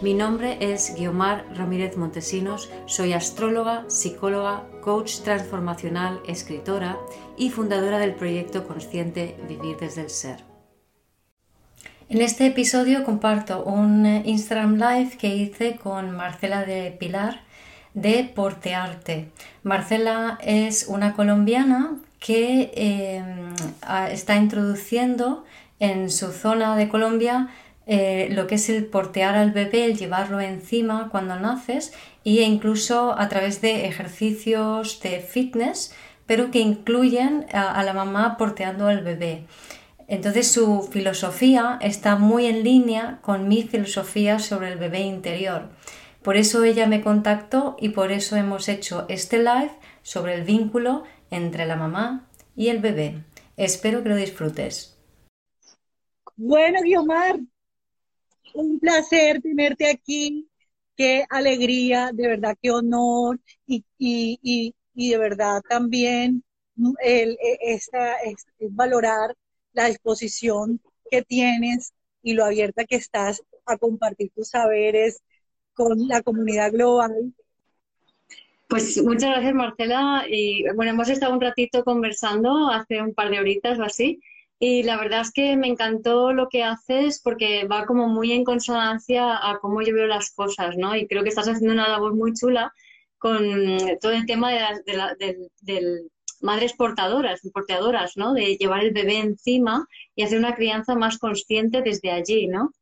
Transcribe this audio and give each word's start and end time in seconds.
Mi 0.00 0.14
nombre 0.14 0.58
es 0.60 0.94
Guiomar 0.96 1.44
Ramírez 1.56 1.96
Montesinos, 1.96 2.70
soy 2.86 3.14
astróloga, 3.14 3.84
psicóloga, 3.88 4.62
coach 4.80 5.22
transformacional, 5.24 6.20
escritora 6.28 6.96
y 7.36 7.50
fundadora 7.50 7.98
del 7.98 8.14
proyecto 8.14 8.64
consciente 8.64 9.36
Vivir 9.48 9.76
desde 9.76 10.02
el 10.02 10.10
Ser. 10.10 10.44
En 12.08 12.22
este 12.22 12.46
episodio 12.46 13.02
comparto 13.02 13.64
un 13.64 14.06
Instagram 14.24 14.76
Live 14.76 15.16
que 15.18 15.34
hice 15.34 15.74
con 15.74 16.12
Marcela 16.12 16.64
de 16.64 16.92
Pilar 16.92 17.40
de 17.94 18.22
Portearte. 18.22 19.32
Marcela 19.64 20.38
es 20.40 20.86
una 20.86 21.14
colombiana 21.14 21.96
que 22.20 22.70
eh, 22.72 23.24
está 24.12 24.36
introduciendo 24.36 25.44
en 25.80 26.08
su 26.10 26.30
zona 26.30 26.76
de 26.76 26.88
Colombia 26.88 27.48
eh, 27.90 28.28
lo 28.30 28.46
que 28.46 28.56
es 28.56 28.68
el 28.68 28.84
portear 28.84 29.34
al 29.34 29.50
bebé, 29.50 29.86
el 29.86 29.96
llevarlo 29.96 30.42
encima 30.42 31.08
cuando 31.10 31.40
naces 31.40 31.94
e 32.22 32.42
incluso 32.42 33.18
a 33.18 33.30
través 33.30 33.62
de 33.62 33.86
ejercicios 33.86 35.00
de 35.00 35.20
fitness, 35.20 35.94
pero 36.26 36.50
que 36.50 36.58
incluyen 36.58 37.46
a, 37.50 37.82
la 37.82 37.94
mamá 37.94 38.36
porteando 38.36 38.88
al 38.88 39.02
bebé. 39.02 39.46
Entonces 40.06 40.52
su 40.52 40.82
filosofía 40.92 41.78
está 41.80 42.16
muy 42.16 42.44
en 42.44 42.62
línea 42.62 43.20
con 43.22 43.48
mi 43.48 43.62
filosofía 43.62 44.38
sobre 44.38 44.70
el 44.70 44.78
bebé 44.78 45.00
interior. 45.00 45.70
Por 46.22 46.36
eso 46.36 46.64
ella 46.64 46.86
me 46.86 47.00
contactó 47.00 47.74
y 47.80 47.88
por 47.90 48.12
eso 48.12 48.36
hemos 48.36 48.68
hecho 48.68 49.06
este 49.08 49.38
live 49.38 49.72
sobre 50.02 50.34
el 50.34 50.42
vínculo 50.42 51.04
entre 51.30 51.64
la 51.64 51.76
mamá 51.76 52.28
y 52.54 52.68
el 52.68 52.80
bebé. 52.80 53.24
Espero 53.56 54.02
que 54.02 54.10
lo 54.10 54.16
disfrutes. 54.16 54.98
Bueno, 56.36 56.80
Guiomar, 56.82 57.40
un 58.54 58.78
placer 58.80 59.40
tenerte 59.42 59.90
aquí. 59.90 60.48
Qué 60.96 61.24
alegría, 61.30 62.10
de 62.12 62.26
verdad, 62.26 62.56
qué 62.60 62.72
honor 62.72 63.38
y, 63.66 63.84
y, 63.98 64.74
y, 64.94 65.10
de 65.10 65.16
verdad 65.16 65.62
también 65.68 66.42
el, 67.00 67.30
e, 67.32 67.58
esta, 67.60 68.16
es, 68.16 68.46
valorar 68.70 69.36
la 69.74 69.86
disposición 69.86 70.80
que 71.08 71.22
tienes 71.22 71.92
y 72.22 72.34
lo 72.34 72.44
abierta 72.44 72.84
que 72.84 72.96
estás 72.96 73.42
a 73.64 73.76
compartir 73.76 74.32
tus 74.34 74.48
saberes 74.48 75.22
con 75.72 76.08
la 76.08 76.22
comunidad 76.22 76.72
global. 76.72 77.32
Pues 78.66 79.00
muchas 79.02 79.30
gracias 79.30 79.54
Marcela 79.54 80.24
y 80.28 80.64
bueno, 80.74 80.90
hemos 80.90 81.08
estado 81.08 81.32
un 81.32 81.40
ratito 81.40 81.84
conversando 81.84 82.68
hace 82.70 83.00
un 83.00 83.14
par 83.14 83.30
de 83.30 83.38
horitas 83.38 83.78
o 83.78 83.84
así 83.84 84.20
y 84.60 84.82
la 84.82 84.96
verdad 84.96 85.20
es 85.20 85.30
que 85.30 85.56
me 85.56 85.68
encantó 85.68 86.32
lo 86.32 86.48
que 86.48 86.64
haces 86.64 87.20
porque 87.22 87.66
va 87.66 87.86
como 87.86 88.08
muy 88.08 88.32
en 88.32 88.44
consonancia 88.44 89.36
a 89.36 89.58
cómo 89.60 89.82
yo 89.82 89.94
veo 89.94 90.06
las 90.06 90.30
cosas, 90.30 90.76
¿no? 90.76 90.96
Y 90.96 91.06
creo 91.06 91.22
que 91.22 91.28
estás 91.28 91.48
haciendo 91.48 91.74
una 91.74 91.88
labor 91.88 92.14
muy 92.14 92.32
chula 92.32 92.72
con 93.18 93.44
todo 94.00 94.12
el 94.12 94.26
tema 94.26 94.52
de, 94.52 95.50
de, 95.60 96.02
madres 96.40 96.72
portadoras, 96.72 97.40
portadoras, 97.52 98.16
¿no? 98.16 98.32
De 98.32 98.56
llevar 98.56 98.82
el 98.82 98.92
bebé 98.92 99.18
encima 99.18 99.86
y 100.14 100.22
hacer 100.22 100.38
una 100.38 100.54
crianza 100.54 100.94
más 100.96 101.18
consciente 101.18 101.82
desde 101.82 102.10
allí, 102.10 102.48
¿no? 102.48 102.72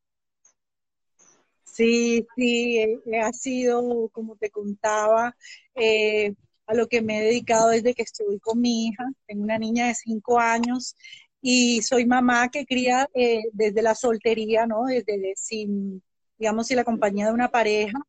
Sí, 1.63 2.25
sí, 2.35 2.77
eh, 2.79 3.19
ha 3.21 3.31
sido, 3.33 4.09
como 4.09 4.35
te 4.35 4.49
contaba, 4.49 5.35
eh, 5.75 6.33
a 6.65 6.73
lo 6.73 6.87
que 6.87 7.01
me 7.01 7.19
he 7.19 7.23
dedicado 7.25 7.69
desde 7.69 7.93
que 7.93 8.03
estoy 8.03 8.39
con 8.39 8.59
mi 8.59 8.87
hija. 8.87 9.03
Tengo 9.27 9.43
una 9.43 9.59
niña 9.59 9.87
de 9.87 9.95
cinco 9.95 10.39
años 10.39 10.95
y 11.41 11.81
soy 11.81 12.05
mamá 12.05 12.49
que 12.49 12.65
cría 12.65 13.09
eh, 13.13 13.43
desde 13.53 13.81
la 13.81 13.95
soltería, 13.95 14.65
¿no? 14.65 14.85
Desde 14.85 15.33
sin, 15.35 16.01
digamos, 16.37 16.67
sin 16.67 16.77
la 16.77 16.83
compañía 16.83 17.27
de 17.27 17.33
una 17.33 17.49
pareja 17.49 17.99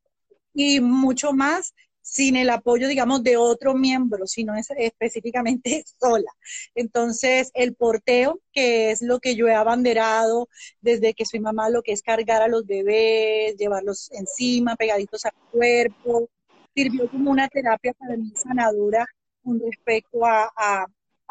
y 0.55 0.81
mucho 0.81 1.33
más 1.33 1.75
sin 2.09 2.37
el 2.37 2.49
apoyo, 2.51 2.89
digamos, 2.89 3.23
de 3.23 3.37
otro 3.37 3.75
miembro, 3.75 4.27
sino 4.27 4.55
es 4.55 4.69
específicamente 4.77 5.85
sola. 6.01 6.31
Entonces, 6.75 7.51
el 7.55 7.75
porteo, 7.75 8.41
que 8.53 8.91
es 8.91 9.03
lo 9.03 9.21
que 9.21 9.37
yo 9.37 9.47
he 9.47 9.55
abanderado 9.55 10.49
desde 10.81 11.13
que 11.15 11.27
soy 11.27 11.41
mamá, 11.41 11.69
lo 11.69 11.83
que 11.83 11.93
es 11.93 12.03
cargar 12.03 12.43
a 12.43 12.49
los 12.49 12.67
bebés, 12.67 13.57
llevarlos 13.57 14.11
encima, 14.13 14.77
pegaditos 14.77 15.25
al 15.27 15.33
cuerpo, 15.53 16.31
sirvió 16.75 17.09
como 17.11 17.31
una 17.31 17.49
terapia 17.49 17.93
para 17.95 18.17
mí 18.17 18.33
sanadora 18.35 19.07
con 19.43 19.61
respecto 19.61 20.25
a, 20.25 20.51
a 20.57 20.87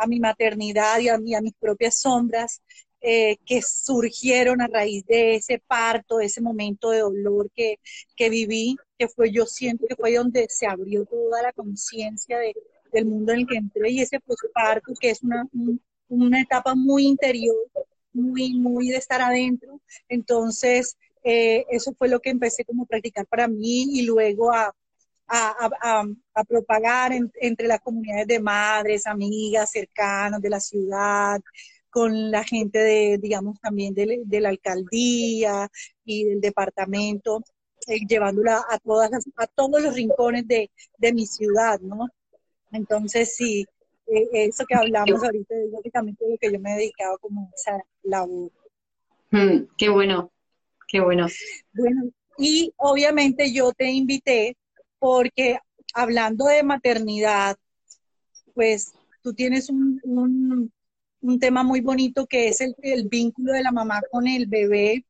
mi 0.06 0.20
maternidad 0.20 1.00
y 1.00 1.10
a, 1.10 1.16
a 1.16 1.42
mis 1.42 1.54
propias 1.60 2.00
sombras 2.00 2.62
eh, 3.02 3.38
que 3.46 3.62
surgieron 3.62 4.62
a 4.62 4.68
raíz 4.68 5.06
de 5.06 5.36
ese 5.36 5.60
parto, 5.66 6.20
ese 6.20 6.42
momento 6.42 6.90
de 6.92 7.00
dolor 7.00 7.50
que, 7.54 7.80
que 8.16 8.30
viví, 8.30 8.76
que 8.98 9.08
fue, 9.08 9.32
yo 9.32 9.46
siento 9.46 9.86
que 9.88 9.96
fue 9.96 10.16
donde 10.16 10.48
se 10.50 10.68
abrió 10.68 11.06
toda 11.06 11.42
la 11.44 11.54
conciencia 11.54 12.38
de, 12.40 12.54
del 12.92 13.06
mundo 13.06 13.34
en 13.34 13.40
el 13.40 13.48
que 13.48 13.58
entré 13.58 13.92
y 13.92 14.02
ese 14.02 14.20
posparto 14.20 14.94
que 15.00 15.12
es 15.12 15.22
una, 15.24 15.48
una 16.10 16.42
etapa 16.42 16.76
muy 16.76 17.06
interior, 17.06 17.56
muy, 18.14 18.54
muy 18.56 18.90
de 18.90 18.98
estar 18.98 19.22
adentro. 19.22 19.82
Entonces, 20.10 20.98
eh, 21.24 21.66
eso 21.70 21.94
fue 21.98 22.10
lo 22.10 22.20
que 22.20 22.30
empecé 22.30 22.66
como 22.66 22.84
a 22.84 22.88
practicar 22.88 23.28
para 23.28 23.48
mí 23.48 24.00
y 24.00 24.04
luego 24.04 24.52
a, 24.52 24.74
a, 25.28 26.06
a, 26.34 26.44
propagar 26.46 27.12
entre 27.14 27.68
las 27.68 27.82
comunidades 27.82 28.28
de 28.28 28.40
madres, 28.40 29.08
amigas, 29.08 29.72
cercanos 29.72 30.42
de 30.42 30.50
la 30.50 30.60
ciudad, 30.60 31.42
con 31.90 32.32
la 32.32 32.44
gente 32.44 32.80
de, 32.80 33.18
digamos, 33.18 33.60
también 33.60 33.94
de, 33.94 34.22
de 34.24 34.40
la 34.40 34.50
alcaldía 34.50 35.70
y 36.06 36.26
del 36.26 36.40
departamento, 36.42 37.44
eh, 37.88 38.00
llevándola 38.08 38.64
a 38.70 38.78
todas 38.80 39.12
a 39.38 39.48
todos 39.48 39.82
los 39.82 39.96
rincones 39.96 40.48
de, 40.48 40.70
de 40.98 41.14
mi 41.14 41.26
ciudad, 41.26 41.80
¿no? 41.80 42.10
Entonces, 42.72 43.36
sí, 43.36 43.66
eh, 44.08 44.28
eso 44.32 44.66
que 44.66 44.76
hablamos 44.76 45.24
ahorita 45.24 45.56
es 45.56 45.72
básicamente 45.72 46.26
lo 46.30 46.38
que 46.38 46.52
yo 46.52 46.60
me 46.60 46.74
he 46.74 46.78
dedicado 46.78 47.18
como 47.20 47.50
esa 47.56 47.82
labor. 48.04 48.52
Mm, 49.32 49.68
qué 49.78 49.90
bueno, 49.90 50.32
qué 50.88 51.00
bueno. 51.00 51.28
Bueno, 51.74 52.10
y 52.38 52.74
obviamente 52.78 53.52
yo 53.52 53.72
te 53.74 53.90
invité 53.90 54.56
porque 55.00 55.60
hablando 55.94 56.46
de 56.46 56.64
maternidad, 56.64 57.58
pues 58.54 58.94
tú 59.22 59.34
tienes 59.34 59.70
un, 59.70 60.02
un, 60.04 61.40
tema 61.40 61.64
muy 61.64 61.82
bonito 61.82 62.26
que 62.26 62.48
es 62.48 62.62
el, 62.62 62.76
el, 62.82 63.08
vínculo 63.10 63.54
de 63.54 63.64
la 63.64 63.72
mamá 63.72 64.02
con 64.12 64.28
el 64.28 64.48
bebé, 64.48 65.06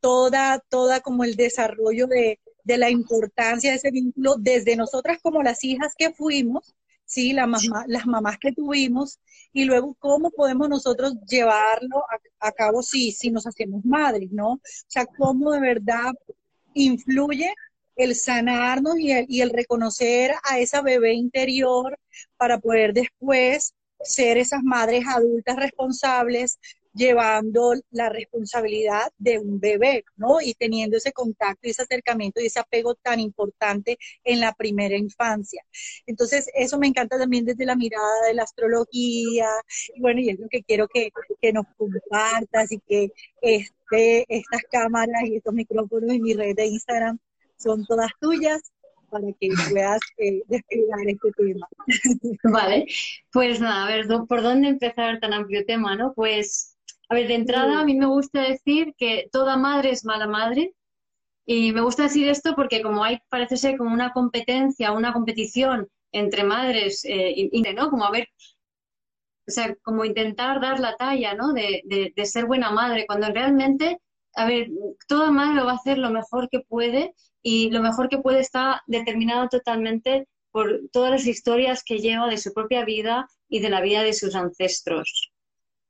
toda, 0.00 0.62
toda 0.68 1.00
como 1.00 1.24
el 1.24 1.34
desarrollo 1.34 2.06
de, 2.06 2.38
de 2.64 2.78
la 2.78 2.90
importancia 2.90 3.70
de 3.70 3.76
ese 3.76 3.90
vínculo 3.90 4.36
desde 4.38 4.76
nosotras 4.76 5.18
como 5.22 5.42
las 5.42 5.64
hijas 5.64 5.94
que 5.96 6.12
fuimos, 6.12 6.74
¿sí? 7.04 7.32
La 7.32 7.46
mamá, 7.46 7.84
las 7.86 8.06
mamás 8.06 8.38
que 8.38 8.52
tuvimos, 8.52 9.20
y 9.52 9.64
luego 9.64 9.96
cómo 9.98 10.30
podemos 10.30 10.68
nosotros 10.68 11.14
llevarlo 11.28 11.98
a, 12.10 12.48
a, 12.48 12.52
cabo 12.52 12.82
si, 12.82 13.12
si 13.12 13.30
nos 13.30 13.46
hacemos 13.46 13.84
madres, 13.84 14.30
¿no? 14.32 14.54
O 14.54 14.60
sea, 14.88 15.06
cómo 15.06 15.52
de 15.52 15.60
verdad 15.60 16.12
influye 16.74 17.54
el 17.96 18.14
sanarnos 18.14 18.98
y 18.98 19.12
el, 19.12 19.26
y 19.28 19.40
el 19.40 19.50
reconocer 19.50 20.32
a 20.44 20.58
esa 20.60 20.82
bebé 20.82 21.14
interior 21.14 21.98
para 22.36 22.58
poder 22.58 22.92
después 22.92 23.74
ser 24.00 24.38
esas 24.38 24.62
madres 24.62 25.04
adultas 25.08 25.56
responsables 25.56 26.58
llevando 26.96 27.74
la 27.90 28.08
responsabilidad 28.08 29.12
de 29.18 29.38
un 29.38 29.60
bebé, 29.60 30.04
¿no? 30.16 30.40
Y 30.40 30.54
teniendo 30.54 30.96
ese 30.96 31.12
contacto 31.12 31.68
y 31.68 31.70
ese 31.70 31.82
acercamiento 31.82 32.40
y 32.40 32.46
ese 32.46 32.58
apego 32.58 32.94
tan 32.94 33.20
importante 33.20 33.98
en 34.24 34.40
la 34.40 34.54
primera 34.54 34.96
infancia. 34.96 35.62
Entonces, 36.06 36.50
eso 36.54 36.78
me 36.78 36.86
encanta 36.86 37.18
también 37.18 37.44
desde 37.44 37.66
la 37.66 37.76
mirada 37.76 38.26
de 38.26 38.34
la 38.34 38.44
astrología. 38.44 39.46
Y 39.94 40.00
bueno, 40.00 40.20
y 40.20 40.30
es 40.30 40.38
lo 40.40 40.48
que 40.48 40.62
quiero 40.62 40.88
que, 40.88 41.10
que 41.40 41.52
nos 41.52 41.66
compartas 41.76 42.72
y 42.72 42.80
que 42.80 43.10
este, 43.42 44.24
estas 44.28 44.62
cámaras 44.70 45.22
y 45.26 45.36
estos 45.36 45.54
micrófonos 45.54 46.10
en 46.10 46.22
mi 46.22 46.32
red 46.34 46.56
de 46.56 46.66
Instagram 46.66 47.18
son 47.56 47.84
todas 47.86 48.10
tuyas 48.20 48.62
para 49.10 49.26
que 49.40 49.48
puedas 49.70 50.00
eh, 50.18 50.42
despegar 50.48 51.00
este 51.06 51.30
tema. 51.36 51.68
Vale, 52.44 52.86
pues 53.32 53.60
nada, 53.60 53.86
a 53.86 53.88
ver, 53.88 54.06
¿por 54.28 54.42
dónde 54.42 54.68
empezar 54.68 55.20
tan 55.20 55.32
amplio 55.32 55.64
tema, 55.64 55.96
no? 55.96 56.12
Pues, 56.14 56.76
a 57.08 57.14
ver, 57.14 57.28
de 57.28 57.34
entrada 57.34 57.80
a 57.80 57.84
mí 57.84 57.94
me 57.94 58.06
gusta 58.06 58.42
decir 58.42 58.94
que 58.98 59.28
toda 59.32 59.56
madre 59.56 59.90
es 59.90 60.04
mala 60.04 60.26
madre 60.26 60.74
Y 61.46 61.72
me 61.72 61.80
gusta 61.80 62.04
decir 62.04 62.28
esto 62.28 62.54
porque 62.56 62.82
como 62.82 63.04
hay, 63.04 63.18
parece 63.28 63.56
ser 63.56 63.78
como 63.78 63.92
una 63.94 64.12
competencia, 64.12 64.92
una 64.92 65.12
competición 65.12 65.88
entre 66.12 66.44
madres, 66.44 67.04
eh, 67.04 67.32
y, 67.36 67.62
¿no? 67.74 67.90
Como 67.90 68.04
a 68.04 68.10
ver, 68.10 68.28
o 69.46 69.50
sea, 69.50 69.74
como 69.82 70.04
intentar 70.04 70.60
dar 70.60 70.80
la 70.80 70.96
talla, 70.96 71.34
¿no? 71.34 71.52
De, 71.52 71.82
de, 72.14 72.26
ser 72.26 72.46
buena 72.46 72.70
madre, 72.70 73.06
cuando 73.06 73.28
realmente, 73.28 74.00
a 74.34 74.46
ver, 74.46 74.68
toda 75.08 75.30
madre 75.30 75.54
lo 75.54 75.66
va 75.66 75.72
a 75.72 75.76
hacer 75.76 75.98
lo 75.98 76.10
mejor 76.10 76.48
que 76.50 76.60
puede 76.60 77.14
y 77.48 77.70
lo 77.70 77.80
mejor 77.80 78.08
que 78.08 78.18
puede 78.18 78.40
está 78.40 78.82
determinado 78.88 79.48
totalmente 79.48 80.26
por 80.50 80.80
todas 80.90 81.12
las 81.12 81.26
historias 81.28 81.84
que 81.84 82.00
lleva 82.00 82.26
de 82.28 82.38
su 82.38 82.52
propia 82.52 82.84
vida 82.84 83.28
y 83.48 83.60
de 83.60 83.70
la 83.70 83.80
vida 83.80 84.02
de 84.02 84.14
sus 84.14 84.34
ancestros. 84.34 85.30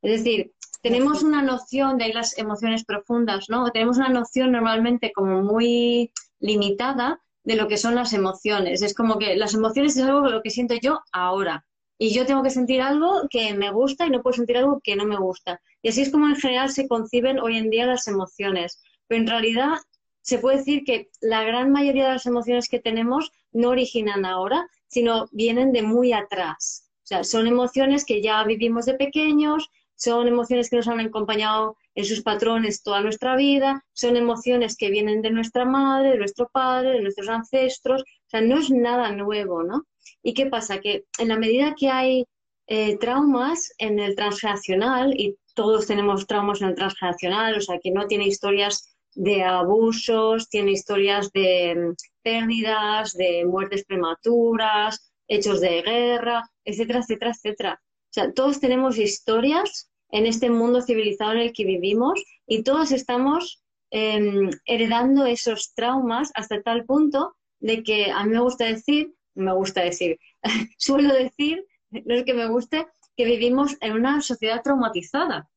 Es 0.03 0.23
decir, 0.23 0.53
tenemos 0.83 1.23
una 1.23 1.41
noción 1.41 1.97
de 1.97 2.05
ahí 2.05 2.13
las 2.13 2.37
emociones 2.37 2.85
profundas, 2.85 3.47
¿no? 3.49 3.71
Tenemos 3.71 3.97
una 3.97 4.11
noción 4.11 4.53
normalmente 4.53 5.13
como 5.15 5.43
muy 5.43 6.13
limitada 6.41 7.23
de 7.43 7.57
lo 7.57 7.69
que 7.69 7.79
son 7.79 7.95
las 7.95 8.13
emociones. 8.13 8.83
Es 8.83 8.93
como 8.93 9.17
que 9.19 9.35
las 9.35 9.55
emociones 9.55 9.97
es 9.97 10.05
algo 10.05 10.29
lo 10.29 10.43
que 10.43 10.51
siento 10.51 10.75
yo 10.75 11.01
ahora. 11.11 11.65
Y 11.97 12.13
yo 12.13 12.27
tengo 12.27 12.43
que 12.43 12.51
sentir 12.51 12.83
algo 12.83 13.29
que 13.31 13.55
me 13.55 13.71
gusta 13.71 14.05
y 14.05 14.11
no 14.11 14.23
puedo 14.23 14.37
sentir 14.37 14.59
algo 14.59 14.83
que 14.85 14.95
no 14.95 15.07
me 15.07 15.17
gusta. 15.17 15.59
Y 15.81 15.89
así 15.89 16.03
es 16.03 16.11
como 16.11 16.29
en 16.29 16.37
general 16.37 16.69
se 16.69 16.87
conciben 16.87 17.41
hoy 17.41 17.57
en 17.57 17.71
día 17.71 17.87
las 17.87 18.07
emociones. 18.09 18.83
Pero 19.07 19.23
en 19.23 19.27
realidad 19.27 19.79
se 20.27 20.39
puede 20.39 20.57
decir 20.57 20.83
que 20.83 21.09
la 21.21 21.45
gran 21.45 21.71
mayoría 21.71 22.07
de 22.09 22.15
las 22.15 22.27
emociones 22.27 22.69
que 22.69 22.81
tenemos 22.81 23.31
no 23.53 23.69
originan 23.69 24.25
ahora, 24.25 24.69
sino 24.89 25.29
vienen 25.31 25.71
de 25.71 25.83
muy 25.83 26.13
atrás. 26.13 26.91
O 27.05 27.07
sea, 27.07 27.23
son 27.23 27.47
emociones 27.47 28.05
que 28.05 28.21
ya 28.21 28.43
vivimos 28.43 28.87
de 28.87 28.95
pequeños, 28.95 29.71
son 29.95 30.27
emociones 30.27 30.69
que 30.69 30.77
nos 30.77 30.89
han 30.89 30.99
acompañado 30.99 31.77
en 31.95 32.05
sus 32.05 32.23
patrones 32.23 32.83
toda 32.83 33.03
nuestra 33.03 33.37
vida, 33.37 33.85
son 33.93 34.17
emociones 34.17 34.77
que 34.77 34.91
vienen 34.91 35.23
de 35.23 35.31
nuestra 35.31 35.65
madre, 35.65 36.11
de 36.11 36.19
nuestro 36.19 36.49
padre, 36.53 36.95
de 36.95 37.03
nuestros 37.03 37.29
ancestros, 37.29 38.03
o 38.03 38.29
sea, 38.29 38.41
no 38.41 38.59
es 38.59 38.69
nada 38.69 39.13
nuevo, 39.13 39.63
¿no? 39.63 39.87
¿Y 40.25 40.35
qué 40.35 40.47
pasa? 40.47 40.81
Que 40.81 41.05
en 41.21 41.29
la 41.29 41.39
medida 41.39 41.77
que 41.79 41.89
hay 41.89 42.27
eh, 42.67 42.99
traumas 42.99 43.73
en 43.79 44.01
el 44.01 44.17
transgeneracional, 44.17 45.15
y 45.15 45.37
todos 45.55 45.87
tenemos 45.87 46.27
traumas 46.27 46.61
en 46.63 46.71
el 46.71 46.75
transgeneracional, 46.75 47.59
o 47.59 47.61
sea, 47.61 47.79
que 47.79 47.93
no 47.93 48.09
tiene 48.09 48.27
historias 48.27 48.96
de 49.17 49.43
abusos, 49.43 50.49
tiene 50.49 50.73
historias 50.73 51.33
de 51.33 51.75
mm, 51.75 51.95
pérdidas, 52.23 53.13
de 53.15 53.45
muertes 53.45 53.85
prematuras, 53.85 55.13
hechos 55.27 55.61
de 55.61 55.83
guerra, 55.83 56.49
etcétera, 56.65 57.01
etcétera, 57.01 57.33
etcétera 57.33 57.81
sea, 58.17 58.33
todos 58.33 58.61
tenemos 58.61 58.99
historias 58.99 59.91
en 60.11 60.25
este 60.27 60.49
mundo 60.49 60.81
civilizado 60.81 61.33
en 61.33 61.39
el 61.39 61.53
que 61.53 61.65
vivimos 61.65 62.23
y 62.47 62.63
todos 62.63 62.91
estamos 62.93 63.63
em, 63.91 64.51
heredando 64.65 65.27
esos 65.27 65.75
traumas 65.75 66.31
hasta 66.35 66.63
tal 66.63 66.85
punto 66.87 67.37
de 67.61 67.83
que 67.83 68.11
a 68.11 68.25
mí 68.25 68.31
me 68.31 68.41
gusta 68.41 68.65
decir, 68.65 69.13
me 69.35 69.53
gusta 69.53 69.83
decir, 69.83 70.19
suelo 70.79 71.13
decir, 71.13 71.65
no 71.91 72.15
es 72.15 72.25
que 72.25 72.35
me 72.35 72.49
guste, 72.49 72.87
que 73.17 73.25
vivimos 73.25 73.77
en 73.81 73.93
una 73.93 74.23
sociedad 74.23 74.63
traumatizada. 74.63 75.49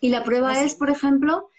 Y 0.00 0.08
la 0.08 0.24
prueba 0.24 0.62
es, 0.62 0.74
por 0.74 0.90
ejemplo, 0.90 1.50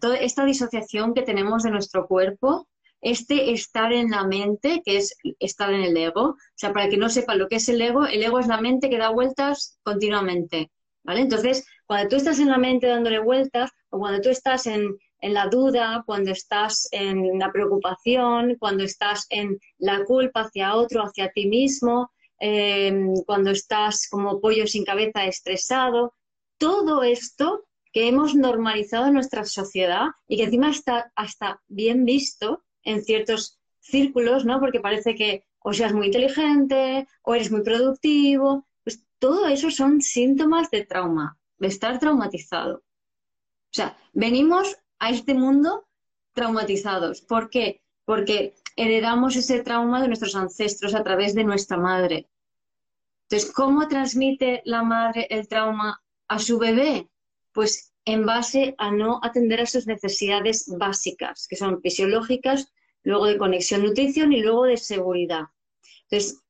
toda 0.00 0.16
esta 0.16 0.44
disociación 0.44 1.14
que 1.14 1.22
tenemos 1.22 1.62
de 1.62 1.70
nuestro 1.70 2.06
cuerpo 2.06 2.66
este 3.04 3.52
estar 3.52 3.92
en 3.92 4.10
la 4.10 4.24
mente, 4.26 4.82
que 4.84 4.96
es 4.96 5.14
estar 5.38 5.72
en 5.72 5.82
el 5.82 5.96
ego. 5.96 6.22
O 6.22 6.36
sea, 6.54 6.72
para 6.72 6.88
que 6.88 6.96
no 6.96 7.10
sepa 7.10 7.34
lo 7.34 7.48
que 7.48 7.56
es 7.56 7.68
el 7.68 7.80
ego, 7.82 8.06
el 8.06 8.22
ego 8.22 8.38
es 8.38 8.46
la 8.46 8.60
mente 8.60 8.88
que 8.88 8.98
da 8.98 9.10
vueltas 9.10 9.78
continuamente. 9.82 10.72
¿Vale? 11.04 11.20
Entonces, 11.20 11.66
cuando 11.86 12.08
tú 12.08 12.16
estás 12.16 12.38
en 12.38 12.48
la 12.48 12.56
mente 12.56 12.86
dándole 12.86 13.18
vueltas, 13.18 13.70
o 13.90 13.98
cuando 13.98 14.22
tú 14.22 14.30
estás 14.30 14.66
en, 14.66 14.96
la 15.20 15.48
duda, 15.48 16.02
cuando 16.06 16.30
estás 16.30 16.88
en 16.92 17.38
la 17.38 17.52
preocupación, 17.52 18.56
cuando 18.58 18.84
estás 18.84 19.26
en 19.30 19.58
la 19.78 20.04
culpa 20.04 20.42
hacia 20.42 20.74
otro, 20.74 21.02
hacia 21.02 21.30
ti 21.30 21.46
mismo, 21.46 22.10
em, 22.38 23.14
cuando 23.26 23.50
estás 23.50 24.08
como 24.10 24.40
pollo 24.40 24.66
sin 24.66 24.84
cabeza 24.84 25.24
estresado, 25.26 26.14
todo 26.58 27.02
esto 27.02 27.64
que 27.94 28.08
hemos 28.08 28.34
normalizado 28.34 29.06
en 29.06 29.14
nuestra 29.14 29.44
sociedad 29.44 30.08
y 30.26 30.36
que 30.36 30.44
encima 30.44 30.68
está 30.68 31.12
hasta 31.14 31.62
bien 31.68 32.04
visto, 32.04 32.64
en 32.82 33.04
ciertos 33.04 33.60
círculos, 33.78 34.44
¿no? 34.44 34.58
Porque 34.58 34.80
parece 34.80 35.14
que 35.14 35.44
o 35.60 35.72
seas 35.72 35.94
muy 35.94 36.06
inteligente 36.06 37.06
o 37.22 37.34
eres 37.36 37.52
muy 37.52 37.62
productivo. 37.62 38.66
Pues 38.82 39.06
todo 39.20 39.46
eso 39.46 39.70
son 39.70 40.02
síntomas 40.02 40.70
de 40.70 40.84
trauma, 40.84 41.38
de 41.58 41.68
estar 41.68 42.00
traumatizado. 42.00 42.78
O 42.78 43.74
sea, 43.76 43.96
venimos 44.12 44.76
a 44.98 45.10
este 45.10 45.34
mundo 45.34 45.86
traumatizados. 46.32 47.22
¿Por 47.22 47.48
qué? 47.48 47.82
Porque 48.04 48.56
heredamos 48.74 49.36
ese 49.36 49.62
trauma 49.62 50.02
de 50.02 50.08
nuestros 50.08 50.34
ancestros 50.34 50.96
a 50.96 51.04
través 51.04 51.34
de 51.34 51.44
nuestra 51.44 51.76
madre. 51.76 52.28
Entonces, 53.22 53.52
¿cómo 53.52 53.86
transmite 53.86 54.62
la 54.64 54.82
madre 54.82 55.28
el 55.30 55.46
trauma 55.46 56.02
a 56.26 56.38
su 56.40 56.58
bebé? 56.58 57.08
Pues 57.54 57.94
en 58.04 58.26
base 58.26 58.74
a 58.76 58.90
no 58.90 59.20
atender 59.22 59.62
a 59.62 59.66
sus 59.66 59.86
necesidades 59.86 60.66
básicas, 60.76 61.46
que 61.48 61.56
son 61.56 61.80
fisiológicas, 61.80 62.70
luego 63.02 63.26
de 63.26 63.38
conexión, 63.38 63.82
nutrición 63.82 64.32
y 64.32 64.40
luego 64.40 64.64
de 64.64 64.76
seguridad. 64.76 65.44
Entonces, 66.10 66.42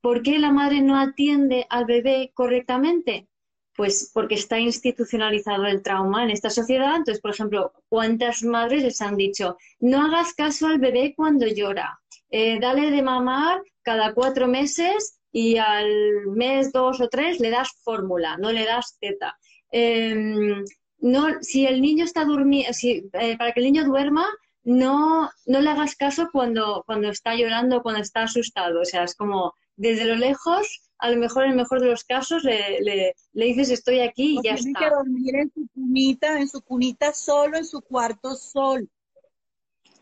¿por 0.00 0.22
qué 0.22 0.38
la 0.38 0.52
madre 0.52 0.80
no 0.82 0.98
atiende 0.98 1.66
al 1.70 1.86
bebé 1.86 2.32
correctamente? 2.34 3.28
Pues 3.76 4.10
porque 4.12 4.34
está 4.34 4.58
institucionalizado 4.58 5.66
el 5.66 5.82
trauma 5.82 6.24
en 6.24 6.30
esta 6.30 6.50
sociedad. 6.50 6.96
Entonces, 6.96 7.20
por 7.20 7.30
ejemplo, 7.30 7.72
¿cuántas 7.88 8.42
madres 8.42 8.82
les 8.82 9.00
han 9.00 9.16
dicho, 9.16 9.56
no 9.78 10.02
hagas 10.02 10.34
caso 10.34 10.66
al 10.66 10.78
bebé 10.78 11.14
cuando 11.16 11.46
llora? 11.46 11.98
Eh, 12.30 12.58
dale 12.60 12.90
de 12.90 13.02
mamar 13.02 13.62
cada 13.82 14.12
cuatro 14.12 14.48
meses 14.48 15.20
y 15.30 15.56
al 15.56 16.26
mes 16.26 16.72
dos 16.72 17.00
o 17.00 17.08
tres 17.08 17.38
le 17.40 17.50
das 17.50 17.70
fórmula, 17.82 18.36
no 18.36 18.50
le 18.50 18.64
das 18.64 18.98
teta. 19.00 19.38
Em, 19.70 20.64
no, 21.00 21.26
si 21.42 21.66
el 21.66 21.80
niño 21.80 22.04
está 22.04 22.24
durmiendo, 22.24 22.72
si, 22.72 23.08
eh, 23.12 23.36
para 23.36 23.52
que 23.52 23.60
el 23.60 23.66
niño 23.66 23.84
duerma, 23.84 24.26
no, 24.64 25.30
no 25.46 25.60
le 25.60 25.70
hagas 25.70 25.96
caso 25.96 26.28
cuando, 26.32 26.82
cuando 26.86 27.08
está 27.08 27.34
llorando, 27.34 27.82
cuando 27.82 28.02
está 28.02 28.24
asustado. 28.24 28.80
O 28.80 28.84
sea, 28.84 29.04
es 29.04 29.14
como 29.14 29.54
desde 29.76 30.04
lo 30.04 30.16
lejos, 30.16 30.90
a 30.98 31.10
lo 31.10 31.16
mejor 31.16 31.44
en 31.44 31.50
el 31.50 31.56
mejor 31.56 31.80
de 31.80 31.86
los 31.86 32.04
casos, 32.04 32.42
le, 32.44 32.80
le, 32.80 33.14
dices 33.32 33.70
estoy 33.70 34.00
aquí 34.00 34.38
y 34.38 34.42
ya 34.42 34.56
tiene 34.56 34.72
que 34.78 34.90
dormir 34.90 35.36
en 35.36 35.52
su 35.54 35.68
cunita, 35.72 36.38
en 36.38 36.48
su 36.48 36.60
cunita 36.62 37.12
solo, 37.12 37.56
en 37.56 37.64
su 37.64 37.80
cuarto 37.80 38.34
solo. 38.34 38.86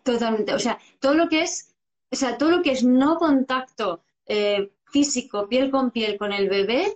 Totalmente. 0.02 0.54
O 0.54 0.58
sea, 0.58 0.78
todo 1.00 1.14
lo 1.14 1.28
que 1.28 1.42
es, 1.42 1.74
o 2.10 2.16
sea, 2.16 2.38
todo 2.38 2.50
lo 2.50 2.62
que 2.62 2.72
es 2.72 2.82
no 2.82 3.18
contacto 3.18 4.02
eh, 4.26 4.72
físico, 4.86 5.48
piel 5.48 5.70
con 5.70 5.90
piel 5.90 6.16
con 6.16 6.32
el 6.32 6.48
bebé, 6.48 6.94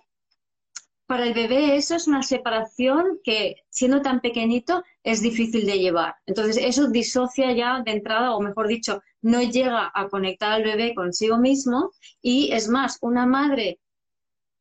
para 1.10 1.26
el 1.26 1.34
bebé 1.34 1.74
eso 1.74 1.96
es 1.96 2.06
una 2.06 2.22
separación 2.22 3.18
que, 3.24 3.56
siendo 3.68 4.00
tan 4.00 4.20
pequeñito, 4.20 4.84
es 5.02 5.20
difícil 5.20 5.66
de 5.66 5.80
llevar. 5.80 6.14
Entonces, 6.24 6.56
eso 6.56 6.86
disocia 6.86 7.52
ya 7.52 7.82
de 7.84 7.90
entrada, 7.90 8.36
o 8.36 8.40
mejor 8.40 8.68
dicho, 8.68 9.02
no 9.20 9.42
llega 9.42 9.90
a 9.92 10.08
conectar 10.08 10.52
al 10.52 10.62
bebé 10.62 10.94
consigo 10.94 11.36
mismo. 11.36 11.90
Y 12.22 12.52
es 12.52 12.68
más, 12.68 12.98
una 13.00 13.26
madre 13.26 13.80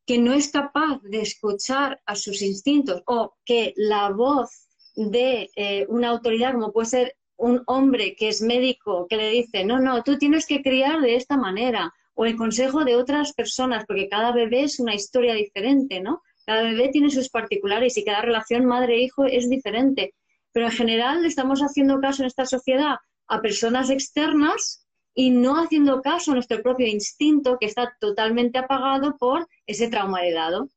que 0.08 0.18
no 0.18 0.34
es 0.34 0.50
capaz 0.50 1.00
de 1.04 1.22
escuchar 1.22 2.02
a 2.08 2.16
sus 2.16 2.42
instintos 2.42 3.04
o 3.06 3.36
que 3.46 3.76
la 3.76 4.10
voz 4.10 4.50
de 4.96 5.52
eh, 5.56 5.86
una 5.88 6.10
autoridad, 6.10 6.54
como 6.54 6.72
puede 6.72 6.88
ser 6.88 7.16
un 7.38 7.62
hombre 7.68 8.16
que 8.16 8.30
es 8.30 8.42
médico, 8.42 9.06
que 9.08 9.18
le 9.18 9.30
dice, 9.30 9.66
no, 9.66 9.78
no, 9.78 10.02
tú 10.02 10.18
tienes 10.18 10.48
que 10.48 10.64
criar 10.64 11.00
de 11.02 11.16
esta 11.16 11.38
manera, 11.38 11.94
o 12.16 12.26
el 12.26 12.36
consejo 12.36 12.84
de 12.86 12.96
otras 12.96 13.34
personas, 13.34 13.86
porque 13.86 14.10
cada 14.10 14.32
bebé 14.32 14.64
es 14.64 14.80
una 14.80 14.96
historia 14.96 15.36
diferente, 15.36 16.00
¿no? 16.00 16.24
Cada 16.50 16.64
bebé 16.64 16.90
tiene 16.90 17.12
sus 17.12 17.30
particulares 17.30 17.96
y 17.96 18.04
cada 18.04 18.24
relación 18.24 18.66
madre-hijo 18.66 19.26
es 19.26 19.48
diferente. 19.52 20.16
Pero 20.52 20.66
en 20.66 20.72
general 20.72 21.24
estamos 21.24 21.60
haciendo 21.60 22.00
caso 22.00 22.24
en 22.24 22.26
esta 22.26 22.48
sociedad 22.48 22.96
a 23.28 23.40
personas 23.40 23.92
externas 23.92 24.84
y 25.14 25.30
no 25.30 25.62
haciendo 25.62 26.02
caso 26.02 26.32
a 26.32 26.34
nuestro 26.34 26.64
propio 26.64 26.88
instinto 26.88 27.58
que 27.60 27.68
está 27.68 27.96
totalmente 28.00 28.58
apagado 28.58 29.16
por 29.18 29.48
ese 29.68 29.90
trauma 29.90 30.24
heredado. 30.24 30.70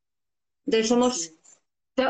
Entonces 0.66 0.88
somos 0.90 1.32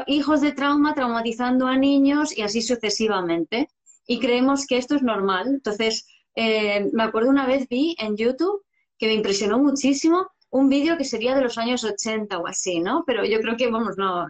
hijos 0.08 0.40
de 0.40 0.50
trauma 0.50 0.94
traumatizando 0.96 1.68
a 1.68 1.76
niños 1.78 2.36
y 2.36 2.42
así 2.42 2.62
sucesivamente. 2.62 3.68
Y 4.08 4.18
creemos 4.18 4.66
que 4.66 4.78
esto 4.78 4.96
es 4.96 5.04
normal. 5.04 5.46
Entonces, 5.46 6.08
eh, 6.34 6.90
me 6.92 7.04
acuerdo 7.04 7.30
una 7.30 7.46
vez 7.46 7.68
vi 7.68 7.94
en 8.00 8.16
YouTube 8.16 8.64
que 8.98 9.06
me 9.06 9.14
impresionó 9.14 9.60
muchísimo 9.60 10.32
un 10.52 10.68
vídeo 10.68 10.98
que 10.98 11.04
sería 11.04 11.34
de 11.34 11.40
los 11.40 11.56
años 11.56 11.82
80 11.82 12.38
o 12.38 12.46
así, 12.46 12.78
¿no? 12.78 13.04
Pero 13.06 13.24
yo 13.24 13.40
creo 13.40 13.56
que, 13.56 13.70
vamos, 13.70 13.96
no, 13.96 14.26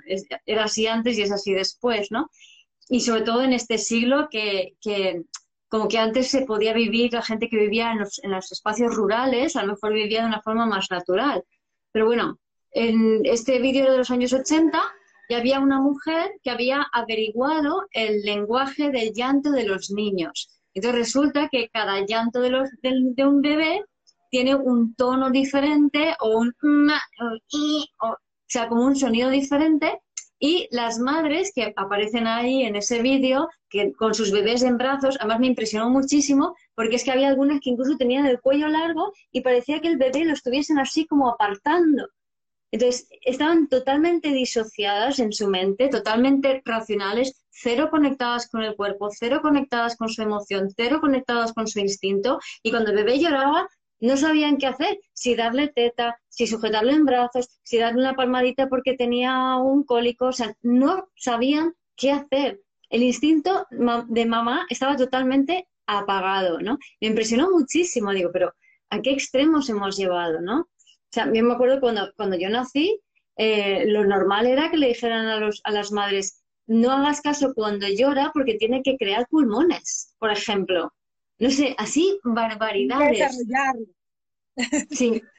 era 0.46 0.64
así 0.64 0.86
antes 0.86 1.18
y 1.18 1.22
es 1.22 1.32
así 1.32 1.52
después, 1.52 2.12
¿no? 2.12 2.30
Y 2.88 3.00
sobre 3.00 3.22
todo 3.22 3.42
en 3.42 3.52
este 3.52 3.76
siglo 3.76 4.28
que, 4.30 4.76
como 5.68 5.88
que 5.88 5.98
antes 5.98 6.28
se 6.28 6.42
podía 6.42 6.72
vivir, 6.74 7.12
la 7.12 7.22
gente 7.22 7.48
que 7.48 7.56
vivía 7.56 7.92
en 7.92 7.98
los, 7.98 8.52
espacios 8.52 8.94
rurales, 8.94 9.56
a 9.56 9.64
lo 9.64 9.72
mejor 9.72 9.94
vivía 9.94 10.20
de 10.20 10.28
una 10.28 10.40
forma 10.42 10.64
más 10.64 10.92
natural. 10.92 11.42
Pero 11.90 12.06
bueno, 12.06 12.38
en 12.70 13.22
este 13.24 13.58
vídeo 13.58 13.90
de 13.90 13.98
los 13.98 14.10
años 14.10 14.32
80 14.32 14.80
y 15.28 15.34
había 15.34 15.58
una 15.58 15.80
mujer 15.80 16.30
que 16.44 16.50
había 16.50 16.86
averiguado 16.92 17.88
el 17.90 18.22
lenguaje 18.22 18.90
del 18.90 19.12
llanto 19.12 19.50
de 19.50 19.64
los 19.64 19.90
niños. 19.90 20.50
Entonces 20.72 21.00
resulta 21.00 21.48
que 21.50 21.68
cada 21.68 22.06
llanto 22.06 22.40
de, 22.40 23.26
un 23.26 23.42
bebé 23.42 23.84
tiene 24.32 24.54
un 24.54 24.94
tono 24.94 25.30
diferente 25.30 26.16
o 26.20 26.38
un 26.38 26.54
o, 28.00 28.16
sea, 28.46 28.66
como 28.66 28.86
un 28.86 28.96
sonido 28.96 29.28
diferente 29.28 30.00
y 30.38 30.68
las 30.70 30.98
madres 30.98 31.52
que 31.54 31.74
aparecen 31.76 32.26
ahí 32.26 32.62
en 32.62 32.74
ese 32.74 33.02
vídeo, 33.02 33.48
que 33.68 33.92
con 33.92 34.14
sus 34.14 34.32
bebés 34.32 34.62
en 34.62 34.78
brazos, 34.78 35.18
además 35.20 35.40
me 35.40 35.46
impresionó 35.48 35.90
muchísimo, 35.90 36.56
porque 36.74 36.96
es 36.96 37.04
que 37.04 37.12
había 37.12 37.28
algunas 37.28 37.60
que 37.60 37.70
incluso 37.70 37.96
tenían 37.98 38.26
el 38.26 38.40
cuello 38.40 38.68
largo 38.68 39.12
y 39.30 39.42
parecía 39.42 39.80
que 39.80 39.88
el 39.88 39.98
bebé 39.98 40.24
lo 40.24 40.32
estuviesen 40.32 40.78
así 40.78 41.06
como 41.06 41.28
apartando. 41.28 42.08
Entonces, 42.72 43.08
estaban 43.20 43.68
totalmente 43.68 44.30
disociadas 44.32 45.18
en 45.18 45.32
su 45.34 45.46
mente, 45.46 45.88
totalmente 45.88 46.62
racionales, 46.64 47.44
cero 47.50 47.88
conectadas 47.90 48.48
con 48.48 48.62
el 48.62 48.74
cuerpo, 48.76 49.10
cero 49.10 49.40
conectadas 49.42 49.94
con 49.94 50.08
su 50.08 50.22
emoción, 50.22 50.70
cero 50.74 50.98
conectadas 51.02 51.52
con 51.52 51.68
su 51.68 51.80
instinto. 51.80 52.38
Y 52.62 52.70
cuando 52.70 52.90
el 52.90 52.96
bebé 52.96 53.18
lloraba, 53.18 53.68
no 54.02 54.16
sabían 54.16 54.56
qué 54.58 54.66
hacer, 54.66 54.98
si 55.12 55.36
darle 55.36 55.68
teta, 55.68 56.18
si 56.28 56.48
sujetarlo 56.48 56.90
en 56.90 57.04
brazos, 57.04 57.48
si 57.62 57.78
darle 57.78 58.00
una 58.00 58.14
palmadita 58.14 58.68
porque 58.68 58.94
tenía 58.94 59.56
un 59.56 59.84
cólico, 59.84 60.26
o 60.26 60.32
sea, 60.32 60.54
no 60.60 61.08
sabían 61.14 61.74
qué 61.96 62.10
hacer. 62.10 62.60
El 62.90 63.04
instinto 63.04 63.64
de 63.70 64.26
mamá 64.26 64.66
estaba 64.68 64.96
totalmente 64.96 65.68
apagado, 65.86 66.58
¿no? 66.60 66.78
Me 67.00 67.08
impresionó 67.08 67.50
muchísimo, 67.50 68.12
digo, 68.12 68.30
pero 68.32 68.52
¿a 68.90 69.00
qué 69.00 69.12
extremos 69.12 69.70
hemos 69.70 69.96
llevado, 69.96 70.40
no? 70.40 70.62
O 70.62 71.12
sea, 71.12 71.32
yo 71.32 71.44
me 71.44 71.54
acuerdo 71.54 71.78
cuando, 71.78 72.12
cuando 72.16 72.36
yo 72.36 72.50
nací, 72.50 73.00
eh, 73.36 73.84
lo 73.86 74.04
normal 74.04 74.46
era 74.48 74.68
que 74.68 74.78
le 74.78 74.88
dijeran 74.88 75.26
a, 75.26 75.38
los, 75.38 75.60
a 75.62 75.70
las 75.70 75.92
madres, 75.92 76.42
no 76.66 76.90
hagas 76.90 77.20
caso 77.20 77.54
cuando 77.54 77.86
llora 77.86 78.32
porque 78.34 78.54
tiene 78.54 78.82
que 78.82 78.96
crear 78.96 79.28
pulmones, 79.28 80.16
por 80.18 80.32
ejemplo 80.32 80.92
no 81.38 81.50
sé, 81.50 81.74
así 81.78 82.18
barbaridades. 82.24 83.38
Sí. 84.90 85.22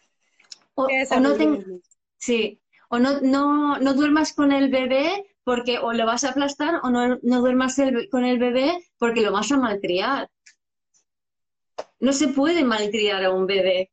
O, 0.76 0.88
no 1.20 1.36
sí. 2.18 2.60
o 2.90 2.98
no, 2.98 3.22
no, 3.22 3.78
no 3.78 3.94
duermas 3.94 4.34
con 4.34 4.52
el 4.52 4.72
bebé 4.72 5.24
porque 5.44 5.78
o 5.78 5.94
lo 5.94 6.08
vas 6.08 6.24
a 6.24 6.32
aplastar 6.32 6.80
o 6.84 6.90
no, 6.90 7.20
no 7.22 7.42
duermas 7.42 7.78
con 8.10 8.26
el 8.26 8.40
bebé 8.40 8.84
porque 8.98 9.22
lo 9.22 9.32
vas 9.32 9.52
a 9.52 9.58
malcriar. 9.58 10.30
No 12.00 12.12
se 12.12 12.30
puede 12.30 12.64
malcriar 12.64 13.24
a 13.24 13.32
un 13.32 13.46
bebé. 13.46 13.92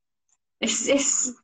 Es, 0.59 0.89
es, 0.89 1.35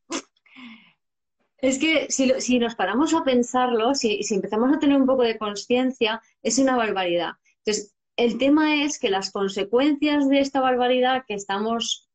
es 1.58 1.78
que 1.78 2.06
si, 2.10 2.32
si, 2.40 2.58
nos 2.58 2.74
paramos 2.74 3.14
a 3.14 3.24
pensarlo, 3.24 3.94
si, 3.94 4.22
si 4.22 4.34
empezamos 4.34 4.74
a 4.74 4.78
tener 4.78 5.00
un 5.00 5.06
poco 5.06 5.22
de 5.22 5.38
conciencia, 5.38 6.22
es 6.42 6.58
una 6.58 6.76
barbaridad. 6.76 7.32
Entonces, 7.58 7.95
el 8.16 8.38
tema 8.38 8.82
es 8.82 8.98
que 8.98 9.10
las 9.10 9.30
consecuencias 9.30 10.28
de 10.28 10.40
esta 10.40 10.60
barbaridad 10.60 11.24
que 11.26 11.34
estamos, 11.34 12.08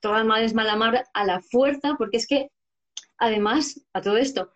todas 0.00 0.24
madres 0.26 0.54
malamar 0.54 1.06
a 1.14 1.24
la 1.24 1.40
fuerza, 1.40 1.94
porque 1.96 2.18
es 2.18 2.26
que, 2.26 2.50
además, 3.16 3.80
a 3.92 4.02
todo 4.02 4.16
esto, 4.18 4.52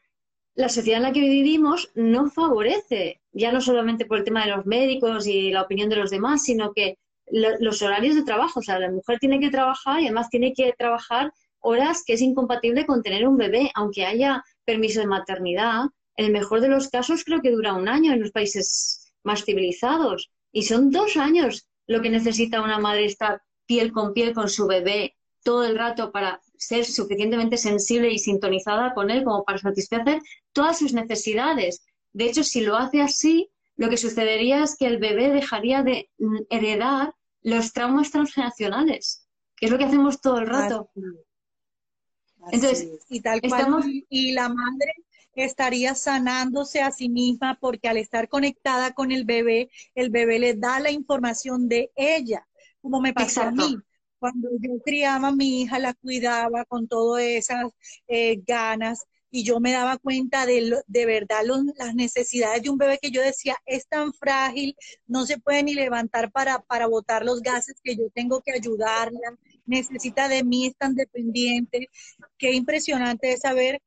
la 0.55 0.69
sociedad 0.69 0.99
en 0.99 1.05
la 1.05 1.13
que 1.13 1.21
vivimos 1.21 1.91
no 1.95 2.31
favorece, 2.31 3.23
ya 3.33 3.53
no 3.53 3.61
solamente 3.61 4.05
por 4.05 4.19
el 4.19 4.25
tema 4.25 4.45
de 4.45 4.51
los 4.55 4.67
médicos 4.67 5.27
y 5.27 5.51
la 5.51 5.63
opinión 5.63 5.89
de 5.89 5.97
los 5.97 6.11
demás, 6.11 6.45
sino 6.45 6.73
que 6.75 6.99
los 7.31 7.81
horarios 7.81 8.15
de 8.15 8.25
trabajo, 8.25 8.61
o 8.61 8.63
sea, 8.63 8.79
la 8.79 8.91
mujer 8.91 9.19
tiene 9.19 9.41
que 9.41 9.49
trabajar 9.49 10.01
y 10.01 10.05
además 10.05 10.29
tiene 10.29 10.53
que 10.53 10.75
trabajar 10.77 11.33
horas 11.61 12.03
que 12.05 12.15
es 12.15 12.21
incompatible 12.21 12.85
con 12.85 13.03
tener 13.03 13.27
un 13.27 13.39
bebé, 13.39 13.71
aunque 13.75 14.05
haya 14.05 14.45
permiso 14.67 15.01
de 15.01 15.07
maternidad. 15.07 15.85
En 16.17 16.27
el 16.27 16.33
mejor 16.33 16.61
de 16.61 16.69
los 16.69 16.91
casos 16.91 17.25
creo 17.25 17.41
que 17.41 17.51
dura 17.51 17.73
un 17.73 17.89
año 17.89 18.13
en 18.13 18.21
los 18.21 18.33
países 18.33 19.15
más 19.23 19.45
civilizados. 19.45 20.31
Y 20.53 20.63
son 20.63 20.91
dos 20.91 21.17
años 21.17 21.67
lo 21.87 22.03
que 22.03 22.11
necesita 22.11 22.63
una 22.63 22.79
madre 22.79 23.07
estar 23.07 23.43
piel 23.67 23.93
con 23.93 24.13
piel 24.13 24.35
con 24.35 24.49
su 24.49 24.67
bebé 24.67 25.17
todo 25.43 25.65
el 25.65 25.77
rato 25.77 26.13
para 26.13 26.41
ser 26.57 26.85
suficientemente 26.85 27.57
sensible 27.57 28.13
y 28.13 28.19
sintonizada 28.19 28.95
con 28.95 29.11
él 29.11 29.25
como 29.25 29.45
para 29.45 29.59
satisfacer 29.59 30.21
todas 30.53 30.79
sus 30.79 30.93
necesidades. 30.93 31.85
De 32.13 32.27
hecho, 32.27 32.45
si 32.45 32.61
lo 32.61 32.77
hace 32.77 33.01
así, 33.01 33.51
lo 33.77 33.89
que 33.89 33.97
sucedería 33.97 34.63
es 34.63 34.77
que 34.77 34.87
el 34.87 34.99
bebé 34.99 35.31
dejaría 35.31 35.83
de 35.83 36.11
mm, 36.19 36.37
heredar 36.51 37.15
los 37.43 37.73
traumas 37.73 38.11
transgeneracionales, 38.11 39.27
que 39.57 39.67
es 39.67 39.73
lo 39.73 39.79
que 39.79 39.85
hacemos 39.85 40.21
todo 40.21 40.39
el 40.39 40.47
rato. 40.47 40.91
Entonces, 42.53 42.89
y 43.09 43.21
tal 43.21 43.41
cual, 43.41 43.85
y 44.09 44.33
la 44.33 44.49
madre 44.49 44.95
estaría 45.35 45.95
sanándose 45.95 46.81
a 46.83 46.91
sí 46.91 47.09
misma 47.09 47.59
porque 47.61 47.89
al 47.89 47.97
estar 47.97 48.29
conectada 48.29 48.93
con 48.93 49.13
el 49.13 49.25
bebé, 49.25 49.71
el 49.95 50.11
bebé 50.11 50.39
le 50.39 50.55
da 50.55 50.81
la 50.81 50.91
información 50.91 51.69
de 51.69 51.91
ella, 51.97 52.47
como 52.81 53.01
me 53.01 53.13
pasó 53.13 53.43
a 53.43 53.51
mí. 53.51 53.77
Cuando 54.19 54.51
yo 54.61 54.81
criaba 54.85 55.29
a 55.29 55.33
mi 55.33 55.63
hija, 55.63 55.79
la 55.81 55.95
cuidaba 55.95 56.65
con 56.65 56.87
todas 56.87 57.25
esas 57.25 57.73
eh, 58.07 58.41
ganas 58.47 59.05
y 59.33 59.45
yo 59.45 59.59
me 59.61 59.73
daba 59.73 59.97
cuenta 59.97 60.45
de, 60.47 60.79
de 60.87 61.07
verdad 61.07 61.43
las 61.77 61.95
necesidades 61.95 62.63
de 62.63 62.71
un 62.71 62.77
bebé 62.77 62.99
que 63.01 63.11
yo 63.11 63.23
decía, 63.23 63.57
es 63.65 63.89
tan 63.89 64.13
frágil, 64.13 64.77
no 65.07 65.25
se 65.25 65.39
puede 65.39 65.63
ni 65.63 65.75
levantar 65.75 66.31
para, 66.31 66.61
para 66.61 66.87
botar 66.87 67.25
los 67.25 67.41
gases 67.41 67.81
que 67.83 67.97
yo 67.97 68.11
tengo 68.15 68.43
que 68.43 68.53
ayudarla, 68.53 69.39
necesita 69.65 70.29
de 70.29 70.45
mí, 70.45 70.67
es 70.67 70.77
tan 70.77 70.95
dependiente. 70.95 71.89
Qué 72.37 72.53
impresionante 72.53 73.33
es 73.33 73.41
saber 73.41 73.81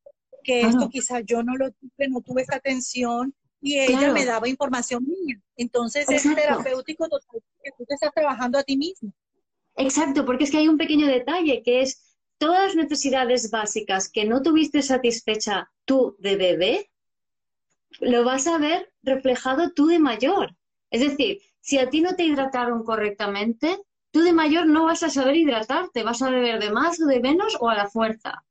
que 0.46 0.62
esto 0.62 0.90
quizás 0.90 1.24
yo 1.26 1.44
no 1.44 1.56
lo 1.56 1.72
tuve, 1.72 2.08
no 2.10 2.22
tuve 2.22 2.44
esa 2.44 2.58
atención 2.58 3.34
y 3.62 3.80
ella 3.80 4.14
me 4.14 4.26
daba 4.26 4.48
información 4.48 5.04
mía. 5.06 5.42
Entonces 5.58 6.08
es 6.10 6.24
terapéutico 6.24 7.10
total 7.10 7.42
que 7.64 7.72
tú 7.78 7.84
te 7.86 7.96
estás 7.96 8.14
trabajando 8.14 8.60
a 8.60 8.64
ti 8.64 8.78
mismo. 8.78 9.12
Exacto, 9.76 10.26
porque 10.26 10.46
es 10.46 10.52
que 10.52 10.58
hay 10.58 10.68
un 10.68 10.78
pequeño 10.78 11.08
detalle 11.08 11.64
que 11.64 11.82
es 11.82 12.16
todas 12.38 12.68
las 12.68 12.76
necesidades 12.76 13.50
básicas 13.50 14.10
que 14.10 14.26
no 14.26 14.42
tuviste 14.42 14.82
satisfecha 14.82 15.72
tú 15.84 16.16
de 16.20 16.36
bebé, 16.36 16.92
lo 18.00 18.24
vas 18.24 18.48
a 18.48 18.58
ver 18.58 18.92
reflejado 19.02 19.72
tú 19.72 19.88
de 19.88 20.00
mayor. 20.00 20.56
Es 20.92 21.02
decir, 21.02 21.40
si 21.60 21.80
a 21.80 21.90
ti 21.90 22.02
no 22.02 22.16
te 22.16 22.24
hidrataron 22.24 22.84
correctamente, 22.84 23.82
tú 24.12 24.22
de 24.22 24.34
mayor 24.34 24.68
no 24.68 24.86
vas 24.86 25.04
a 25.04 25.10
saber 25.10 25.36
hidratarte, 25.36 26.04
vas 26.04 26.22
a 26.22 26.30
beber 26.30 26.60
de 26.60 26.72
más 26.72 27.02
o 27.02 27.06
de 27.06 27.20
menos 27.20 27.58
o 27.60 27.70
a 27.70 27.76
la 27.76 27.90
fuerza. 27.90 28.46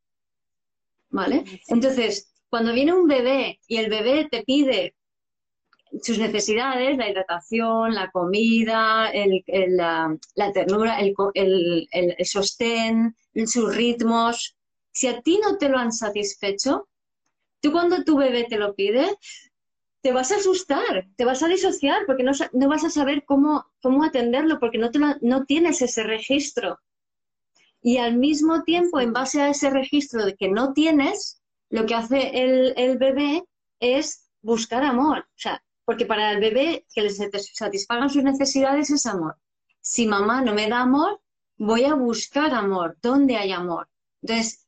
¿Vale? 1.14 1.44
Entonces, 1.68 2.34
cuando 2.50 2.72
viene 2.72 2.92
un 2.92 3.06
bebé 3.06 3.60
y 3.68 3.76
el 3.76 3.88
bebé 3.88 4.28
te 4.30 4.42
pide 4.42 4.96
sus 6.02 6.18
necesidades, 6.18 6.96
la 6.96 7.08
hidratación, 7.08 7.94
la 7.94 8.10
comida, 8.10 9.12
la, 9.14 10.52
ternura, 10.52 10.98
el, 10.98 11.14
el, 11.92 12.26
sostén, 12.26 13.14
sus 13.46 13.76
ritmos, 13.76 14.56
si 14.90 15.06
a 15.06 15.20
ti 15.20 15.40
no 15.40 15.56
te 15.56 15.68
lo 15.68 15.78
han 15.78 15.92
satisfecho, 15.92 16.88
tú 17.60 17.70
cuando 17.70 18.02
tu 18.02 18.16
bebé 18.16 18.44
te 18.48 18.58
lo 18.58 18.74
pide, 18.74 19.06
te 20.00 20.12
vas 20.12 20.32
a 20.32 20.36
asustar, 20.36 21.06
te 21.16 21.24
vas 21.24 21.44
a 21.44 21.48
disociar 21.48 22.06
porque 22.06 22.24
no, 22.24 22.32
no 22.52 22.68
vas 22.68 22.84
a 22.84 22.90
saber 22.90 23.24
cómo, 23.24 23.66
cómo 23.80 24.02
atenderlo 24.02 24.58
porque 24.58 24.78
no, 24.78 24.90
te 24.90 24.98
no 24.98 25.44
tienes 25.44 25.80
ese 25.80 26.02
registro. 26.02 26.80
Y 27.86 27.98
al 27.98 28.16
mismo 28.16 28.62
tiempo, 28.62 28.98
en 28.98 29.12
base 29.12 29.42
a 29.42 29.50
ese 29.50 29.68
registro 29.68 30.24
de 30.24 30.34
que 30.34 30.48
no 30.48 30.72
tienes, 30.72 31.42
lo 31.68 31.84
que 31.84 31.94
hace 31.94 32.30
el, 32.32 32.96
bebé 32.96 33.44
es 33.78 34.30
buscar 34.40 34.82
amor. 34.82 35.18
O 35.18 35.36
sea, 35.36 35.62
porque 35.84 36.06
para 36.06 36.32
el 36.32 36.40
bebé 36.40 36.86
que 36.94 37.02
le 37.02 37.10
satisfagan 37.10 38.08
sus 38.08 38.24
necesidades 38.24 38.88
es 38.88 39.04
amor. 39.04 39.36
Si 39.82 40.06
mamá 40.06 40.40
no 40.40 40.54
me 40.54 40.66
da 40.70 40.80
amor, 40.80 41.20
voy 41.58 41.84
a 41.84 41.92
buscar 41.92 42.54
amor. 42.54 42.96
¿Dónde 43.02 43.36
hay 43.36 43.52
amor? 43.52 43.86
Entonces, 44.22 44.66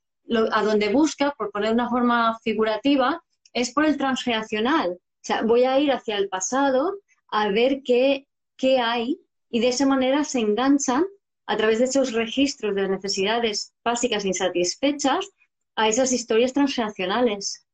a 0.52 0.62
donde 0.62 0.90
busca, 0.90 1.30
por 1.38 1.50
poner 1.50 1.72
una 1.72 1.88
forma 1.88 2.38
figurativa, 2.40 3.24
es 3.54 3.72
por 3.72 3.86
el 3.86 3.96
transgeneracional. 3.96 4.90
O 4.90 5.22
sea, 5.22 5.40
voy 5.40 5.64
a 5.64 5.80
ir 5.80 5.90
hacia 5.90 6.18
el 6.18 6.28
pasado 6.28 6.98
a 7.28 7.48
ver 7.48 7.80
qué, 7.82 8.28
qué 8.58 8.78
hay 8.78 9.18
y 9.48 9.60
de 9.60 9.68
esa 9.68 9.86
manera 9.86 10.22
se 10.22 10.40
enganchan 10.40 11.06
a 11.46 11.56
través 11.56 11.78
de 11.78 11.84
esos 11.84 12.12
registros 12.12 12.74
de 12.74 12.88
necesidades 12.88 13.72
básicas 13.84 14.24
insatisfechas 14.24 15.28
a 15.76 15.88
esas 15.88 16.12
historias 16.12 16.52
transgeneracionales. 16.52 17.66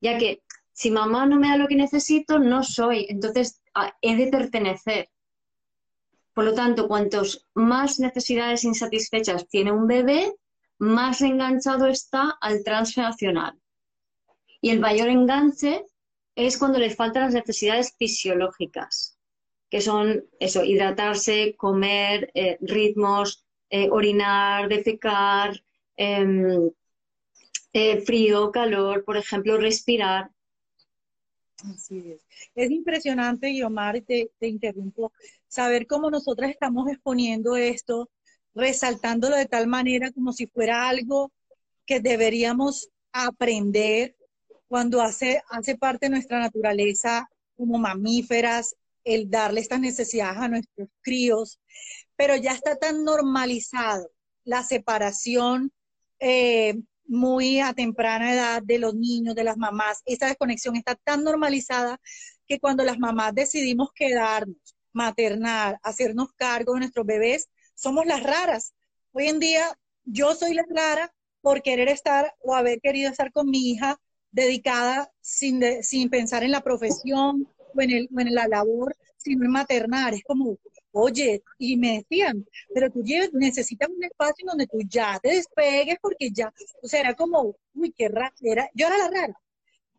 Ya 0.00 0.18
que 0.18 0.42
si 0.72 0.90
mamá 0.90 1.24
no 1.26 1.38
me 1.38 1.48
da 1.48 1.56
lo 1.56 1.66
que 1.66 1.76
necesito, 1.76 2.38
no 2.38 2.62
soy, 2.62 3.06
entonces 3.08 3.62
he 4.02 4.16
de 4.16 4.26
pertenecer. 4.26 5.08
Por 6.34 6.44
lo 6.44 6.54
tanto, 6.54 6.88
cuantos 6.88 7.46
más 7.54 7.98
necesidades 8.00 8.64
insatisfechas 8.64 9.48
tiene 9.48 9.72
un 9.72 9.86
bebé, 9.86 10.34
más 10.78 11.22
enganchado 11.22 11.86
está 11.86 12.36
al 12.40 12.64
transgeneracional. 12.64 13.58
Y 14.60 14.70
el 14.70 14.80
mayor 14.80 15.08
enganche 15.08 15.86
es 16.34 16.58
cuando 16.58 16.78
le 16.78 16.90
faltan 16.90 17.22
las 17.22 17.34
necesidades 17.34 17.94
fisiológicas 17.96 19.13
que 19.70 19.80
son 19.80 20.24
eso, 20.38 20.64
hidratarse, 20.64 21.54
comer, 21.56 22.30
eh, 22.34 22.58
ritmos, 22.60 23.44
eh, 23.70 23.88
orinar, 23.90 24.68
defecar, 24.68 25.60
em, 25.96 26.70
eh, 27.72 28.00
frío, 28.02 28.52
calor, 28.52 29.04
por 29.04 29.16
ejemplo, 29.16 29.58
respirar. 29.58 30.30
Así 31.64 32.12
es. 32.12 32.26
Es 32.54 32.70
impresionante, 32.70 33.48
Guiomar, 33.48 34.00
te, 34.02 34.30
te 34.38 34.48
interrumpo, 34.48 35.12
saber 35.48 35.86
cómo 35.86 36.10
nosotras 36.10 36.50
estamos 36.50 36.88
exponiendo 36.88 37.56
esto, 37.56 38.10
resaltándolo 38.54 39.36
de 39.36 39.46
tal 39.46 39.66
manera 39.66 40.12
como 40.12 40.32
si 40.32 40.46
fuera 40.46 40.88
algo 40.88 41.32
que 41.86 42.00
deberíamos 42.00 42.90
aprender 43.12 44.14
cuando 44.68 45.00
hace, 45.00 45.42
hace 45.50 45.76
parte 45.76 46.06
de 46.06 46.10
nuestra 46.10 46.38
naturaleza 46.38 47.28
como 47.56 47.78
mamíferas, 47.78 48.74
el 49.04 49.30
darle 49.30 49.60
estas 49.60 49.80
necesidades 49.80 50.38
a 50.38 50.48
nuestros 50.48 50.88
críos, 51.02 51.60
pero 52.16 52.36
ya 52.36 52.52
está 52.52 52.76
tan 52.76 53.04
normalizado 53.04 54.10
la 54.44 54.62
separación 54.62 55.72
eh, 56.20 56.74
muy 57.06 57.60
a 57.60 57.74
temprana 57.74 58.32
edad 58.32 58.62
de 58.62 58.78
los 58.78 58.94
niños, 58.94 59.34
de 59.34 59.44
las 59.44 59.56
mamás. 59.56 60.00
Esa 60.06 60.26
desconexión 60.26 60.76
está 60.76 60.94
tan 60.94 61.22
normalizada 61.22 62.00
que 62.46 62.58
cuando 62.58 62.84
las 62.84 62.98
mamás 62.98 63.34
decidimos 63.34 63.90
quedarnos, 63.94 64.76
maternar, 64.92 65.78
hacernos 65.82 66.32
cargo 66.36 66.74
de 66.74 66.80
nuestros 66.80 67.06
bebés, 67.06 67.48
somos 67.74 68.06
las 68.06 68.22
raras. 68.22 68.74
Hoy 69.12 69.28
en 69.28 69.38
día 69.38 69.78
yo 70.04 70.34
soy 70.34 70.54
la 70.54 70.64
rara 70.68 71.12
por 71.40 71.62
querer 71.62 71.88
estar 71.88 72.34
o 72.40 72.54
haber 72.54 72.80
querido 72.80 73.10
estar 73.10 73.32
con 73.32 73.50
mi 73.50 73.70
hija 73.70 74.00
dedicada 74.30 75.12
sin, 75.20 75.62
sin 75.82 76.10
pensar 76.10 76.42
en 76.42 76.50
la 76.50 76.62
profesión 76.62 77.48
o 77.74 77.80
en, 77.80 77.90
el, 77.90 78.08
en 78.16 78.34
la 78.34 78.48
labor, 78.48 78.96
sino 79.16 79.44
en 79.44 79.50
maternar. 79.50 80.14
Es 80.14 80.22
como, 80.24 80.58
oye, 80.92 81.42
y 81.58 81.76
me 81.76 81.98
decían, 81.98 82.46
pero 82.72 82.90
tú 82.90 83.02
necesitas 83.32 83.88
un 83.88 84.04
espacio 84.04 84.44
en 84.44 84.46
donde 84.46 84.66
tú 84.66 84.78
ya 84.86 85.18
te 85.20 85.30
despegues 85.30 85.96
porque 86.00 86.30
ya, 86.30 86.52
o 86.82 86.88
sea, 86.88 87.00
era 87.00 87.14
como, 87.14 87.56
uy, 87.74 87.92
qué 87.92 88.08
rara, 88.08 88.32
era, 88.42 88.70
yo 88.74 88.86
era 88.86 88.98
la 88.98 89.10
rara. 89.10 89.40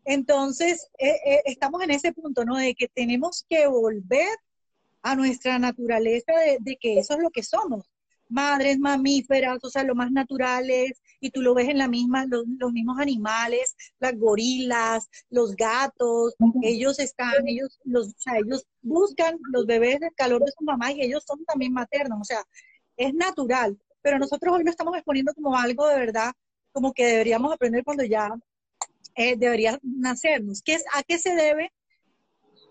Entonces, 0.04 0.88
eh, 0.98 1.16
eh, 1.26 1.42
estamos 1.46 1.82
en 1.82 1.90
ese 1.90 2.12
punto, 2.12 2.44
¿no? 2.44 2.56
De 2.56 2.74
que 2.74 2.88
tenemos 2.88 3.44
que 3.48 3.66
volver 3.66 4.28
a 5.02 5.16
nuestra 5.16 5.58
naturaleza 5.58 6.32
de, 6.60 6.76
que 6.76 6.98
eso 6.98 7.14
es 7.14 7.20
lo 7.20 7.30
que 7.30 7.42
somos. 7.42 7.90
Madres 8.28 8.78
mamíferas, 8.78 9.58
o 9.62 9.70
sea, 9.70 9.84
lo 9.84 9.94
más 9.94 10.10
naturales, 10.12 11.00
y 11.20 11.30
tú 11.30 11.42
lo 11.42 11.54
ves 11.54 11.68
en 11.68 11.78
la 11.78 11.88
misma, 11.88 12.26
los, 12.26 12.46
mismos 12.72 12.98
animales, 12.98 13.76
las 13.98 14.16
gorilas, 14.18 15.08
los 15.30 15.54
gatos, 15.56 16.34
ellos 16.62 16.98
están, 16.98 17.46
ellos, 17.46 17.78
los, 17.84 18.08
o 18.08 18.18
sea, 18.18 18.38
ellos 18.38 18.66
buscan 18.82 19.38
los 19.52 19.66
bebés 19.66 20.00
del 20.00 20.14
calor 20.14 20.42
de 20.44 20.52
su 20.56 20.64
mamá 20.64 20.92
y 20.92 21.02
ellos 21.02 21.24
son 21.26 21.44
también 21.44 21.72
maternos, 21.72 22.18
o 22.20 22.24
sea, 22.24 22.44
es 22.96 23.14
natural, 23.14 23.78
pero 24.02 24.18
nosotros 24.18 24.54
hoy 24.54 24.64
lo 24.64 24.70
estamos 24.70 24.94
exponiendo 24.96 25.34
como 25.34 25.56
algo 25.56 25.86
de 25.88 25.98
verdad, 25.98 26.32
como 26.72 26.92
que 26.92 27.06
deberíamos 27.06 27.52
aprender 27.52 27.84
cuando 27.84 28.04
ya 28.04 28.30
eh, 29.14 29.36
debería 29.36 29.78
nacernos. 29.82 30.62
¿Qué 30.62 30.74
es, 30.74 30.84
¿A 30.94 31.02
qué 31.02 31.18
se 31.18 31.34
debe 31.34 31.72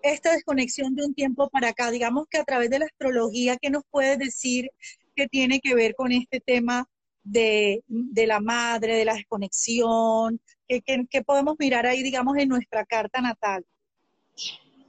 esta 0.02 0.32
desconexión 0.32 0.94
de 0.94 1.04
un 1.04 1.14
tiempo 1.14 1.48
para 1.50 1.70
acá? 1.70 1.90
Digamos 1.90 2.26
que 2.30 2.38
a 2.38 2.44
través 2.44 2.70
de 2.70 2.78
la 2.78 2.86
astrología, 2.86 3.56
¿qué 3.60 3.68
nos 3.68 3.82
puedes 3.90 4.18
decir 4.18 4.70
que 5.16 5.26
tiene 5.26 5.60
que 5.60 5.74
ver 5.74 5.94
con 5.96 6.12
este 6.12 6.40
tema 6.40 6.88
de, 7.26 7.82
la 8.26 8.40
madre, 8.40 8.96
de 8.96 9.04
la 9.04 9.14
desconexión? 9.14 10.40
¿Qué, 10.68 11.22
podemos 11.24 11.56
mirar 11.58 11.86
ahí, 11.86 12.02
digamos, 12.02 12.36
en 12.38 12.48
nuestra 12.48 12.84
carta 12.84 13.20
natal? 13.20 13.64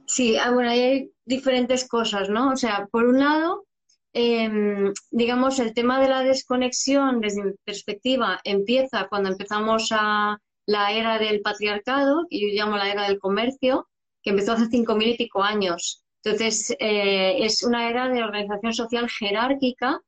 Sí, 0.06 0.36
ah, 0.36 0.50
bueno, 0.50 0.70
ahí 0.70 0.80
hay 0.80 1.10
diferentes 1.24 1.86
cosas, 1.86 2.30
¿no? 2.30 2.50
O 2.50 2.56
sea, 2.56 2.88
por 2.90 3.04
un 3.04 3.18
lado, 3.18 3.66
em, 4.12 4.92
digamos, 5.10 5.58
el 5.58 5.74
tema 5.74 6.00
de 6.00 6.08
la 6.08 6.22
desconexión, 6.22 7.20
desde 7.20 7.44
mi 7.44 7.52
perspectiva, 7.64 8.40
empieza 8.44 9.08
cuando 9.08 9.28
empezamos 9.30 9.88
a 9.92 10.38
la 10.66 10.92
era 10.92 11.18
del 11.18 11.40
patriarcado, 11.40 12.26
que 12.28 12.40
yo 12.40 12.48
llamo 12.48 12.76
la 12.76 12.90
era 12.90 13.08
del 13.08 13.18
comercio, 13.18 13.88
que 14.22 14.30
empezó 14.30 14.52
hace 14.52 14.66
cinco 14.70 14.96
mil 14.96 15.08
y 15.08 15.16
pico 15.16 15.42
años. 15.42 16.04
Entonces, 16.22 16.74
eh, 16.78 17.36
es 17.44 17.62
una 17.62 17.88
era 17.88 18.08
de 18.08 18.22
organización 18.22 18.74
social 18.74 19.08
jerárquica 19.08 20.00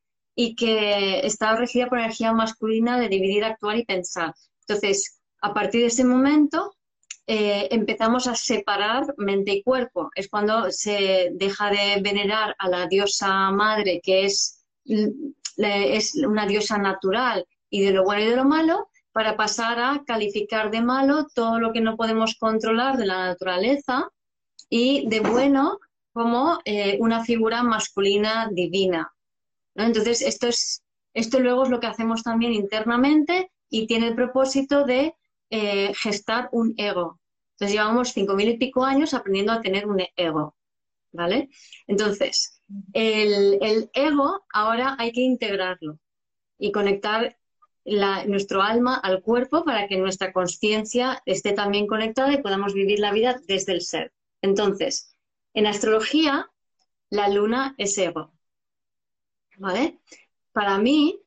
y 0.43 0.55
que 0.55 1.19
está 1.19 1.55
regida 1.55 1.87
por 1.87 1.99
energía 1.99 2.33
masculina 2.33 2.99
de 2.99 3.09
dividir, 3.09 3.43
actuar 3.43 3.77
y 3.77 3.85
pensar. 3.85 4.33
Entonces, 4.61 5.21
a 5.39 5.53
partir 5.53 5.81
de 5.81 5.87
ese 5.87 6.03
momento, 6.03 6.73
eh, 7.27 7.67
empezamos 7.69 8.25
a 8.27 8.33
separar 8.33 9.13
mente 9.17 9.51
y 9.51 9.61
cuerpo. 9.61 10.09
Es 10.15 10.29
cuando 10.29 10.71
se 10.71 11.29
deja 11.33 11.69
de 11.69 12.01
venerar 12.01 12.55
a 12.57 12.69
la 12.69 12.87
diosa 12.87 13.51
madre, 13.51 14.01
que 14.03 14.25
es, 14.25 14.65
es 15.57 16.15
una 16.15 16.47
diosa 16.47 16.79
natural 16.79 17.45
y 17.69 17.83
de 17.83 17.91
lo 17.91 18.03
bueno 18.03 18.23
y 18.23 18.29
de 18.29 18.35
lo 18.35 18.45
malo, 18.45 18.89
para 19.11 19.37
pasar 19.37 19.77
a 19.77 20.03
calificar 20.07 20.71
de 20.71 20.81
malo 20.81 21.27
todo 21.35 21.59
lo 21.59 21.71
que 21.71 21.81
no 21.81 21.95
podemos 21.97 22.35
controlar 22.39 22.97
de 22.97 23.05
la 23.05 23.27
naturaleza 23.27 24.09
y 24.69 25.07
de 25.07 25.19
bueno 25.19 25.77
como 26.13 26.59
eh, 26.65 26.97
una 26.99 27.23
figura 27.23 27.61
masculina 27.61 28.49
divina. 28.51 29.13
Entonces, 29.75 30.21
esto, 30.21 30.47
es, 30.47 30.83
esto 31.13 31.39
luego 31.39 31.63
es 31.63 31.69
lo 31.69 31.79
que 31.79 31.87
hacemos 31.87 32.23
también 32.23 32.53
internamente 32.53 33.51
y 33.69 33.87
tiene 33.87 34.09
el 34.09 34.15
propósito 34.15 34.85
de 34.85 35.15
eh, 35.49 35.93
gestar 35.95 36.49
un 36.51 36.73
ego. 36.77 37.19
Entonces, 37.53 37.77
llevamos 37.77 38.09
cinco 38.13 38.35
mil 38.35 38.49
y 38.49 38.57
pico 38.57 38.83
años 38.83 39.13
aprendiendo 39.13 39.51
a 39.51 39.61
tener 39.61 39.87
un 39.87 40.01
ego. 40.15 40.55
¿Vale? 41.13 41.49
Entonces, 41.87 42.61
el, 42.93 43.57
el 43.61 43.89
ego 43.93 44.45
ahora 44.53 44.95
hay 44.97 45.11
que 45.11 45.21
integrarlo 45.21 45.99
y 46.57 46.71
conectar 46.71 47.37
nuestro 48.27 48.61
alma 48.61 48.95
al 48.95 49.21
cuerpo 49.21 49.65
para 49.65 49.87
que 49.87 49.97
nuestra 49.97 50.31
conciencia 50.31 51.21
esté 51.25 51.53
también 51.53 51.87
conectada 51.87 52.31
y 52.33 52.41
podamos 52.41 52.73
vivir 52.73 52.99
la 52.99 53.11
vida 53.11 53.41
desde 53.47 53.73
el 53.73 53.81
ser. 53.81 54.13
Entonces, 54.41 55.15
en 55.53 55.67
astrología, 55.67 56.49
la 57.09 57.29
luna 57.29 57.75
es 57.77 57.97
ego. 57.97 58.33
¿Vale? 59.57 59.99
Para 60.51 60.77
mí, 60.77 61.21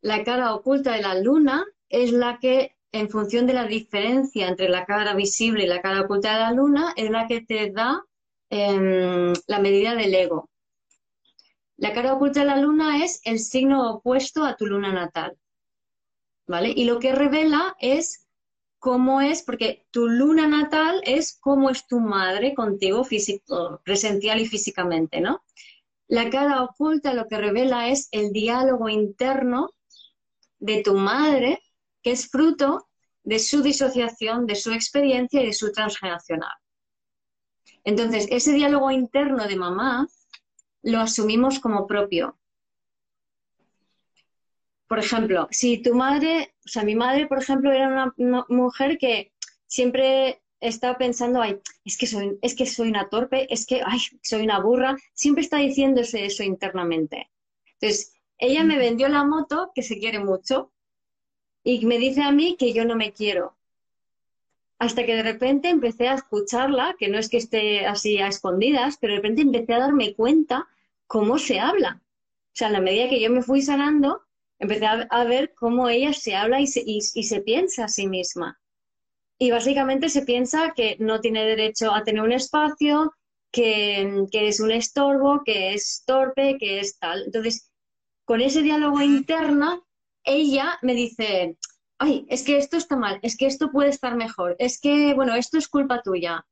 la 0.00 0.24
cara 0.24 0.54
oculta 0.54 0.92
de 0.92 1.02
la 1.02 1.14
luna 1.14 1.64
es 1.88 2.12
la 2.12 2.38
que, 2.38 2.76
en 2.92 3.08
función 3.08 3.46
de 3.46 3.54
la 3.54 3.66
diferencia 3.66 4.48
entre 4.48 4.68
la 4.68 4.84
cara 4.84 5.14
visible 5.14 5.64
y 5.64 5.68
la 5.68 5.80
cara 5.80 6.02
oculta 6.02 6.34
de 6.34 6.40
la 6.40 6.52
luna, 6.52 6.92
es 6.96 7.10
la 7.10 7.26
que 7.26 7.40
te 7.40 7.70
da 7.70 8.04
em, 8.50 9.32
la 9.46 9.58
medida 9.58 9.94
del 9.94 10.14
ego. 10.14 10.50
La 11.76 11.92
cara 11.92 12.14
oculta 12.14 12.40
de 12.40 12.46
la 12.46 12.56
luna 12.58 13.04
es 13.04 13.20
el 13.24 13.38
signo 13.38 13.90
opuesto 13.90 14.44
a 14.44 14.56
tu 14.56 14.66
luna 14.66 14.92
natal. 14.92 15.36
¿vale? 16.46 16.72
Y 16.74 16.84
lo 16.84 16.98
que 16.98 17.14
revela 17.14 17.76
es 17.80 18.26
cómo 18.78 19.20
es, 19.20 19.42
porque 19.42 19.86
tu 19.90 20.08
luna 20.08 20.46
natal 20.46 21.00
es 21.04 21.38
cómo 21.40 21.70
es 21.70 21.86
tu 21.86 22.00
madre 22.00 22.54
contigo 22.54 23.06
presencial 23.84 24.40
y 24.40 24.46
físicamente, 24.46 25.20
¿no? 25.20 25.42
La 26.12 26.28
cara 26.28 26.62
oculta 26.62 27.14
lo 27.14 27.26
que 27.26 27.38
revela 27.38 27.88
es 27.88 28.08
el 28.10 28.32
diálogo 28.32 28.90
interno 28.90 29.70
de 30.58 30.82
tu 30.82 30.94
madre, 30.94 31.58
que 32.02 32.10
es 32.10 32.28
fruto 32.28 32.86
de 33.22 33.38
su 33.38 33.62
disociación, 33.62 34.44
de 34.46 34.54
su 34.54 34.72
experiencia 34.72 35.40
y 35.40 35.46
de 35.46 35.54
su 35.54 35.72
transgeneracional. 35.72 36.52
Entonces, 37.84 38.26
ese 38.30 38.52
diálogo 38.52 38.90
interno 38.90 39.46
de 39.46 39.56
mamá 39.56 40.06
lo 40.82 41.00
asumimos 41.00 41.58
como 41.60 41.86
propio 41.86 42.38
por 44.92 44.98
ejemplo, 44.98 45.48
si 45.50 45.80
tu 45.80 45.94
madre, 45.94 46.54
o 46.66 46.68
sea, 46.68 46.84
mi 46.84 46.94
madre, 46.94 47.26
por 47.26 47.38
ejemplo, 47.38 47.72
era 47.72 47.88
una, 48.18 48.44
mujer 48.50 48.98
que 48.98 49.32
siempre 49.66 50.42
está 50.62 50.96
pensando, 50.96 51.42
ay, 51.42 51.60
es 51.84 51.98
que 51.98 52.06
soy, 52.06 52.38
es 52.40 52.54
que 52.54 52.66
soy 52.66 52.88
una 52.88 53.08
torpe, 53.08 53.52
es 53.52 53.66
que, 53.66 53.82
ay, 53.84 53.98
soy 54.22 54.42
una 54.42 54.60
burra, 54.60 54.96
siempre 55.12 55.42
está 55.42 55.58
diciéndose 55.58 56.24
eso 56.24 56.42
internamente. 56.44 57.30
Entonces, 57.74 58.14
ella 58.38 58.64
me 58.64 58.78
vendió 58.78 59.08
la 59.08 59.24
moto, 59.24 59.72
que 59.74 59.82
se 59.82 59.98
quiere 59.98 60.20
mucho, 60.20 60.72
y 61.64 61.84
me 61.84 61.98
dice 61.98 62.22
a 62.22 62.32
mí 62.32 62.56
que 62.56 62.72
yo 62.72 62.84
no 62.84 62.96
me 62.96 63.12
quiero. 63.12 63.56
Hasta 64.78 65.04
que 65.04 65.14
de 65.14 65.22
repente 65.22 65.68
empecé 65.68 66.08
a 66.08 66.14
escucharla, 66.14 66.96
que 66.98 67.08
no 67.08 67.18
es 67.18 67.28
que 67.28 67.36
esté 67.36 67.86
así 67.86 68.18
a 68.18 68.28
escondidas, 68.28 68.98
pero 69.00 69.12
de 69.12 69.18
repente 69.18 69.42
empecé 69.42 69.74
a 69.74 69.80
darme 69.80 70.14
cuenta 70.14 70.68
cómo 71.06 71.38
se 71.38 71.60
habla. 71.60 72.00
O 72.52 72.54
sea, 72.54 72.68
a 72.68 72.72
la 72.72 72.80
medida 72.80 73.08
que 73.08 73.20
yo 73.20 73.30
me 73.30 73.42
fui 73.42 73.62
sanando, 73.62 74.22
empecé 74.58 74.86
a, 74.86 75.24
ver 75.24 75.54
cómo 75.54 75.88
ella 75.88 76.12
se 76.12 76.36
habla 76.36 76.60
y 76.60 76.66
se, 76.66 77.40
piensa 77.40 77.84
a 77.84 77.88
sí 77.88 78.06
misma. 78.06 78.60
Y 79.42 79.50
básicamente 79.50 80.08
se 80.08 80.22
piensa 80.22 80.72
que 80.72 80.96
no 81.00 81.20
tiene 81.20 81.44
derecho 81.44 81.92
a 81.92 82.04
tener 82.04 82.22
un 82.22 82.30
espacio, 82.30 83.12
que, 83.50 84.28
es 84.30 84.60
un 84.60 84.70
estorbo, 84.70 85.42
que 85.44 85.74
es 85.74 86.04
torpe, 86.06 86.56
que 86.60 86.78
es 86.78 86.96
tal. 87.00 87.24
Entonces, 87.24 87.68
con 88.24 88.40
ese 88.40 88.62
diálogo 88.62 89.00
interno, 89.00 89.84
ella 90.22 90.78
me 90.82 90.94
dice, 90.94 91.56
ay, 91.98 92.24
es 92.28 92.44
que 92.44 92.56
esto 92.56 92.76
está 92.76 92.94
mal, 92.94 93.18
es 93.22 93.36
que 93.36 93.46
esto 93.46 93.72
puede 93.72 93.88
estar 93.88 94.14
mejor, 94.14 94.54
es 94.60 94.80
que, 94.80 95.12
bueno, 95.14 95.34
esto 95.34 95.58
es 95.58 95.66
culpa 95.66 96.02
tuya. 96.02 96.46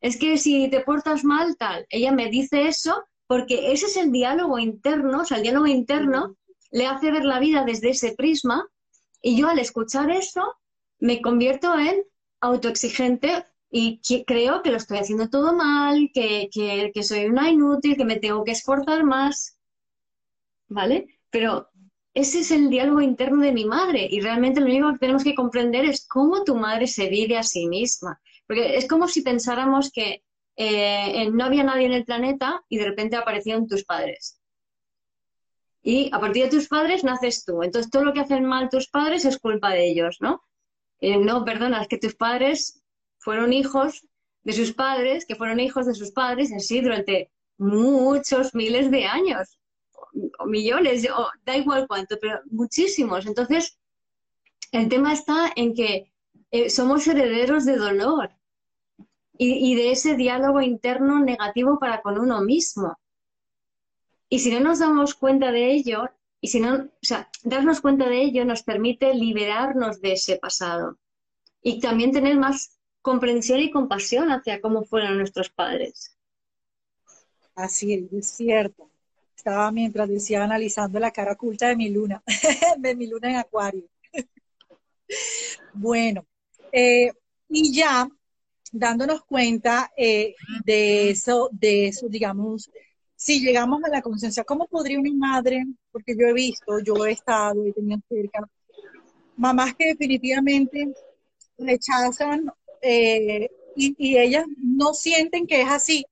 Es 0.00 0.16
que 0.16 0.38
si 0.38 0.70
te 0.70 0.82
portas 0.82 1.24
mal, 1.24 1.56
tal. 1.56 1.86
Ella 1.90 2.12
me 2.12 2.30
dice 2.30 2.68
eso 2.68 3.04
porque 3.26 3.72
ese 3.72 3.86
es 3.86 3.96
el 3.96 4.12
diálogo 4.12 4.60
interno, 4.60 5.22
o 5.22 5.24
sea, 5.24 5.38
el 5.38 5.42
diálogo 5.42 5.66
interno 5.66 6.36
le 6.70 6.86
hace 6.86 7.10
ver 7.10 7.24
la 7.24 7.40
vida 7.40 7.64
desde 7.64 7.90
ese 7.90 8.12
prisma 8.12 8.64
y 9.20 9.36
yo 9.36 9.48
al 9.48 9.58
escuchar 9.58 10.12
eso 10.12 10.54
me 10.98 11.20
convierto 11.20 11.78
en 11.78 12.04
autoexigente 12.40 13.44
y 13.70 14.00
creo 14.26 14.62
que 14.62 14.70
lo 14.70 14.76
estoy 14.76 14.98
haciendo 14.98 15.28
todo 15.28 15.54
mal, 15.54 16.10
que, 16.14 16.48
que, 16.52 17.02
soy 17.02 17.26
una 17.26 17.50
inútil, 17.50 17.96
que 17.96 18.04
me 18.04 18.16
tengo 18.16 18.44
que 18.44 18.52
esforzar 18.52 19.04
más, 19.04 19.58
¿vale? 20.68 21.18
Pero 21.30 21.68
ese 22.14 22.40
es 22.40 22.50
el 22.50 22.70
diálogo 22.70 23.02
interno 23.02 23.42
de 23.42 23.52
mi 23.52 23.66
madre 23.66 24.08
y 24.10 24.20
realmente 24.20 24.60
lo 24.60 24.66
único 24.66 24.92
que 24.92 24.98
tenemos 24.98 25.24
que 25.24 25.34
comprender 25.34 25.84
es 25.84 26.06
cómo 26.06 26.44
tu 26.44 26.56
madre 26.56 26.86
se 26.86 27.08
vive 27.08 27.36
a 27.36 27.42
sí 27.42 27.66
misma. 27.68 28.20
Porque 28.46 28.76
es 28.76 28.88
como 28.88 29.08
si 29.08 29.22
pensáramos 29.22 29.90
que 29.92 30.22
eh, 30.56 31.28
no 31.30 31.44
había 31.44 31.64
nadie 31.64 31.86
en 31.86 31.92
el 31.92 32.06
planeta 32.06 32.64
y 32.68 32.78
de 32.78 32.86
repente 32.86 33.16
aparecieron 33.16 33.68
tus 33.68 33.84
padres. 33.84 34.40
Y 35.82 36.08
a 36.12 36.18
partir 36.18 36.44
de 36.44 36.50
tus 36.50 36.68
padres 36.68 37.04
naces 37.04 37.44
tú. 37.44 37.62
Entonces 37.62 37.90
todo 37.90 38.04
lo 38.04 38.14
que 38.14 38.20
hacen 38.20 38.44
mal 38.44 38.70
tus 38.70 38.88
padres 38.88 39.24
es 39.24 39.38
culpa 39.38 39.70
de 39.70 39.86
ellos, 39.86 40.16
¿no? 40.20 40.42
Eh, 41.00 41.18
no, 41.18 41.44
perdona, 41.44 41.82
es 41.82 41.88
que 41.88 41.98
tus 41.98 42.14
padres 42.14 42.82
fueron 43.18 43.52
hijos 43.52 44.06
de 44.44 44.52
sus 44.52 44.72
padres, 44.72 45.26
que 45.26 45.34
fueron 45.34 45.60
hijos 45.60 45.86
de 45.86 45.94
sus 45.94 46.12
padres, 46.12 46.52
así 46.52 46.80
durante 46.80 47.30
muchos 47.58 48.54
miles 48.54 48.90
de 48.90 49.04
años, 49.04 49.58
o 50.38 50.46
millones, 50.46 51.06
o 51.10 51.28
da 51.44 51.56
igual 51.56 51.86
cuánto, 51.88 52.16
pero 52.20 52.40
muchísimos. 52.50 53.26
Entonces, 53.26 53.78
el 54.72 54.88
tema 54.88 55.12
está 55.12 55.52
en 55.56 55.74
que 55.74 56.12
eh, 56.50 56.70
somos 56.70 57.06
herederos 57.06 57.64
de 57.64 57.76
dolor 57.76 58.30
y, 59.36 59.72
y 59.72 59.74
de 59.74 59.92
ese 59.92 60.16
diálogo 60.16 60.60
interno 60.60 61.20
negativo 61.20 61.78
para 61.78 62.00
con 62.00 62.18
uno 62.18 62.40
mismo. 62.40 62.96
Y 64.28 64.38
si 64.38 64.50
no 64.52 64.60
nos 64.60 64.78
damos 64.78 65.14
cuenta 65.14 65.52
de 65.52 65.72
ello, 65.72 66.08
y 66.40 66.48
si 66.48 66.60
no, 66.60 66.74
o 66.74 66.90
sea, 67.02 67.30
darnos 67.42 67.80
cuenta 67.80 68.08
de 68.08 68.22
ello 68.22 68.44
nos 68.44 68.62
permite 68.62 69.14
liberarnos 69.14 70.00
de 70.00 70.12
ese 70.12 70.36
pasado 70.36 70.98
y 71.62 71.80
también 71.80 72.12
tener 72.12 72.36
más 72.36 72.78
comprensión 73.02 73.60
y 73.60 73.70
compasión 73.70 74.30
hacia 74.30 74.60
cómo 74.60 74.84
fueron 74.84 75.18
nuestros 75.18 75.50
padres. 75.50 76.16
Así 77.54 77.94
es, 77.94 78.12
es 78.12 78.28
cierto. 78.28 78.90
Estaba 79.36 79.70
mientras 79.70 80.08
decía 80.08 80.44
analizando 80.44 80.98
la 80.98 81.10
cara 81.10 81.32
oculta 81.32 81.68
de 81.68 81.76
mi 81.76 81.88
luna, 81.88 82.22
de 82.78 82.94
mi 82.94 83.06
luna 83.06 83.30
en 83.30 83.36
acuario. 83.36 83.84
bueno, 85.72 86.26
eh, 86.72 87.12
y 87.48 87.72
ya 87.72 88.08
dándonos 88.72 89.24
cuenta 89.24 89.92
eh, 89.96 90.34
de 90.64 91.10
eso, 91.10 91.48
de 91.52 91.88
eso, 91.88 92.08
digamos, 92.08 92.70
si 93.16 93.40
llegamos 93.40 93.82
a 93.82 93.88
la 93.88 94.02
conciencia, 94.02 94.44
¿cómo 94.44 94.66
podría 94.66 95.00
una 95.00 95.10
madre, 95.14 95.64
porque 95.90 96.14
yo 96.18 96.28
he 96.28 96.34
visto, 96.34 96.78
yo 96.80 97.06
he 97.06 97.12
estado, 97.12 97.64
he 97.64 97.72
tenido 97.72 97.98
cerca, 98.08 98.48
mamás 99.36 99.74
que 99.74 99.86
definitivamente 99.86 100.94
rechazan 101.58 102.50
eh, 102.82 103.48
y, 103.74 104.16
ellas 104.18 104.44
no 104.58 104.94
sienten 104.94 105.46
que 105.46 105.62
es 105.62 105.68
así, 105.68 106.04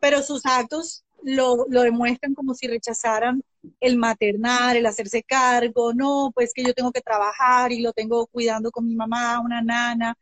pero 0.00 0.22
sus 0.22 0.44
actos 0.46 1.04
lo, 1.22 1.64
demuestran 1.68 2.34
como 2.34 2.54
si 2.54 2.66
rechazaran 2.66 3.42
el 3.80 3.96
maternar, 3.96 4.76
el 4.76 4.86
hacerse 4.86 5.22
cargo, 5.22 5.94
no, 5.94 6.32
pues 6.34 6.52
que 6.52 6.64
yo 6.64 6.74
tengo 6.74 6.92
que 6.92 7.00
trabajar 7.00 7.72
y 7.72 7.80
lo 7.80 7.92
tengo 7.92 8.26
cuidando 8.26 8.70
con 8.70 8.86
mi 8.86 8.94
mamá, 8.94 9.40
una 9.40 9.62
nana. 9.62 10.16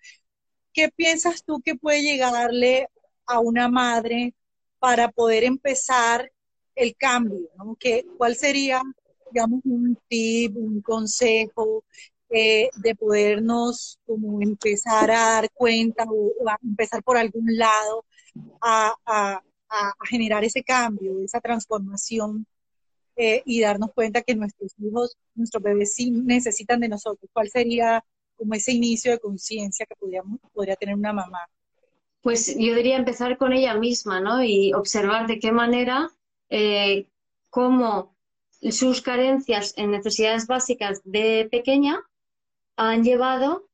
¿Qué 0.73 0.91
piensas 0.91 1.43
tú 1.45 1.61
que 1.65 1.75
puede 1.75 2.03
llegarle 2.03 2.89
a 3.27 3.41
una 3.41 3.69
madre 3.69 4.35
para 4.81 5.11
poder 5.11 5.45
empezar 5.45 6.33
el 6.75 6.97
cambio? 6.97 7.49
¿Cuál 8.17 8.35
sería, 8.35 8.83
digamos, 9.31 9.61
un 9.65 9.97
tip, 10.09 10.57
un 10.57 10.81
consejo 10.81 11.85
eh, 12.31 12.71
de 12.77 12.95
podernos 12.95 13.99
como 14.07 14.41
empezar 14.41 15.11
a 15.11 15.35
dar 15.35 15.51
cuenta 15.53 16.05
o, 16.09 16.49
a 16.49 16.59
empezar 16.63 17.03
por 17.03 17.17
algún 17.17 17.57
lado 17.57 18.05
a, 18.61 19.43
generar 20.09 20.43
ese 20.45 20.65
cambio, 20.65 21.23
esa 21.23 21.41
transformación 21.41 22.45
eh, 23.17 23.43
y 23.45 23.61
darnos 23.61 23.93
cuenta 23.95 24.23
que 24.23 24.35
nuestros 24.35 24.73
hijos, 24.79 25.17
nuestros 25.35 25.63
bebés 25.63 25.95
sí 25.95 26.11
necesitan 26.11 26.81
de 26.81 26.89
nosotros. 26.89 27.31
¿Cuál 27.33 27.49
sería 27.51 28.05
como 28.37 28.55
ese 28.55 28.73
inicio 28.73 29.13
de 29.13 29.21
conciencia 29.21 29.87
que 29.87 29.95
podríamos, 29.97 30.41
podría 30.53 30.77
tener 30.77 30.95
una 30.97 31.13
mamá? 31.13 31.47
Pues 32.23 32.55
yo 32.59 32.75
diría 32.75 32.97
empezar 32.97 33.39
con 33.39 33.53
ella 33.53 33.75
misma, 33.75 34.21
¿no? 34.21 34.45
Y 34.45 34.73
observar 34.75 35.27
de 35.27 35.39
qué 35.39 35.53
manera, 35.53 36.11
eh, 36.51 37.07
cómo 37.49 38.15
sus 38.71 39.01
carencias 39.01 39.73
en 39.77 39.91
necesidades 39.91 40.47
básicas 40.47 41.01
de 41.05 41.49
pequeña 41.51 42.01
han 42.77 43.05
llevado 43.05 43.69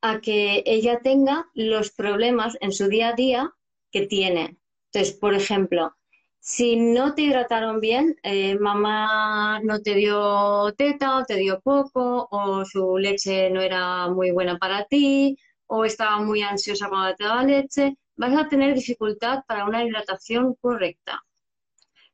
a 0.00 0.20
que 0.20 0.62
ella 0.66 1.00
tenga 1.02 1.46
los 1.54 1.90
problemas 1.90 2.56
en 2.60 2.72
su 2.72 2.88
día 2.88 3.10
a 3.10 3.14
día 3.14 3.54
que 3.92 4.06
tiene. 4.06 4.56
Entonces, 4.92 5.14
por 5.14 5.34
ejemplo, 5.34 5.94
si 6.38 6.76
no 6.76 7.14
te 7.14 7.22
hidrataron 7.22 7.80
bien, 7.80 8.16
eh, 8.22 8.58
mamá 8.58 9.60
no 9.62 9.80
te 9.82 9.94
dio 9.94 10.72
teta 10.76 11.18
o 11.18 11.24
te 11.24 11.36
dio 11.36 11.60
poco, 11.60 12.28
o 12.30 12.64
su 12.64 12.96
leche 12.96 13.50
no 13.50 13.60
era 13.60 14.08
muy 14.08 14.30
buena 14.30 14.58
para 14.58 14.84
ti, 14.86 15.36
o 15.70 15.84
estaba 15.84 16.18
muy 16.20 16.42
ansiosa 16.42 16.88
cuando 16.88 17.14
te 17.14 17.24
daba 17.24 17.44
leche, 17.44 17.96
vas 18.16 18.36
a 18.36 18.48
tener 18.48 18.74
dificultad 18.74 19.44
para 19.46 19.64
una 19.64 19.84
hidratación 19.84 20.54
correcta. 20.60 21.22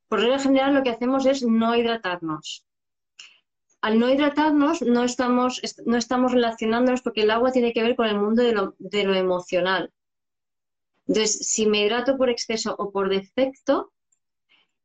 Por 0.08 0.20
regla 0.20 0.38
general, 0.38 0.74
lo 0.74 0.82
que 0.82 0.90
hacemos 0.90 1.26
es 1.26 1.42
no 1.42 1.74
hidratarnos 1.74 2.66
al 3.86 4.00
no 4.00 4.10
hidratarnos 4.10 4.82
no 4.82 5.04
estamos, 5.04 5.60
no 5.84 5.96
estamos 5.96 6.32
relacionándonos 6.32 7.02
porque 7.02 7.22
el 7.22 7.30
agua 7.30 7.52
tiene 7.52 7.72
que 7.72 7.84
ver 7.84 7.94
con 7.94 8.06
el 8.06 8.18
mundo 8.18 8.42
de 8.42 8.52
lo, 8.52 9.14
emocional. 9.14 9.92
Entonces, 11.06 11.38
si 11.48 11.66
me 11.66 11.84
hidrato 11.84 12.16
por 12.16 12.28
exceso 12.28 12.74
o 12.76 12.90
por 12.90 13.08
defecto, 13.08 13.92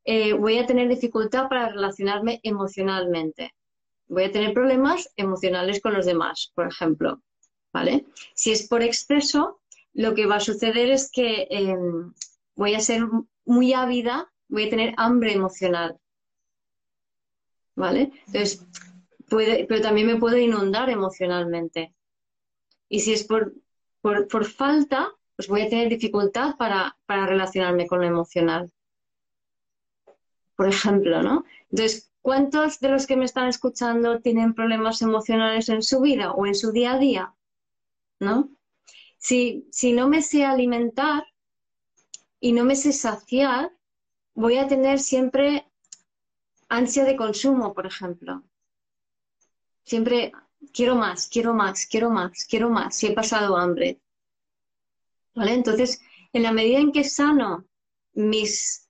eh, 0.04 0.34
voy 0.34 0.60
a 0.60 0.68
tener 0.68 0.88
dificultad 0.88 1.50
para 1.50 1.70
relacionarme 1.70 2.42
emocionalmente. 2.44 3.56
Voy 4.08 4.26
a 4.26 4.32
tener 4.32 4.54
problemas 4.54 5.10
emocionales 5.16 5.82
con 5.82 5.94
los 5.94 6.06
demás, 6.06 6.52
por 6.54 6.68
ejemplo. 6.68 7.24
¿Vale? 7.74 8.06
Si 8.34 8.52
es 8.52 8.68
por 8.68 8.84
exceso, 8.84 9.62
lo 9.94 10.14
que 10.14 10.26
va 10.26 10.38
a 10.38 10.42
suceder 10.42 10.90
es 10.90 11.10
que 11.12 11.48
em, 11.50 12.14
voy 12.56 12.76
a 12.76 12.80
ser 12.80 13.04
muy 13.46 13.74
ávida, 13.74 14.32
voy 14.48 14.68
a 14.68 14.70
tener 14.70 14.94
hambre 14.98 15.34
emocional. 15.34 15.98
¿Vale? 17.76 18.12
Entonces, 18.28 18.66
pero 19.30 19.82
también 19.82 20.08
me 20.08 20.18
puedo 20.18 20.38
inundar 20.38 20.90
emocionalmente. 20.90 21.94
Y 22.90 23.00
si 23.00 23.14
es 23.14 23.24
por, 23.24 23.54
por, 24.02 24.46
falta, 24.46 25.10
pues 25.36 25.48
voy 25.48 25.62
a 25.62 25.70
tener 25.70 25.88
dificultad 25.88 26.58
para, 26.58 26.98
para, 27.06 27.26
relacionarme 27.26 27.88
con 27.88 28.02
lo 28.02 28.08
emocional. 28.08 28.72
Por 30.56 30.68
ejemplo, 30.68 31.24
¿no? 31.24 31.46
Entonces, 31.70 32.12
¿cuántos 32.22 32.80
de 32.82 32.90
los 32.90 33.08
que 33.08 33.16
me 33.16 33.26
están 33.26 33.48
escuchando 33.48 34.20
tienen 34.20 34.54
problemas 34.54 35.02
emocionales 35.02 35.70
en 35.70 35.82
su 35.82 36.02
vida 36.02 36.34
o 36.34 36.46
en 36.46 36.56
su 36.56 36.74
día 36.74 36.94
a 36.94 37.00
día? 37.00 37.34
¿No? 38.22 38.52
Si, 39.18 39.68
si 39.72 39.94
no 39.94 40.08
me 40.08 40.22
sé 40.22 40.46
alimentar 40.46 41.24
y 42.40 42.52
no 42.52 42.64
me 42.64 42.76
sé 42.76 42.94
saciar, 42.94 43.72
voy 44.36 44.58
a 44.58 44.68
tener 44.68 45.00
siempre 45.00 45.66
ansia 46.70 47.04
de 47.04 47.16
consumo, 47.16 47.74
por 47.74 47.88
ejemplo. 47.88 48.44
Siempre 49.84 50.32
quiero 50.72 50.96
más, 50.96 51.28
quiero 51.28 51.56
más, 51.56 51.88
quiero 51.88 52.12
más, 52.12 52.46
quiero 52.46 52.70
más, 52.70 52.96
si 52.96 53.08
he 53.08 53.14
pasado 53.14 53.58
hambre. 53.58 54.00
¿Vale? 55.34 55.54
Entonces, 55.54 56.00
en 56.32 56.44
la 56.44 56.52
medida 56.52 56.78
en 56.78 56.92
que 56.92 57.04
sano 57.04 57.66
mis 58.14 58.88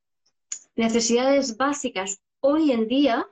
necesidades 0.76 1.56
básicas 1.56 2.22
hoy 2.42 2.74
en 2.74 2.90
día, 2.90 3.30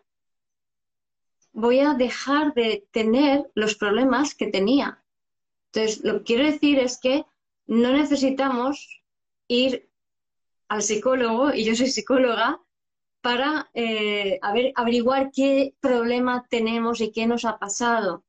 voy 1.51 1.79
a 1.81 1.93
dejar 1.93 2.53
de 2.53 2.87
tener 2.91 3.51
los 3.53 3.75
problemas 3.75 4.33
que 4.33 4.47
tenía. 4.47 4.98
Entonces, 5.79 6.03
lo 6.03 6.17
que 6.19 6.23
quiero 6.23 6.43
decir 6.43 6.77
es 6.79 6.99
que 6.99 7.25
no 7.65 7.93
necesitamos 7.93 9.01
ir 9.47 9.89
al 10.67 10.81
psicólogo, 10.81 11.53
y 11.53 11.63
yo 11.63 11.75
soy 11.75 11.87
psicóloga, 11.87 12.61
para 13.21 13.69
eh, 13.73 14.39
averiguar 14.41 15.31
qué 15.33 15.73
problema 15.79 16.45
tenemos 16.49 16.99
y 17.01 17.11
qué 17.11 17.27
nos 17.27 17.45
ha 17.45 17.57
pasado. 17.57 18.23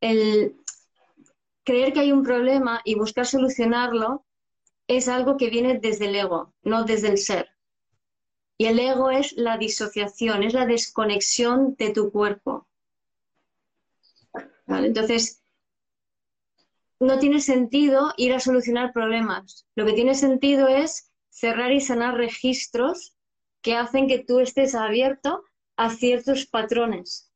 El 0.00 0.56
creer 1.64 1.92
que 1.92 2.00
hay 2.00 2.12
un 2.12 2.22
problema 2.22 2.80
y 2.84 2.94
buscar 2.94 3.26
solucionarlo 3.26 4.24
es 4.86 5.08
algo 5.08 5.36
que 5.36 5.50
viene 5.50 5.78
desde 5.78 6.06
el 6.06 6.14
ego, 6.14 6.54
no 6.62 6.84
desde 6.84 7.08
el 7.08 7.18
ser. 7.18 7.48
Y 8.56 8.66
el 8.66 8.78
ego 8.78 9.10
es 9.10 9.32
la 9.32 9.58
disociación, 9.58 10.42
es 10.42 10.54
la 10.54 10.66
desconexión 10.66 11.74
de 11.76 11.90
tu 11.90 12.10
cuerpo. 12.10 12.68
Entonces, 14.66 15.41
no 17.06 17.18
tiene 17.18 17.40
sentido 17.40 18.12
ir 18.16 18.32
a 18.32 18.40
solucionar 18.40 18.92
problemas. 18.92 19.66
Lo 19.74 19.84
que 19.84 19.92
tiene 19.92 20.14
sentido 20.14 20.68
es 20.68 21.10
cerrar 21.30 21.72
y 21.72 21.80
sanar 21.80 22.14
registros 22.16 23.16
que 23.60 23.74
hacen 23.74 24.06
que 24.06 24.20
tú 24.20 24.38
estés 24.38 24.74
abierto 24.74 25.42
a 25.76 25.90
ciertos 25.90 26.46
patrones. 26.46 27.30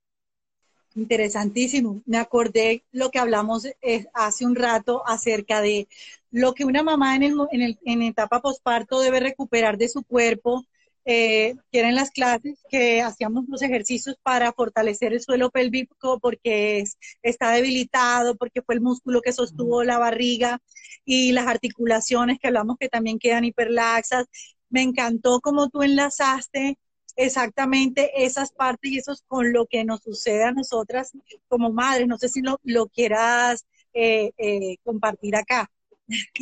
Interesantísimo. 0.94 2.00
Me 2.07 2.18
acordé 2.18 2.85
lo 2.92 3.11
que 3.11 3.18
hablamos 3.18 3.66
eh, 3.66 4.07
hace 4.14 4.46
un 4.46 4.55
rato 4.55 5.02
acerca 5.07 5.61
de 5.61 5.88
lo 6.31 6.55
que 6.55 6.64
una 6.64 6.83
mamá 6.83 7.16
en, 7.16 7.24
el, 7.24 7.35
en, 7.50 7.62
el, 7.62 7.79
en 7.85 8.02
etapa 8.02 8.40
posparto 8.40 9.00
debe 9.00 9.20
recuperar 9.20 9.79
de 9.79 9.88
su 9.88 10.05
cuerpo, 10.05 10.64
eh, 11.09 11.55
que 11.71 11.79
eran 11.79 11.95
las 11.95 12.11
clases 12.11 12.59
que 12.69 13.01
hacíamos 13.01 13.45
los 13.47 13.62
ejercicios 13.62 14.16
para 14.25 14.53
fortalecer 14.53 15.12
el 15.12 15.21
suelo 15.21 15.51
pélvico 15.51 16.19
porque 16.19 16.83
está 17.23 17.51
debilitado, 17.53 18.35
porque 18.35 18.61
fue 18.61 18.75
el 18.75 18.81
músculo 18.81 19.23
que 19.23 19.33
sostuvo 19.33 19.85
la 19.85 19.99
barriga 19.99 20.61
y 21.05 21.31
las 21.31 21.47
articulaciones 21.47 22.40
que 22.40 22.49
hablamos 22.49 22.77
que 22.81 22.88
también 22.88 23.21
quedan 23.21 23.45
hiperlaxas. 23.45 24.27
Me 24.69 24.83
encantó 24.83 25.40
cómo 25.40 25.69
tú 25.69 25.83
enlazaste 25.83 26.77
exactamente 27.14 28.25
esas 28.25 28.51
partes 28.51 28.90
y 28.90 28.99
eso 28.99 29.12
es 29.12 29.23
con 29.29 29.53
lo 29.53 29.66
que 29.66 29.85
nos 29.85 30.03
sucede 30.03 30.42
a 30.42 30.51
nosotras 30.51 31.12
como 31.47 31.71
madres. 31.71 32.09
No 32.09 32.19
sé 32.19 32.29
si 32.29 32.42
lo, 32.42 32.59
lo 32.64 32.88
quieras 32.88 33.64
eh, 33.95 34.33
eh, 34.38 34.79
compartir 34.83 35.37
acá. 35.37 35.71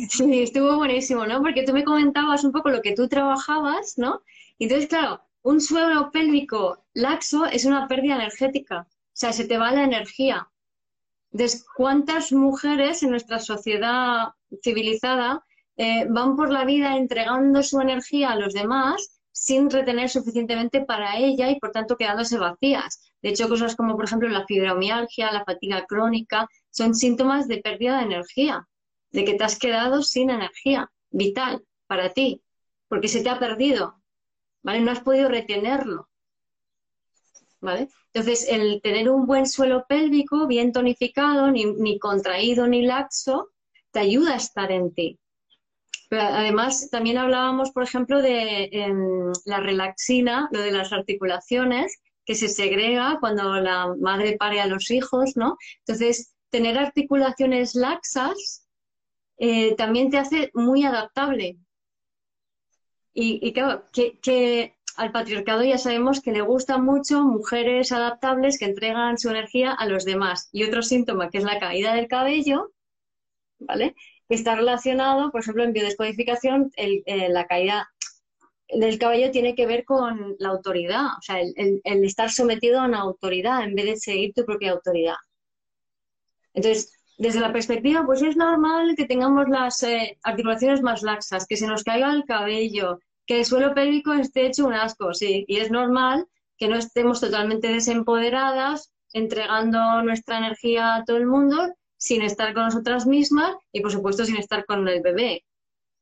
Sí, 0.09 0.41
estuvo 0.41 0.75
buenísimo, 0.77 1.25
¿no? 1.25 1.41
Porque 1.41 1.63
tú 1.63 1.73
me 1.73 1.83
comentabas 1.83 2.43
un 2.43 2.51
poco 2.51 2.69
lo 2.69 2.81
que 2.81 2.93
tú 2.93 3.07
trabajabas, 3.07 3.97
¿no? 3.97 4.21
Entonces, 4.59 4.87
claro, 4.87 5.21
un 5.41 5.61
suelo 5.61 6.11
pélvico 6.11 6.85
laxo 6.93 7.45
es 7.45 7.65
una 7.65 7.87
pérdida 7.87 8.15
energética, 8.15 8.87
o 8.89 9.11
sea, 9.13 9.31
se 9.31 9.45
te 9.45 9.57
va 9.57 9.71
la 9.71 9.83
energía. 9.83 10.49
Entonces, 11.31 11.65
¿cuántas 11.75 12.31
mujeres 12.31 13.03
en 13.03 13.11
nuestra 13.11 13.39
sociedad 13.39 14.29
civilizada 14.63 15.43
eh, 15.77 16.05
van 16.09 16.35
por 16.35 16.49
la 16.51 16.63
vida 16.63 16.95
entregando 16.95 17.61
su 17.61 17.81
energía 17.81 18.31
a 18.31 18.37
los 18.37 18.53
demás 18.53 19.19
sin 19.31 19.69
retener 19.69 20.09
suficientemente 20.09 20.85
para 20.85 21.17
ella 21.17 21.49
y 21.49 21.59
por 21.59 21.71
tanto 21.71 21.97
quedándose 21.97 22.37
vacías? 22.37 23.01
De 23.21 23.29
hecho, 23.29 23.49
cosas 23.49 23.75
como, 23.75 23.95
por 23.95 24.05
ejemplo, 24.05 24.29
la 24.29 24.45
fibromialgia, 24.45 25.31
la 25.31 25.43
fatiga 25.43 25.85
crónica, 25.85 26.47
son 26.71 26.95
síntomas 26.95 27.47
de 27.47 27.57
pérdida 27.57 27.97
de 27.97 28.05
energía, 28.05 28.67
de 29.11 29.25
que 29.25 29.33
te 29.33 29.43
has 29.43 29.59
quedado 29.59 30.01
sin 30.03 30.29
energía 30.29 30.89
vital 31.09 31.65
para 31.87 32.13
ti, 32.13 32.41
porque 32.87 33.07
se 33.07 33.21
te 33.21 33.29
ha 33.29 33.39
perdido. 33.39 34.01
¿Vale? 34.65 34.81
No 34.81 34.91
has 34.91 35.01
podido 35.01 35.29
retenerlo, 35.29 36.09
¿vale? 37.61 37.87
Entonces, 38.13 38.47
el 38.49 38.81
tener 38.81 39.09
un 39.09 39.27
buen 39.27 39.45
suelo 39.45 39.85
pélvico, 39.87 40.47
bien 40.47 40.71
tonificado, 40.71 41.51
ni, 41.51 41.99
contraído 41.99 42.65
ni 42.67 42.81
laxo, 42.81 43.51
te 43.91 43.99
ayuda 43.99 44.33
a 44.33 44.37
estar 44.37 44.71
en 44.71 44.91
ti. 44.91 45.19
Pero 46.09 46.23
además, 46.23 46.89
también 46.89 47.19
hablábamos, 47.19 47.71
por 47.71 47.83
ejemplo, 47.83 48.21
de 48.23 48.91
la 49.45 49.59
relaxina, 49.59 50.49
lo 50.51 50.61
de 50.61 50.71
las 50.71 50.91
articulaciones, 50.91 51.99
que 52.25 52.33
se 52.33 52.47
segrega 52.47 53.17
cuando 53.19 53.55
la 53.61 53.93
madre 53.99 54.35
pare 54.35 54.61
a 54.61 54.67
los 54.67 54.89
hijos, 54.89 55.37
¿no? 55.37 55.57
Entonces, 55.79 56.33
tener 56.49 56.79
articulaciones 56.79 57.75
laxas 57.75 58.65
eh, 59.37 59.75
también 59.75 60.09
te 60.09 60.17
hace 60.17 60.49
muy 60.55 60.85
adaptable 60.85 61.57
y, 63.17 63.53
claro, 63.53 63.85
que, 63.93 64.75
al 64.97 65.11
patriarcado 65.11 65.63
ya 65.63 65.77
sabemos 65.77 66.21
que 66.21 66.31
le 66.31 66.41
gustan 66.41 66.83
mucho 66.83 67.21
mujeres 67.23 67.91
adaptables 67.91 68.59
que 68.59 68.65
entregan 68.65 69.17
su 69.17 69.29
energía 69.29 69.71
a 69.71 69.87
los 69.87 70.05
demás. 70.05 70.49
Y 70.51 70.63
otro 70.63 70.83
síntoma, 70.83 71.29
que 71.29 71.37
es 71.37 71.43
la 71.43 71.59
caída 71.59 71.95
del 71.95 72.07
cabello, 72.07 72.73
¿vale? 73.59 73.95
Que 74.27 74.35
está 74.35 74.55
relacionado, 74.55 75.31
por 75.31 75.41
ejemplo, 75.41 75.63
en 75.63 75.73
biodescodificación, 75.73 76.71
el, 76.75 77.03
eh, 77.05 77.29
la 77.29 77.47
caída 77.47 77.89
del 78.69 78.99
cabello 78.99 79.31
tiene 79.31 79.55
que 79.55 79.65
ver 79.65 79.85
con 79.85 80.35
la 80.39 80.49
autoridad, 80.49 81.05
o 81.17 81.21
sea, 81.21 81.39
el, 81.39 81.81
estar 82.03 82.29
sometido 82.31 82.81
a 82.81 82.85
una 82.85 82.99
autoridad 82.99 83.63
en 83.63 83.75
vez 83.75 83.85
de 83.85 83.95
seguir 83.97 84.33
tu 84.33 84.45
propia 84.45 84.71
autoridad. 84.71 85.15
Entonces, 86.53 86.94
desde 87.17 87.39
la 87.39 87.53
perspectiva, 87.53 88.05
pues 88.05 88.21
es 88.21 88.35
normal 88.35 88.95
que 88.95 89.05
tengamos 89.05 89.47
las 89.47 89.81
eh, 89.83 90.17
articulaciones 90.23 90.81
más 90.81 91.01
laxas, 91.01 91.45
que 91.47 91.57
se 91.57 91.67
nos 91.67 91.83
caiga 91.83 92.11
el 92.11 92.25
cabello, 92.25 92.99
que 93.25 93.39
el 93.39 93.45
suelo 93.45 93.73
pélvico 93.73 94.13
esté 94.13 94.45
hecho 94.45 94.65
un 94.65 94.73
asco, 94.73 95.13
sí, 95.13 95.45
y 95.47 95.57
es 95.57 95.71
normal 95.71 96.27
que 96.57 96.67
no 96.67 96.75
estemos 96.75 97.21
totalmente 97.21 97.69
desempoderadas, 97.69 98.91
entregando 99.13 100.01
nuestra 100.03 100.37
energía 100.37 100.95
a 100.95 101.05
todo 101.05 101.17
el 101.17 101.25
mundo, 101.25 101.73
sin 101.97 102.21
estar 102.21 102.53
con 102.53 102.65
nosotras 102.65 103.07
mismas 103.07 103.55
y, 103.71 103.81
por 103.81 103.91
supuesto, 103.91 104.25
sin 104.25 104.37
estar 104.37 104.65
con 104.65 104.87
el 104.87 105.01
bebé. 105.01 105.43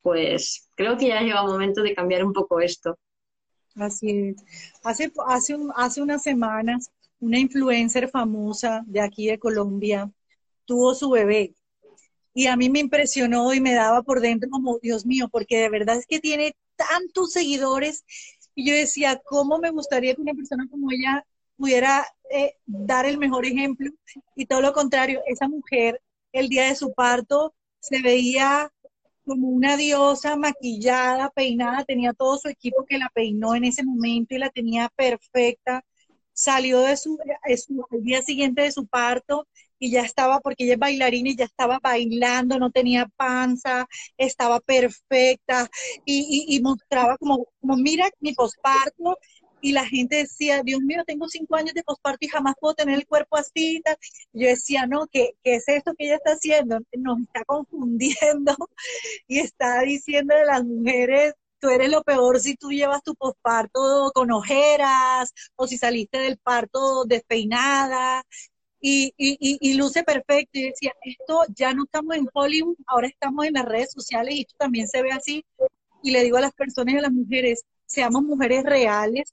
Pues 0.02 0.70
creo 0.76 0.98
que 0.98 1.08
ya 1.08 1.22
llega 1.22 1.42
el 1.42 1.48
momento 1.48 1.82
de 1.82 1.94
cambiar 1.94 2.26
un 2.26 2.34
poco 2.34 2.60
esto. 2.60 2.98
Así 3.76 4.10
es. 4.30 4.44
Hace, 4.84 5.12
hace, 5.26 5.58
hace 5.76 6.02
unas 6.02 6.24
semanas, 6.24 6.92
una 7.20 7.40
influencer 7.40 8.10
famosa 8.10 8.84
de 8.86 9.00
aquí 9.00 9.28
de 9.28 9.40
Colombia 9.40 10.12
tuvo 10.66 10.96
su 10.96 11.10
bebé. 11.10 11.56
Y 12.34 12.48
a 12.48 12.56
mí 12.56 12.70
me 12.70 12.80
impresionó 12.80 13.54
y 13.54 13.62
me 13.62 13.74
daba 13.74 14.02
por 14.04 14.20
dentro 14.20 14.50
como, 14.50 14.80
Dios 14.80 15.06
mío, 15.06 15.30
porque 15.30 15.58
de 15.58 15.70
verdad 15.70 15.98
es 15.98 16.08
que 16.08 16.20
tiene 16.20 16.56
tantos 16.76 17.32
seguidores. 17.32 18.04
Y 18.56 18.68
yo 18.68 18.74
decía, 18.74 19.22
¿cómo 19.26 19.60
me 19.60 19.72
gustaría 19.72 20.16
que 20.16 20.22
una 20.22 20.34
persona 20.34 20.68
como 20.70 20.92
ella 20.92 21.26
pudiera 21.58 22.06
eh, 22.32 22.56
dar 22.66 23.06
el 23.06 23.18
mejor 23.18 23.46
ejemplo? 23.46 23.92
Y 24.36 24.46
todo 24.46 24.62
lo 24.62 24.74
contrario, 24.74 25.22
esa 25.28 25.48
mujer, 25.48 26.02
el 26.32 26.50
día 26.50 26.66
de 26.68 26.76
su 26.76 26.94
parto, 26.94 27.54
se 27.80 28.02
veía 28.02 28.72
como 29.26 29.50
una 29.50 29.78
diosa 29.78 30.36
maquillada, 30.36 31.30
peinada, 31.30 31.86
tenía 31.86 32.14
todo 32.14 32.38
su 32.38 32.50
equipo 32.50 32.86
que 32.86 32.98
la 32.98 33.10
peinó 33.14 33.56
en 33.56 33.66
ese 33.66 33.84
momento 33.84 34.36
y 34.36 34.40
la 34.40 34.50
tenía 34.50 34.90
perfecta. 34.96 35.84
Salió 36.34 36.82
de 36.82 36.98
su, 36.98 37.18
día 38.02 38.22
siguiente 38.22 38.64
de 38.64 38.72
su 38.72 38.88
parto 38.88 39.48
y 39.84 39.92
ya 39.92 40.02
estaba, 40.04 40.40
porque 40.40 40.64
ella 40.64 40.76
es 40.76 40.80
bailarina 40.80 41.30
y 41.30 41.36
ya 41.36 41.44
estaba 41.44 41.78
bailando, 41.84 42.58
no 42.58 42.72
tenía 42.72 43.06
panza, 43.18 43.86
estaba 44.18 44.62
perfecta 44.62 45.70
y, 46.06 46.58
mostraba 46.64 47.18
como, 47.18 47.48
como, 47.60 47.76
mira 47.76 48.10
mi 48.22 48.34
posparto. 48.34 49.18
Y 49.60 49.74
la 49.74 49.86
gente 49.86 50.18
decía, 50.18 50.62
Dios 50.64 50.80
mío, 50.82 51.04
tengo 51.06 51.28
cinco 51.28 51.56
años 51.58 51.74
de 51.74 51.84
posparto 51.84 52.20
y 52.22 52.30
jamás 52.30 52.56
puedo 52.60 52.76
tener 52.76 52.96
el 52.96 53.06
cuerpo 53.06 53.36
así. 53.36 53.82
Yo 54.32 54.48
decía, 54.48 54.86
no, 54.88 55.06
¿qué, 55.08 55.32
¿qué 55.44 55.56
es 55.56 55.68
esto 55.68 55.94
que 55.98 56.06
ella 56.06 56.16
está 56.16 56.32
haciendo? 56.32 56.80
Nos 56.98 57.20
está 57.20 57.44
confundiendo 57.46 58.56
y 59.28 59.40
está 59.40 59.82
diciendo 59.82 60.34
de 60.34 60.46
las 60.46 60.64
mujeres 60.64 61.34
tú 61.60 61.70
eres 61.70 61.90
lo 61.90 62.04
peor 62.04 62.42
si 62.42 62.56
tú 62.58 62.72
llevas 62.72 63.04
tu 63.04 63.16
posparto 63.16 64.12
con 64.14 64.32
ojeras 64.32 65.34
o 65.56 65.66
si 65.66 65.78
saliste 65.78 66.20
del 66.20 66.38
parto 66.38 67.06
despeinada 67.06 68.26
y, 68.86 69.14
y, 69.18 69.38
y, 69.62 69.74
luce 69.76 70.04
perfecto. 70.04 70.60
Y 70.60 70.64
decía, 70.64 70.94
esto 71.04 71.40
ya 71.56 71.74
no 71.74 71.86
estamos 71.86 72.18
en 72.18 72.28
Hollywood, 72.34 72.76
ahora 72.86 73.08
estamos 73.08 73.46
en 73.46 73.54
las 73.54 73.64
redes 73.64 73.94
sociales 73.94 74.36
y 74.36 74.42
esto 74.42 74.56
también 74.58 74.90
se 74.90 75.02
ve 75.02 75.12
así. 75.14 75.46
Y 76.04 76.12
le 76.12 76.22
digo 76.22 76.36
a 76.36 76.42
las 76.42 76.54
personas 76.54 76.94
y 76.94 76.98
a 76.98 77.02
las 77.02 77.14
mujeres, 77.14 77.64
seamos 77.86 78.24
mujeres 78.24 78.66
reales 78.66 79.32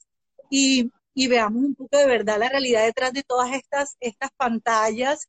y, 0.51 0.93
y 1.15 1.27
veamos 1.27 1.65
un 1.65 1.75
poco 1.75 1.99
de 1.99 2.07
verdad 2.07 2.39
la 2.39 2.49
realidad 2.49 2.85
detrás 2.85 3.13
de 3.13 3.25
todas 3.25 3.53
estas, 3.53 3.97
estas 3.99 4.31
pantallas. 4.37 5.29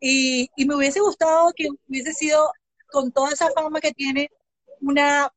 Y, 0.00 0.48
y 0.56 0.64
me 0.64 0.74
hubiese 0.74 1.00
gustado 1.00 1.52
que 1.54 1.68
hubiese 1.88 2.14
sido, 2.14 2.50
con 2.90 3.12
toda 3.12 3.32
esa 3.32 3.50
fama 3.50 3.80
que 3.80 3.92
tiene, 3.92 4.30
una, 4.80 5.30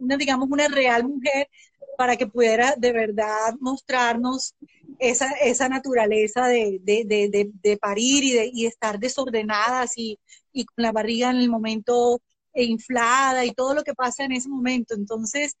una 0.00 0.16
digamos, 0.16 0.48
una 0.50 0.66
real 0.66 1.04
mujer 1.04 1.48
para 1.96 2.16
que 2.16 2.26
pudiera 2.26 2.74
de 2.76 2.92
verdad 2.92 3.54
mostrarnos 3.60 4.56
esa, 4.98 5.30
esa 5.32 5.68
naturaleza 5.68 6.46
de, 6.46 6.78
de, 6.82 7.04
de, 7.04 7.50
de 7.52 7.76
parir 7.76 8.24
y 8.24 8.32
de 8.32 8.50
y 8.52 8.66
estar 8.66 8.98
desordenadas 8.98 9.92
y, 9.96 10.18
y, 10.52 10.64
con 10.64 10.82
la 10.82 10.92
barriga 10.92 11.30
en 11.30 11.36
el 11.36 11.48
momento 11.48 12.20
inflada 12.54 13.44
y 13.44 13.52
todo 13.52 13.74
lo 13.74 13.82
que 13.82 13.94
pasa 13.94 14.24
en 14.24 14.32
ese 14.32 14.48
momento. 14.48 14.94
Entonces, 14.94 15.56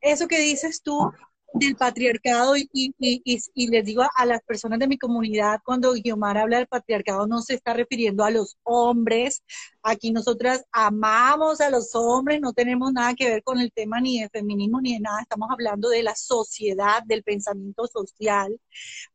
eso 0.00 0.28
que 0.28 0.38
dices 0.38 0.82
tú 0.82 1.10
del 1.54 1.76
patriarcado 1.76 2.56
y, 2.56 2.68
y, 2.72 2.92
y, 2.98 3.68
les 3.68 3.84
digo 3.84 4.02
a, 4.16 4.26
las 4.26 4.42
personas 4.42 4.78
de 4.80 4.88
mi 4.88 4.98
comunidad, 4.98 5.60
cuando 5.64 5.92
Guiomar 5.92 6.36
habla 6.36 6.58
del 6.58 6.66
patriarcado, 6.66 7.26
no 7.26 7.42
se 7.42 7.54
está 7.54 7.74
refiriendo 7.74 8.24
a 8.24 8.30
los 8.30 8.56
hombres. 8.64 9.44
Aquí 9.82 10.10
nosotras 10.12 10.64
amamos 10.72 11.60
a 11.60 11.70
los 11.70 11.94
hombres, 11.94 12.40
no 12.40 12.52
tenemos 12.52 12.92
nada 12.92 13.14
que 13.14 13.28
ver 13.28 13.42
con 13.44 13.60
el 13.60 13.72
tema 13.72 14.00
ni 14.00 14.20
de 14.20 14.28
feminismo 14.30 14.80
ni 14.80 14.94
de 14.94 15.00
nada, 15.00 15.20
estamos 15.22 15.48
hablando 15.50 15.88
de 15.88 16.02
la 16.02 16.14
sociedad, 16.16 17.02
del 17.04 17.22
pensamiento 17.22 17.86
social, 17.86 18.58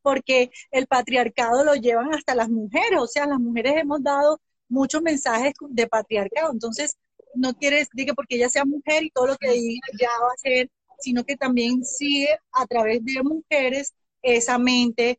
porque 0.02 0.50
el 0.70 0.86
patriarcado 0.86 1.64
lo 1.64 1.74
llevan 1.74 2.14
hasta 2.14 2.34
las 2.34 2.48
mujeres, 2.48 2.98
o 3.00 3.06
sea, 3.06 3.26
las 3.26 3.38
mujeres 3.38 3.74
hemos 3.76 4.02
dado 4.02 4.40
muchos 4.68 5.02
mensajes 5.02 5.52
de 5.68 5.86
patriarcado, 5.88 6.52
entonces 6.52 6.96
no 7.34 7.54
quiere 7.54 7.78
decir 7.78 8.06
que 8.06 8.14
porque 8.14 8.36
ella 8.36 8.48
sea 8.48 8.64
mujer 8.64 9.04
y 9.04 9.10
todo 9.10 9.26
lo 9.28 9.36
que 9.36 9.50
diga 9.50 9.86
ya 9.98 10.08
va 10.22 10.32
a 10.32 10.36
ser 10.36 10.70
sino 11.00 11.24
que 11.24 11.36
también 11.36 11.84
sigue 11.84 12.28
a 12.52 12.66
través 12.66 13.04
de 13.04 13.22
mujeres 13.22 13.94
esa 14.22 14.58
mente. 14.58 15.18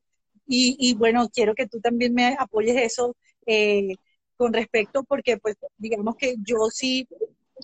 Y, 0.54 0.96
bueno, 0.96 1.30
quiero 1.30 1.56
que 1.56 1.66
tú 1.68 1.80
también 1.80 2.14
me 2.14 2.36
apoyes 2.38 2.76
eso 2.76 3.16
eh, 3.46 3.96
con 4.36 4.52
respecto, 4.52 5.04
porque 5.04 5.38
pues 5.38 5.56
digamos 5.78 6.18
que 6.18 6.36
yo 6.46 6.70
sí 6.70 7.08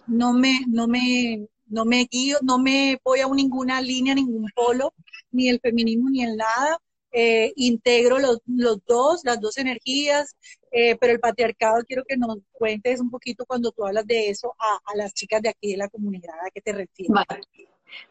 no 0.08 0.32
me, 0.32 0.62
no 0.68 0.88
me, 0.88 1.48
no 1.66 1.84
me 1.84 2.06
guío, 2.10 2.38
no 2.44 2.60
me 2.60 2.98
voy 3.04 3.20
a 3.20 3.28
ninguna 3.28 3.82
línea, 3.82 4.16
ningún 4.16 4.48
polo, 4.56 4.94
ni 5.32 5.50
el 5.50 5.60
feminismo 5.60 6.10
ni 6.10 6.24
el 6.24 6.38
nada. 6.38 6.80
eh, 7.12 7.52
integro 7.56 8.20
los, 8.20 8.40
dos, 8.86 9.22
las 9.24 9.40
dos 9.40 9.58
energías, 9.58 10.36
eh, 10.72 10.96
pero 10.98 11.14
el 11.14 11.20
patriarcado 11.20 11.84
quiero 11.84 12.04
que 12.08 12.18
nos 12.18 12.38
cuentes 12.52 13.00
un 13.00 13.10
poquito 13.10 13.46
cuando 13.46 13.72
tú 13.72 13.86
hablas 13.86 14.06
de 14.06 14.30
eso 14.30 14.54
a, 14.60 14.96
las 14.96 15.14
chicas 15.14 15.42
de 15.42 15.50
aquí 15.50 15.72
de 15.72 15.78
la 15.78 15.90
comunidad, 15.90 16.36
¿a 16.46 16.52
qué 16.52 16.62
te 16.62 16.74
refieres? 16.74 17.12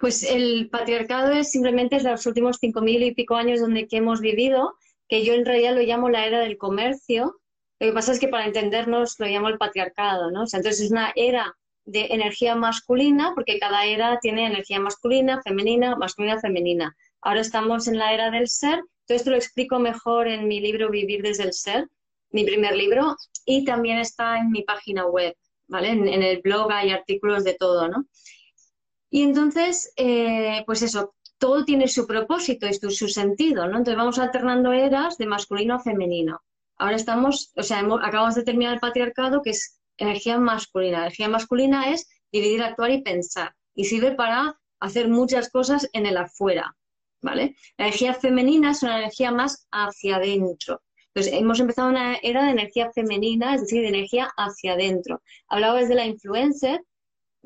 Pues 0.00 0.22
el 0.22 0.68
patriarcado 0.70 1.32
es 1.32 1.50
simplemente 1.50 2.00
los 2.02 2.26
últimos 2.26 2.58
cinco 2.60 2.80
mil 2.80 3.02
y 3.02 3.14
pico 3.14 3.36
años 3.36 3.60
donde 3.60 3.86
que 3.86 3.98
hemos 3.98 4.20
vivido, 4.20 4.74
que 5.08 5.24
yo 5.24 5.34
en 5.34 5.44
realidad 5.44 5.74
lo 5.74 5.82
llamo 5.82 6.08
la 6.08 6.26
era 6.26 6.40
del 6.40 6.58
comercio. 6.58 7.40
Lo 7.78 7.86
que 7.86 7.92
pasa 7.92 8.12
es 8.12 8.20
que 8.20 8.28
para 8.28 8.46
entendernos 8.46 9.16
lo 9.18 9.26
llamo 9.26 9.48
el 9.48 9.58
patriarcado, 9.58 10.30
¿no? 10.30 10.42
entonces 10.42 10.80
es 10.80 10.90
una 10.90 11.12
era 11.14 11.54
de 11.84 12.06
energía 12.10 12.56
masculina, 12.56 13.32
porque 13.34 13.58
cada 13.58 13.86
era 13.86 14.18
tiene 14.20 14.46
energía 14.46 14.80
masculina, 14.80 15.40
femenina, 15.42 15.94
masculina, 15.96 16.40
femenina. 16.40 16.96
Ahora 17.20 17.40
estamos 17.40 17.86
en 17.86 17.98
la 17.98 18.12
era 18.12 18.30
del 18.30 18.48
ser, 18.48 18.80
todo 19.06 19.16
esto 19.16 19.30
lo 19.30 19.36
explico 19.36 19.78
mejor 19.78 20.26
en 20.26 20.48
mi 20.48 20.60
libro 20.60 20.90
Vivir 20.90 21.22
desde 21.22 21.44
el 21.44 21.52
Ser, 21.52 21.86
mi 22.30 22.44
primer 22.44 22.74
libro, 22.74 23.16
y 23.44 23.64
también 23.64 23.98
está 23.98 24.38
en 24.38 24.50
mi 24.50 24.62
página 24.62 25.06
web, 25.06 25.34
¿vale? 25.68 25.90
En, 25.90 26.22
el 26.22 26.40
blog 26.42 26.72
hay 26.72 26.90
artículos 26.90 27.44
de 27.44 27.54
todo, 27.54 27.88
¿no? 27.88 28.04
Y 29.16 29.22
entonces, 29.22 29.94
eh, 29.96 30.62
pues 30.66 30.83
eso, 30.83 31.14
todo 31.38 31.64
tiene 31.64 31.88
su 31.88 32.07
propósito 32.07 32.66
y 32.68 32.74
su, 32.74 32.90
su, 32.90 33.09
sentido, 33.09 33.66
¿no? 33.66 33.79
Entonces 33.79 33.96
vamos 33.96 34.18
alternando 34.18 34.74
eras 34.74 35.16
de 35.16 35.24
masculino 35.24 35.76
a 35.76 35.81
femenino. 35.81 36.42
Ahora 36.76 36.96
estamos, 36.96 37.50
o 37.57 37.62
sea, 37.62 37.79
acabamos 37.79 38.35
de 38.35 38.42
terminar 38.42 38.74
el 38.74 38.79
patriarcado, 38.79 39.40
que 39.40 39.52
es 39.52 39.81
energía 39.96 40.38
masculina. 40.38 40.98
Energía 40.98 41.31
masculina 41.31 41.90
es 41.90 42.07
dividir, 42.31 42.62
actuar 42.62 42.90
y 42.90 43.00
pensar. 43.00 43.55
Y 43.74 43.87
sirve 43.87 44.12
para 44.12 44.61
hacer 44.81 45.09
muchas 45.09 45.48
cosas 45.48 45.88
en 45.94 46.05
el 46.05 46.18
afuera. 46.18 46.76
¿Vale? 47.22 47.57
La 47.79 47.87
energía 47.87 48.12
femenina 48.12 48.72
es 48.72 48.83
una 48.83 48.98
energía 48.98 49.33
más 49.33 49.66
hacia 49.72 50.16
adentro. 50.16 50.83
Entonces, 51.14 51.33
hemos 51.33 51.59
empezado 51.59 51.88
una 51.88 52.16
era 52.16 52.44
de 52.44 52.50
energía 52.50 52.92
femenina, 52.92 53.55
es 53.55 53.62
decir, 53.62 53.81
de 53.81 53.88
energía 53.88 54.29
hacia 54.37 54.74
adentro. 54.74 55.22
Hablabas 55.48 55.88
de 55.88 55.94
la 55.94 56.05
influencer 56.05 56.83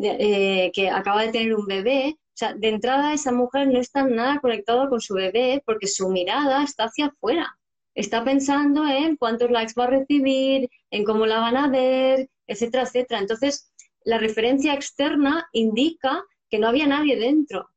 eh, 0.03 0.71
que 0.75 0.89
acaba 0.91 1.23
de 1.23 1.33
tener 1.33 1.55
un 1.55 1.67
bebé. 1.67 2.17
O 2.17 2.37
sea, 2.41 2.55
de 2.55 2.69
entrada 2.69 3.13
esa 3.13 3.33
mujer 3.33 3.69
no 3.69 3.79
está 3.79 4.05
nada 4.05 4.41
conectada 4.41 4.89
con 4.89 5.01
su 5.01 5.15
bebé 5.15 5.63
porque 5.67 5.87
su 5.87 6.09
mirada 6.09 6.63
está 6.65 6.85
hacia 6.85 7.07
afuera. 7.07 7.57
Está 7.95 8.25
pensando 8.25 8.87
en 8.87 9.17
cuántos 9.17 9.51
likes 9.51 9.75
va 9.79 9.85
a 9.85 9.89
recibir, 9.89 10.71
en 10.91 11.05
cómo 11.05 11.27
la 11.27 11.41
van 11.41 11.57
a 11.57 11.69
ver, 11.69 12.31
etcétera, 12.47 12.85
etcétera. 12.85 13.21
Entonces, 13.21 13.73
la 14.05 14.19
referencia 14.19 14.75
externa 14.75 15.49
indica 15.53 16.25
que 16.49 16.59
no 16.59 16.69
había 16.69 16.87
nadie 16.87 17.19
dentro. 17.19 17.69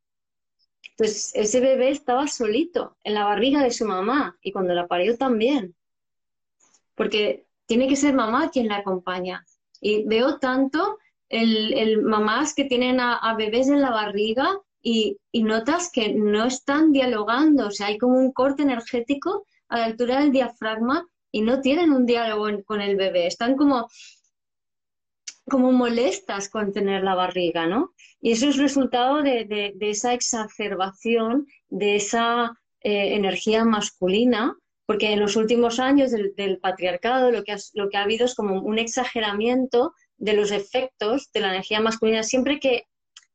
Entonces, 0.91 1.31
ese 1.33 1.59
bebé 1.59 1.89
estaba 1.89 2.27
solito 2.27 2.97
en 3.03 3.15
la 3.15 3.25
barriga 3.25 3.63
de 3.63 3.71
su 3.71 3.86
mamá 3.86 4.38
y 4.41 4.51
cuando 4.51 4.73
la 4.73 4.88
parió 4.88 5.17
también. 5.17 5.75
Porque 6.95 7.47
tiene 7.65 7.88
que 7.88 7.95
ser 7.95 8.13
mamá 8.13 8.51
quien 8.51 8.67
la 8.67 8.77
acompaña. 8.77 9.45
Y 9.81 10.05
veo 10.05 10.38
tanto 10.38 10.99
el, 11.34 12.02
mamás 12.04 12.54
que 12.54 12.65
tienen 12.65 13.00
a, 13.00 13.36
bebés 13.38 13.67
en 13.67 13.82
la 13.82 13.89
barriga 13.89 14.60
y, 14.82 15.17
notas 15.34 15.89
que 15.91 16.13
no 16.13 16.46
están 16.46 16.91
dialogando. 16.91 17.67
O 17.67 17.72
sea, 17.72 17.88
hay 17.88 17.98
como 17.98 18.19
un 18.19 18.32
corte 18.32 18.63
energético 18.63 19.46
a 19.69 19.80
la 19.80 19.86
altura 19.86 20.19
del 20.19 20.32
diafragma 20.32 21.08
y 21.32 21.41
no 21.41 21.62
tienen 21.62 21.91
un 21.91 22.06
diálogo 22.06 22.48
con 22.63 22.82
el 22.82 22.96
bebé. 22.96 23.28
Están 23.28 23.56
como 23.56 23.88
como 25.50 25.74
molestas 25.74 26.48
con 26.48 26.72
tener 26.72 27.04
la 27.04 27.15
barriga, 27.15 27.67
¿no? 27.67 27.93
Y 28.22 28.32
eso 28.32 28.48
es 28.48 28.56
resultado 28.56 29.22
de, 29.22 29.76
esa 29.82 30.13
exacerbación 30.13 31.48
de 31.67 31.98
esa 31.98 32.58
eh, 32.80 33.15
energía 33.15 33.65
masculina, 33.65 34.56
porque 34.86 35.12
en 35.12 35.19
los 35.19 35.36
últimos 35.36 35.82
años 35.82 36.12
del, 36.12 36.60
patriarcado 36.60 37.30
lo 37.30 37.43
que, 37.43 37.52
ha, 37.52 37.58
lo 37.74 37.89
que 37.89 37.98
ha 37.98 38.04
habido 38.04 38.24
es 38.24 38.36
como 38.36 38.62
un 38.62 38.80
exageramiento 38.80 39.93
de 40.23 40.33
los 40.33 40.51
efectos 40.51 41.29
de 41.33 41.41
la 41.41 41.49
energía 41.49 41.81
masculina. 41.81 42.23
Siempre 42.23 42.59
que 42.59 42.86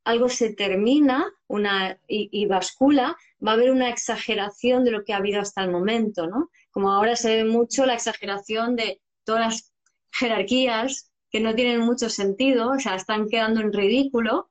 algo 0.04 0.30
se 0.30 0.54
termina 0.54 1.30
una, 1.46 1.98
y, 2.08 2.30
y, 2.32 2.46
bascula, 2.46 3.14
va 3.46 3.50
a 3.50 3.54
haber 3.54 3.70
una 3.70 3.90
exageración 3.90 4.84
de 4.84 4.92
lo 4.92 5.04
que 5.04 5.12
ha 5.12 5.18
habido 5.18 5.40
hasta 5.40 5.62
el 5.62 5.70
momento, 5.70 6.26
¿no? 6.26 6.50
Como 6.70 6.90
ahora 6.90 7.14
se 7.14 7.36
ve 7.36 7.44
mucho 7.44 7.84
la 7.84 7.92
exageración 7.92 8.74
de 8.74 9.02
todas 9.24 9.40
las 9.42 9.72
jerarquías 10.12 11.12
que 11.30 11.40
no 11.40 11.54
tienen 11.54 11.80
mucho 11.80 12.08
sentido, 12.08 12.70
o 12.70 12.80
sea, 12.80 12.94
están 12.94 13.28
quedando 13.28 13.60
en 13.60 13.72
ridículo 13.72 14.50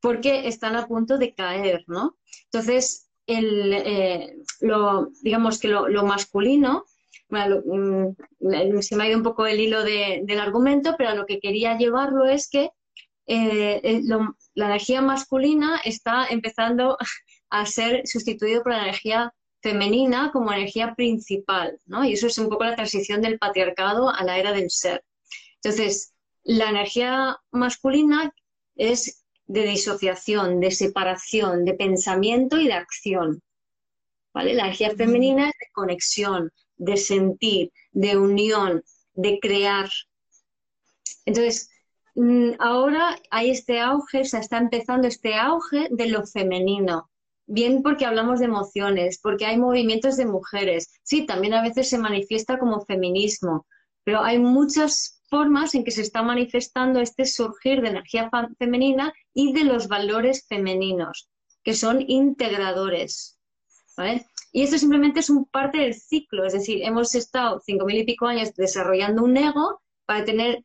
porque 0.00 0.48
están 0.48 0.76
a 0.76 0.86
punto 0.86 1.18
de 1.18 1.34
caer, 1.34 1.84
¿no? 1.86 2.16
Entonces, 2.44 3.10
el, 3.26 3.74
eh, 3.74 4.34
lo, 4.62 5.10
digamos 5.22 5.58
que 5.58 5.68
lo, 5.68 6.04
masculino, 6.04 6.86
bueno, 7.30 7.62
mm, 7.64 8.80
se 8.80 8.96
me 8.96 9.04
ha 9.04 9.08
ido 9.08 9.18
un 9.18 9.24
poco 9.24 9.46
el 9.46 9.60
hilo 9.60 9.82
del 9.84 10.40
argumento, 10.40 10.94
pero 10.98 11.10
a 11.10 11.14
lo 11.14 11.26
que 11.26 11.40
quería 11.40 11.78
llevarlo 11.78 12.26
es 12.26 12.48
que 12.48 12.70
eh, 13.26 13.80
eh, 13.84 14.02
la 14.54 14.66
energía 14.66 15.00
masculina 15.02 15.80
está 15.84 16.26
empezando 16.26 16.96
a 17.50 17.66
ser 17.66 18.02
sustituido 18.06 18.62
por 18.62 18.72
la 18.72 18.82
energía 18.82 19.32
femenina 19.62 20.30
como 20.32 20.52
energía 20.52 20.94
principal, 20.94 21.78
¿no? 21.86 22.04
Y 22.04 22.14
eso 22.14 22.26
es 22.26 22.38
un 22.38 22.48
poco 22.48 22.64
la 22.64 22.74
transición 22.74 23.20
del 23.20 23.38
patriarcado 23.38 24.08
a 24.08 24.24
la 24.24 24.38
era 24.38 24.52
del 24.52 24.70
ser. 24.70 25.04
Entonces, 25.62 26.14
la 26.42 26.70
energía 26.70 27.36
masculina 27.50 28.32
es 28.76 29.24
de 29.46 29.64
disociación, 29.64 30.60
de 30.60 30.70
separación, 30.70 31.64
de 31.64 31.74
pensamiento 31.74 32.58
y 32.58 32.66
de 32.66 32.72
acción. 32.72 33.42
¿Vale? 34.32 34.54
La 34.54 34.64
energía 34.64 34.92
femenina 34.92 35.48
es 35.48 35.54
de 35.58 35.66
conexión, 35.72 36.50
de 36.80 36.96
sentir, 36.96 37.72
de 37.92 38.16
unión, 38.16 38.82
de 39.14 39.38
crear. 39.38 39.88
Entonces, 41.26 41.70
mm, 42.14 42.52
ahora 42.58 43.16
hay 43.30 43.50
este 43.50 43.80
auge, 43.80 44.24
se 44.24 44.38
está 44.38 44.58
empezando 44.58 45.06
este 45.06 45.34
auge 45.34 45.88
de 45.90 46.08
lo 46.08 46.26
femenino. 46.26 47.10
Bien 47.46 47.82
porque 47.82 48.06
hablamos 48.06 48.38
de 48.38 48.46
emociones, 48.46 49.18
porque 49.22 49.44
hay 49.44 49.58
movimientos 49.58 50.16
de 50.16 50.24
mujeres. 50.24 50.90
Sí, 51.02 51.26
también 51.26 51.52
a 51.52 51.62
veces 51.62 51.90
se 51.90 51.98
manifiesta 51.98 52.58
como 52.58 52.84
feminismo, 52.86 53.66
pero 54.04 54.22
hay 54.22 54.38
muchas 54.38 55.20
formas 55.28 55.74
en 55.74 55.84
que 55.84 55.90
se 55.90 56.02
está 56.02 56.22
manifestando 56.22 57.00
este 57.00 57.26
surgir 57.26 57.82
de 57.82 57.88
energía 57.88 58.30
femenina 58.58 59.12
y 59.34 59.52
de 59.52 59.64
los 59.64 59.86
valores 59.88 60.46
femeninos, 60.48 61.28
que 61.62 61.74
son 61.74 62.02
integradores. 62.08 63.38
Y 64.52 64.62
esto 64.62 64.78
simplemente 64.78 65.20
es 65.20 65.30
un 65.30 65.44
parte 65.44 65.78
del 65.78 65.94
ciclo, 65.94 66.44
es 66.44 66.52
decir, 66.52 66.82
hemos 66.82 67.14
estado 67.14 67.60
cinco 67.64 67.86
mil 67.86 67.98
y 67.98 68.04
pico 68.04 68.26
años 68.26 68.54
desarrollando 68.54 69.22
un 69.22 69.36
ego 69.36 69.80
para 70.06 70.24
tener 70.24 70.64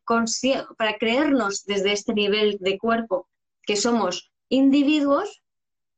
para 0.78 0.98
creernos 0.98 1.66
desde 1.66 1.92
este 1.92 2.14
nivel 2.14 2.58
de 2.60 2.80
cuerpo 2.80 3.30
que 3.62 3.76
somos 3.76 4.32
individuos, 4.50 5.44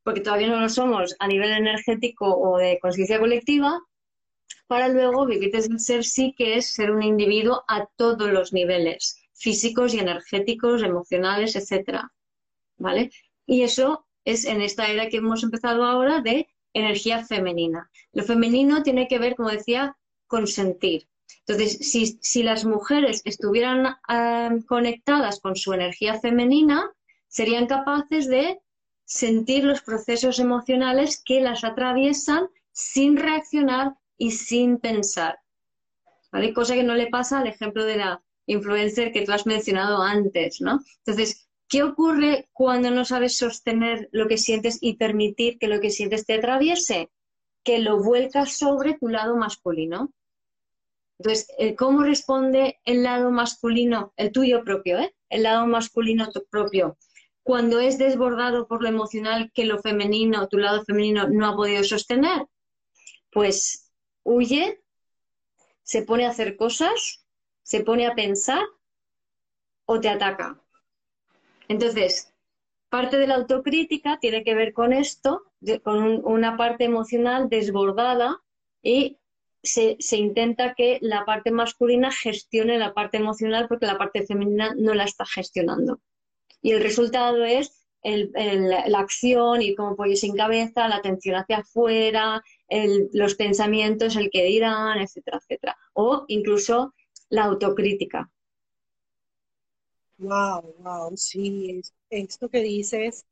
porque 0.03 0.21
todavía 0.21 0.47
no 0.47 0.59
lo 0.59 0.69
somos 0.69 1.15
a 1.19 1.27
nivel 1.27 1.51
energético 1.51 2.25
o 2.25 2.57
de 2.57 2.77
conciencia 2.81 3.19
colectiva, 3.19 3.79
para 4.67 4.89
luego 4.89 5.25
vivir 5.25 5.51
desde 5.51 5.73
el 5.73 5.79
ser 5.79 6.03
sí 6.03 6.33
que 6.37 6.57
es 6.57 6.73
ser 6.73 6.91
un 6.91 7.03
individuo 7.03 7.63
a 7.69 7.87
todos 7.95 8.29
los 8.29 8.51
niveles, 8.51 9.17
físicos 9.33 9.93
y 9.93 9.99
energéticos, 9.99 10.83
emocionales, 10.83 11.55
etcétera. 11.55 12.11
¿Vale? 12.77 13.11
Y 13.45 13.63
eso 13.63 14.05
es 14.25 14.43
en 14.45 14.61
esta 14.61 14.87
era 14.87 15.07
que 15.07 15.17
hemos 15.17 15.41
empezado 15.43 15.85
ahora 15.85 16.21
de 16.21 16.49
energía 16.77 17.25
femenina. 17.25 17.89
Lo 18.13 18.23
femenino 18.23 18.83
tiene 18.83 19.07
que 19.07 19.19
ver, 19.19 19.35
como 19.35 19.49
decía, 19.49 19.97
con 20.27 20.47
sentir. 20.47 21.07
Entonces, 21.45 22.19
si, 22.21 22.43
las 22.43 22.65
mujeres 22.65 23.21
estuvieran 23.25 23.97
eh, 24.09 24.49
conectadas 24.67 25.39
con 25.39 25.55
su 25.55 25.73
energía 25.73 26.19
femenina, 26.19 26.91
serían 27.27 27.67
capaces 27.67 28.27
de 28.27 28.59
sentir 29.05 29.63
los 29.63 29.81
procesos 29.81 30.39
emocionales 30.39 31.21
que 31.23 31.39
las 31.39 31.63
atraviesan 31.63 32.47
sin 32.71 33.17
reaccionar 33.17 33.93
y 34.17 34.31
sin 34.31 34.77
pensar. 34.77 35.39
¿Vale? 36.31 36.53
Cosa 36.53 36.75
que 36.75 36.83
no 36.83 36.95
le 36.95 37.07
pasa 37.07 37.39
al 37.39 37.47
ejemplo 37.47 37.85
de 37.85 37.97
la 37.97 38.21
influencer 38.47 39.11
que 39.11 39.23
tú 39.23 39.31
has 39.31 39.45
mencionado 39.45 40.01
antes, 40.01 40.61
¿no? 40.61 40.81
Entonces, 40.99 41.46
¿qué 41.67 41.83
ocurre 41.83 42.49
cuando 42.53 42.91
no 42.91 43.05
sabes 43.05 43.37
sostener 43.37 44.09
lo 44.11 44.27
que 44.27 44.37
sientes 44.37 44.77
y 44.81 44.95
permitir 44.95 45.57
que 45.59 45.67
lo 45.67 45.79
que 45.79 45.89
sientes 45.89 46.25
te 46.25 46.35
atraviese? 46.35 47.09
Que 47.63 47.79
lo 47.79 48.01
vuelcas 48.01 48.57
sobre 48.57 48.93
tu 48.93 49.09
lado 49.09 49.35
masculino. 49.35 50.13
Entonces, 51.19 51.47
eh, 51.57 51.75
¿cómo 51.75 52.03
responde 52.03 52.79
el 52.85 53.03
lado 53.03 53.31
masculino, 53.31 54.13
el 54.17 54.31
tuyo 54.31 54.63
propio, 54.63 54.99
¿eh? 54.99 55.15
el 55.29 55.43
lado 55.43 55.65
masculino 55.65 56.29
propio, 56.49 56.97
cuando 57.43 57.79
es 57.79 57.97
desbordado 57.97 58.67
por 58.67 58.83
lo 58.83 58.89
emocional 58.89 59.51
que 59.53 59.65
lo 59.65 59.79
femenino, 59.79 60.47
tu 60.47 60.57
lado 60.57 60.83
femenino, 60.85 61.27
no 61.27 61.47
ha 61.47 61.55
podido 61.55 61.83
sostener? 61.83 62.45
Pues 63.31 63.91
huye, 64.23 64.83
se 65.81 66.03
pone 66.03 66.25
a 66.25 66.29
hacer 66.29 66.55
cosas, 66.55 67.25
se 67.63 67.81
pone 67.81 68.05
a 68.05 68.13
pensar 68.13 68.63
o 69.85 69.99
te 69.99 70.09
ataca. 70.09 70.61
Entonces, 71.67 72.33
parte 72.89 73.17
de 73.17 73.27
la 73.27 73.35
autocrítica 73.35 74.17
tiene 74.19 74.43
que 74.43 74.55
ver 74.55 74.73
con 74.73 74.93
esto, 74.93 75.43
con 75.83 76.25
una 76.25 76.57
parte 76.57 76.85
emocional 76.85 77.49
desbordada 77.49 78.41
y 78.81 79.17
se, 79.63 79.97
intenta 80.11 80.73
que 80.73 80.99
la 81.01 81.25
parte 81.25 81.51
masculina 81.51 82.11
gestione 82.11 82.77
la 82.77 82.93
parte 82.93 83.17
emocional 83.17 83.67
porque 83.67 83.85
la 83.85 83.97
parte 83.97 84.25
femenina 84.25 84.73
no 84.77 84.93
la 84.93 85.03
está 85.03 85.25
gestionando. 85.25 85.99
Y 86.61 86.71
el 86.71 86.81
resultado 86.81 87.43
es 87.43 87.85
la 88.03 88.99
acción 88.99 89.61
y 89.61 89.75
cómo 89.75 89.95
pollo 89.95 90.15
sin 90.15 90.35
cabeza, 90.35 90.87
la 90.87 90.97
atención 90.97 91.35
hacia 91.35 91.57
afuera, 91.57 92.41
los 93.11 93.35
pensamientos, 93.35 94.15
el 94.15 94.29
que 94.29 94.45
dirán, 94.45 94.99
etcétera, 94.99 95.39
etcétera. 95.41 95.77
O 95.93 96.23
incluso 96.27 96.93
la 97.29 97.43
autocrítica. 97.45 98.31
Wow, 100.19 100.73
wow, 100.79 101.15
sí, 101.15 101.81
esto 102.09 102.49
que 102.49 102.61
dices, 102.61 103.25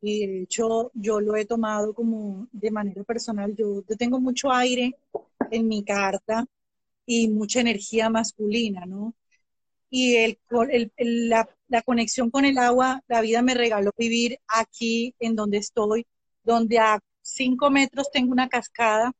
y 0.00 0.26
de 0.26 0.42
hecho 0.42 0.90
yo 0.94 1.20
lo 1.20 1.36
he 1.36 1.44
tomado 1.44 1.92
como 1.94 2.48
de 2.52 2.70
manera 2.70 3.04
personal, 3.04 3.54
yo, 3.56 3.82
tengo 3.98 4.20
mucho 4.20 4.50
aire 4.52 4.96
en 5.50 5.68
mi 5.68 5.84
carta 5.84 6.46
y 7.06 7.28
mucha 7.28 7.60
energía 7.60 8.10
masculina, 8.10 8.86
¿no? 8.86 9.14
Y 9.90 10.16
el, 10.16 10.38
la, 10.98 11.48
la 11.68 11.82
conexión 11.82 12.30
con 12.30 12.44
el 12.46 12.58
agua, 12.58 13.02
la 13.08 13.20
vida 13.22 13.42
me 13.42 13.54
regaló 13.54 13.92
vivir 13.98 14.38
aquí 14.48 15.14
en 15.20 15.36
donde 15.36 15.58
estoy, 15.58 16.06
donde 16.44 16.78
a 16.78 17.00
cinco 17.22 17.70
metros 17.70 18.10
tengo 18.12 18.32
una 18.32 18.48
cascada 18.48 19.12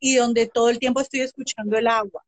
y 0.00 0.16
donde 0.16 0.48
todo 0.48 0.68
el 0.70 0.78
tiempo 0.78 1.00
estoy 1.00 1.20
escuchando 1.20 1.78
el 1.78 1.86
agua 1.86 2.24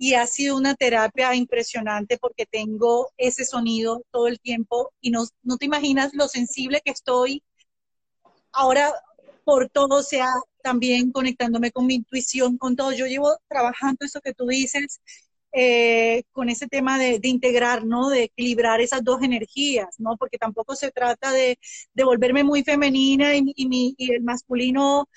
y 0.00 0.14
ha 0.14 0.26
sido 0.26 0.56
una 0.56 0.74
terapia 0.74 1.34
impresionante 1.34 2.16
porque 2.18 2.46
tengo 2.46 3.12
ese 3.18 3.44
sonido 3.44 4.02
todo 4.10 4.28
el 4.28 4.40
tiempo 4.40 4.92
y 5.02 5.10
no, 5.10 5.26
no 5.42 5.58
te 5.58 5.66
imaginas 5.66 6.14
lo 6.14 6.26
sensible 6.26 6.80
que 6.82 6.90
estoy 6.92 7.42
ahora 8.50 8.94
por 9.44 9.68
todo, 9.68 9.98
o 9.98 10.02
sea, 10.02 10.28
también 10.62 11.12
conectándome 11.12 11.70
con 11.70 11.84
mi 11.86 11.96
intuición, 11.96 12.56
con 12.56 12.76
todo. 12.76 12.92
Yo 12.92 13.06
llevo 13.06 13.36
trabajando 13.48 14.06
eso 14.06 14.22
que 14.22 14.32
tú 14.32 14.46
dices, 14.46 15.00
eh, 15.52 16.22
con 16.32 16.48
ese 16.48 16.66
tema 16.66 16.98
de, 16.98 17.20
integrar, 17.24 17.84
¿no? 17.84 18.08
De 18.08 18.24
equilibrar 18.24 18.80
esas 18.80 19.04
dos 19.04 19.22
energías, 19.22 19.96
¿no? 19.98 20.16
Porque 20.16 20.38
tampoco 20.38 20.76
se 20.76 20.92
trata 20.92 21.30
de, 21.32 21.58
de 21.94 22.04
volverme 22.04 22.42
muy 22.44 22.62
femenina 22.64 23.36
y, 23.36 23.42
y, 23.54 23.94
y 23.98 24.14
el 24.14 24.22
masculino, 24.22 25.08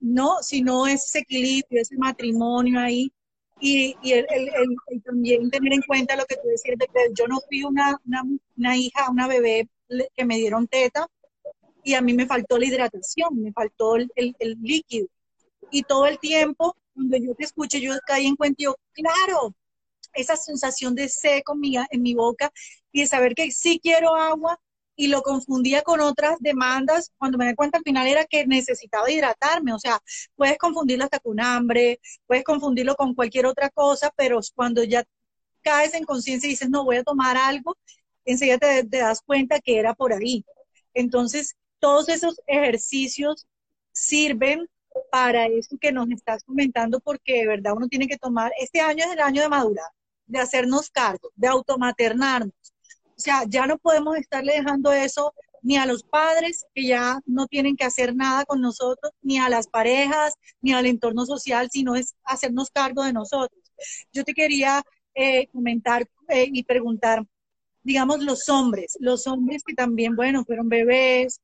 no, 0.00 0.42
sino 0.42 0.86
ese 0.86 1.20
equilibrio, 1.20 1.80
ese 1.82 1.96
matrimonio 1.96 2.80
ahí 2.80 3.10
y, 3.58 3.96
y 4.02 4.12
el, 4.12 4.26
el, 4.30 5.02
también 5.02 5.50
tener 5.50 5.72
en 5.72 5.82
cuenta 5.82 6.16
lo 6.16 6.26
que 6.26 6.36
tú 6.36 6.48
decías, 6.48 6.76
de 6.78 6.86
que 6.86 7.14
yo 7.14 7.26
no 7.26 7.38
fui 7.48 7.64
una, 7.64 7.98
una, 8.06 8.22
una, 8.56 8.76
hija, 8.76 9.10
una 9.10 9.26
bebé 9.26 9.68
que 10.14 10.24
me 10.24 10.36
dieron 10.36 10.66
teta 10.66 11.06
y 11.82 11.94
a 11.94 12.02
mí 12.02 12.12
me 12.14 12.26
faltó 12.26 12.58
la 12.58 12.66
hidratación, 12.66 13.42
me 13.42 13.52
faltó 13.52 13.96
el, 13.96 14.12
líquido. 14.60 15.06
Y 15.70 15.82
todo 15.82 16.06
el 16.06 16.18
tiempo, 16.18 16.76
cuando 16.94 17.16
yo 17.16 17.34
te 17.34 17.44
escuché, 17.44 17.80
yo 17.80 17.94
caí 18.06 18.26
en 18.26 18.36
cuenta, 18.36 18.56
yo, 18.58 18.76
claro, 18.92 19.54
esa 20.12 20.36
sensación 20.36 20.94
de 20.94 21.08
seco 21.08 21.54
en 21.54 21.60
mi, 21.60 21.76
en 21.76 22.02
mi 22.02 22.14
boca 22.14 22.50
y 22.92 23.02
de 23.02 23.06
saber 23.06 23.34
que 23.34 23.50
sí 23.52 23.78
quiero 23.80 24.14
agua, 24.16 24.58
y 24.96 25.08
lo 25.08 25.22
confundía 25.22 25.82
con 25.82 26.00
otras 26.00 26.36
demandas, 26.40 27.12
cuando 27.18 27.38
me 27.38 27.46
di 27.48 27.54
cuenta 27.54 27.78
al 27.78 27.84
final 27.84 28.06
era 28.06 28.24
que 28.24 28.46
necesitaba 28.46 29.10
hidratarme, 29.10 29.74
o 29.74 29.78
sea, 29.78 30.00
puedes 30.34 30.58
confundirlo 30.58 31.04
hasta 31.04 31.20
con 31.20 31.38
hambre, 31.40 32.00
puedes 32.26 32.44
confundirlo 32.44 32.96
con 32.96 33.14
cualquier 33.14 33.46
otra 33.46 33.68
cosa, 33.70 34.10
pero 34.16 34.40
cuando 34.54 34.82
ya 34.82 35.04
caes 35.62 35.94
en 35.94 36.04
conciencia 36.04 36.46
y 36.46 36.50
dices, 36.50 36.70
no, 36.70 36.84
voy 36.84 36.96
a 36.96 37.04
tomar 37.04 37.36
algo, 37.36 37.76
enseguida 38.24 38.58
te, 38.58 38.84
das 38.84 39.20
cuenta 39.22 39.60
que 39.60 39.78
era 39.78 39.94
por 39.94 40.12
ahí. 40.12 40.44
Entonces, 40.94 41.54
todos 41.78 42.08
esos 42.08 42.40
ejercicios 42.46 43.46
sirven 43.92 44.68
para 45.10 45.46
eso 45.46 45.76
que 45.78 45.92
nos 45.92 46.08
estás 46.10 46.42
comentando, 46.44 47.00
porque 47.00 47.40
de 47.40 47.46
verdad 47.46 47.74
uno 47.76 47.88
tiene 47.88 48.08
que 48.08 48.16
tomar, 48.16 48.50
este 48.58 48.80
año 48.80 49.04
es 49.04 49.12
el 49.12 49.20
año 49.20 49.42
de 49.42 49.48
madurar, 49.48 49.90
de 50.26 50.38
hacernos 50.38 50.90
cargo, 50.90 51.30
de 51.34 51.48
automaternarnos 51.48 52.54
o 53.16 53.20
sea, 53.20 53.44
ya 53.48 53.66
no 53.66 53.78
podemos 53.78 54.16
estarle 54.16 54.54
dejando 54.54 54.92
eso 54.92 55.32
ni 55.62 55.76
a 55.76 55.86
los 55.86 56.04
padres 56.04 56.66
que 56.74 56.86
ya 56.86 57.18
no 57.26 57.46
tienen 57.46 57.76
que 57.76 57.84
hacer 57.84 58.14
nada 58.14 58.44
con 58.44 58.60
nosotros, 58.60 59.12
ni 59.22 59.38
a 59.38 59.48
las 59.48 59.66
parejas, 59.66 60.34
ni 60.60 60.72
al 60.72 60.86
entorno 60.86 61.26
social, 61.26 61.68
sino 61.72 61.96
es 61.96 62.14
hacernos 62.24 62.70
cargo 62.70 63.02
de 63.02 63.12
nosotros. 63.12 63.60
Yo 64.12 64.22
te 64.22 64.32
quería 64.32 64.84
eh, 65.14 65.48
comentar 65.48 66.06
eh, 66.28 66.48
y 66.52 66.62
preguntar, 66.62 67.24
digamos, 67.82 68.22
los 68.22 68.48
hombres, 68.48 68.96
los 69.00 69.26
hombres 69.26 69.62
que 69.66 69.74
también, 69.74 70.14
bueno, 70.14 70.44
fueron 70.44 70.68
bebés, 70.68 71.40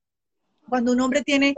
cuando 0.69 0.93
un 0.93 1.01
hombre 1.01 1.23
tiene 1.23 1.55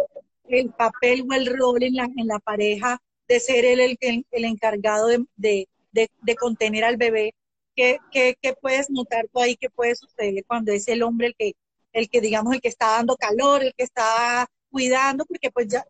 el 0.48 0.70
papel 0.70 1.26
o 1.28 1.34
el 1.34 1.46
rol 1.46 1.82
en 1.82 1.96
la, 1.96 2.04
en 2.04 2.26
la 2.26 2.38
pareja 2.38 2.98
de 3.28 3.40
ser 3.40 3.64
él 3.64 3.80
el, 3.80 3.98
el, 4.30 4.44
encargado 4.44 5.08
de, 5.08 5.24
de, 5.36 5.68
de 5.92 6.34
contener 6.36 6.84
al 6.84 6.96
bebé, 6.96 7.34
¿Qué, 7.74 7.98
qué, 8.12 8.36
qué 8.40 8.54
puedes 8.54 8.90
notar 8.90 9.26
tú 9.32 9.40
ahí 9.40 9.56
que 9.56 9.70
puede 9.70 9.94
suceder 9.96 10.44
cuando 10.46 10.72
es 10.72 10.86
el 10.88 11.02
hombre 11.02 11.28
el 11.28 11.34
que, 11.36 11.52
el 11.92 12.08
que, 12.08 12.20
digamos, 12.20 12.54
el 12.54 12.60
que 12.60 12.68
está 12.68 12.88
dando 12.88 13.16
calor, 13.16 13.62
el 13.62 13.74
que 13.76 13.84
está 13.84 14.46
cuidando? 14.70 15.24
Porque 15.26 15.50
pues 15.50 15.68
ya, 15.68 15.84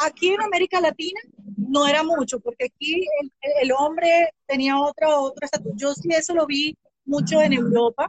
aquí 0.00 0.30
en 0.30 0.42
América 0.42 0.80
Latina 0.80 1.20
no 1.56 1.86
era 1.86 2.02
mucho, 2.02 2.40
porque 2.40 2.66
aquí 2.66 3.06
el, 3.62 3.72
hombre 3.72 4.30
tenía 4.46 4.78
otra, 4.78 5.18
otra 5.18 5.44
estatus. 5.44 5.72
Yo 5.76 5.94
sí 5.94 6.08
eso 6.10 6.34
lo 6.34 6.46
vi 6.46 6.76
mucho 7.04 7.40
en 7.40 7.52
Europa, 7.52 8.08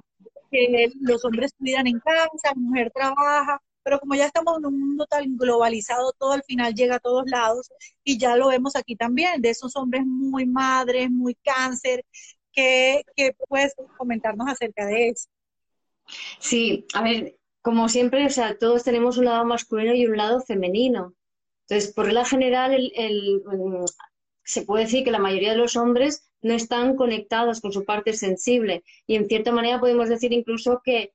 que 0.50 0.92
los 1.00 1.24
hombres 1.26 1.54
cuidan 1.58 1.88
en 1.88 2.00
casa, 2.00 2.30
la 2.44 2.54
mujer 2.56 2.92
trabaja, 2.94 3.62
pero 3.84 4.00
como 4.00 4.16
ya 4.16 4.26
estamos 4.26 4.58
en 4.58 4.66
un 4.66 4.80
mundo 4.80 5.06
tan 5.06 5.38
globalizado, 5.38 6.14
todo 6.18 6.34
al 6.34 6.44
final 6.44 6.74
llega 6.74 6.96
a 6.96 7.00
todos 7.00 7.24
lados 7.30 7.70
y 8.04 8.18
ya 8.18 8.36
lo 8.36 8.50
vemos 8.50 8.76
aquí 8.76 8.96
también, 8.96 9.42
de 9.42 9.50
esos 9.50 9.76
hombres 9.76 10.04
muy 10.06 10.46
madres, 10.46 11.10
muy 11.10 11.36
cáncer, 11.36 12.06
¿Qué, 12.54 13.04
puedes 13.48 13.76
comentarnos 13.98 14.48
acerca 14.48 14.86
de 14.86 15.10
eso? 15.10 15.30
Sí, 16.40 16.86
a 16.94 17.04
ver, 17.04 17.38
como 17.62 17.88
siempre, 17.90 18.26
o 18.26 18.30
sea, 18.30 18.58
todos 18.58 18.84
tenemos 18.84 19.18
un 19.18 19.26
lado 19.26 19.46
masculino 19.46 19.94
y 19.94 20.06
un 20.06 20.18
lado 20.18 20.42
femenino. 20.42 21.14
Entonces, 21.68 21.94
por 21.94 22.12
la 22.12 22.26
general, 22.26 22.92
el, 22.96 23.42
mm, 23.46 23.86
se 24.44 24.64
puede 24.64 24.86
decir 24.86 25.04
que 25.04 25.12
la 25.12 25.20
mayoría 25.20 25.52
de 25.52 25.58
los 25.58 25.76
hombres 25.78 26.30
no 26.42 26.54
están 26.54 26.96
conectados 26.96 27.62
con 27.62 27.72
su 27.72 27.86
parte 27.86 28.14
sensible 28.14 28.84
y 29.06 29.16
en 29.16 29.28
cierta 29.28 29.52
manera 29.52 29.80
podemos 29.80 30.10
decir 30.10 30.34
incluso 30.34 30.82
que 30.84 31.14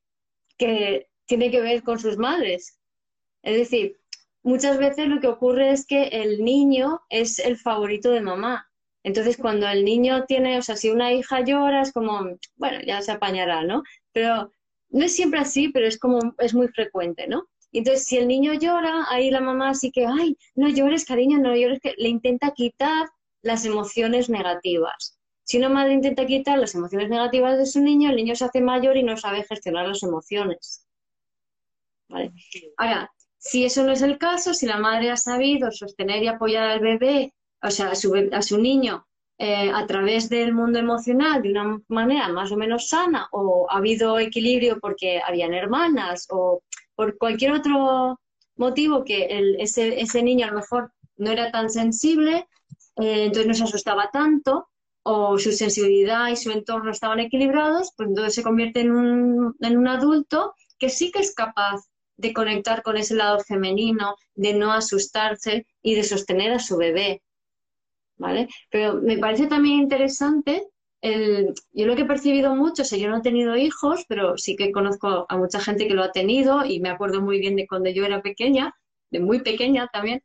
tiene 0.56 1.50
que 1.50 1.60
ver 1.60 1.82
con 1.82 1.98
sus 1.98 2.16
madres. 2.16 2.78
Es 3.42 3.56
decir, 3.56 4.00
muchas 4.42 4.78
veces 4.78 5.08
lo 5.08 5.20
que 5.20 5.26
ocurre 5.26 5.72
es 5.72 5.86
que 5.86 6.04
el 6.04 6.42
niño 6.44 7.02
es 7.10 7.38
el 7.38 7.58
favorito 7.58 8.10
de 8.10 8.20
mamá 8.20 8.65
entonces, 9.06 9.36
cuando 9.36 9.68
el 9.68 9.84
niño 9.84 10.24
tiene, 10.24 10.58
o 10.58 10.62
sea, 10.62 10.74
si 10.74 10.90
una 10.90 11.12
hija 11.12 11.40
llora, 11.40 11.82
es 11.82 11.92
como, 11.92 12.26
bueno, 12.56 12.80
ya 12.84 13.00
se 13.02 13.12
apañará, 13.12 13.62
¿no? 13.62 13.84
Pero 14.10 14.50
no 14.88 15.04
es 15.04 15.14
siempre 15.14 15.38
así, 15.38 15.68
pero 15.68 15.86
es 15.86 15.96
como, 15.96 16.34
es 16.38 16.54
muy 16.54 16.66
frecuente, 16.66 17.28
¿no? 17.28 17.44
Entonces, 17.70 18.04
si 18.04 18.16
el 18.16 18.26
niño 18.26 18.54
llora, 18.54 19.04
ahí 19.08 19.30
la 19.30 19.40
mamá 19.40 19.74
sí 19.74 19.92
que, 19.92 20.06
ay, 20.06 20.36
no 20.56 20.68
llores, 20.68 21.04
cariño, 21.04 21.38
no 21.38 21.54
llores, 21.54 21.78
que 21.80 21.94
le 21.96 22.08
intenta 22.08 22.50
quitar 22.50 23.06
las 23.42 23.64
emociones 23.64 24.28
negativas. 24.28 25.16
Si 25.44 25.56
una 25.58 25.68
madre 25.68 25.92
intenta 25.92 26.26
quitar 26.26 26.58
las 26.58 26.74
emociones 26.74 27.08
negativas 27.08 27.58
de 27.58 27.66
su 27.66 27.80
niño, 27.80 28.10
el 28.10 28.16
niño 28.16 28.34
se 28.34 28.46
hace 28.46 28.60
mayor 28.60 28.96
y 28.96 29.04
no 29.04 29.16
sabe 29.16 29.44
gestionar 29.44 29.86
las 29.86 30.02
emociones. 30.02 30.84
¿Vale? 32.08 32.32
Ahora, 32.76 33.12
si 33.38 33.64
eso 33.64 33.84
no 33.84 33.92
es 33.92 34.02
el 34.02 34.18
caso, 34.18 34.52
si 34.52 34.66
la 34.66 34.78
madre 34.78 35.12
ha 35.12 35.16
sabido 35.16 35.70
sostener 35.70 36.24
y 36.24 36.26
apoyar 36.26 36.64
al 36.64 36.80
bebé 36.80 37.32
o 37.62 37.70
sea, 37.70 37.90
a 37.90 37.94
su, 37.94 38.14
a 38.32 38.42
su 38.42 38.58
niño 38.58 39.06
eh, 39.38 39.70
a 39.70 39.86
través 39.86 40.30
del 40.30 40.54
mundo 40.54 40.78
emocional 40.78 41.42
de 41.42 41.50
una 41.50 41.78
manera 41.88 42.28
más 42.30 42.50
o 42.52 42.56
menos 42.56 42.88
sana 42.88 43.28
o 43.32 43.66
ha 43.70 43.76
habido 43.76 44.18
equilibrio 44.18 44.78
porque 44.80 45.20
habían 45.20 45.52
hermanas 45.52 46.26
o 46.30 46.62
por 46.94 47.18
cualquier 47.18 47.52
otro 47.52 48.18
motivo 48.56 49.04
que 49.04 49.28
ese, 49.58 50.00
ese, 50.00 50.22
niño 50.22 50.46
a 50.46 50.50
lo 50.50 50.56
mejor 50.56 50.90
no 51.18 51.30
era 51.30 51.50
tan 51.50 51.68
sensible, 51.68 52.48
eh, 52.96 53.24
entonces 53.24 53.46
no 53.46 53.54
se 53.54 53.64
asustaba 53.64 54.10
tanto 54.10 54.68
o 55.02 55.38
su 55.38 55.52
sensibilidad 55.52 56.28
y 56.28 56.36
su 56.36 56.50
entorno 56.50 56.90
estaban 56.90 57.20
equilibrados, 57.20 57.92
pues 57.96 58.08
entonces 58.08 58.34
se 58.34 58.42
convierte 58.42 58.80
en 58.80 58.90
un, 58.90 59.54
en 59.60 59.76
un 59.76 59.86
adulto 59.86 60.54
que 60.78 60.88
sí 60.88 61.10
que 61.12 61.20
es 61.20 61.34
capaz 61.34 61.82
de 62.16 62.32
conectar 62.32 62.82
con 62.82 62.96
ese 62.96 63.14
lado 63.14 63.38
femenino, 63.40 64.16
de 64.34 64.54
no 64.54 64.72
asustarse 64.72 65.66
y 65.82 65.94
de 65.94 66.02
sostener 66.02 66.52
a 66.52 66.58
su 66.58 66.76
bebé. 66.76 67.22
¿Vale? 68.16 68.48
Pero 68.70 68.94
me 68.94 69.18
parece 69.18 69.46
también 69.46 69.80
interesante, 69.80 70.66
el, 71.00 71.54
yo 71.72 71.86
lo 71.86 71.94
que 71.94 72.02
he 72.02 72.06
percibido 72.06 72.54
mucho, 72.54 72.82
o 72.82 72.96
yo 72.96 73.08
no 73.08 73.18
he 73.18 73.22
tenido 73.22 73.56
hijos, 73.56 74.04
pero 74.08 74.36
sí 74.38 74.56
que 74.56 74.72
conozco 74.72 75.26
a 75.28 75.36
mucha 75.36 75.60
gente 75.60 75.86
que 75.86 75.94
lo 75.94 76.02
ha 76.02 76.12
tenido 76.12 76.64
y 76.64 76.80
me 76.80 76.88
acuerdo 76.88 77.20
muy 77.20 77.38
bien 77.38 77.56
de 77.56 77.66
cuando 77.66 77.90
yo 77.90 78.04
era 78.04 78.22
pequeña, 78.22 78.74
de 79.10 79.20
muy 79.20 79.40
pequeña 79.40 79.88
también. 79.92 80.22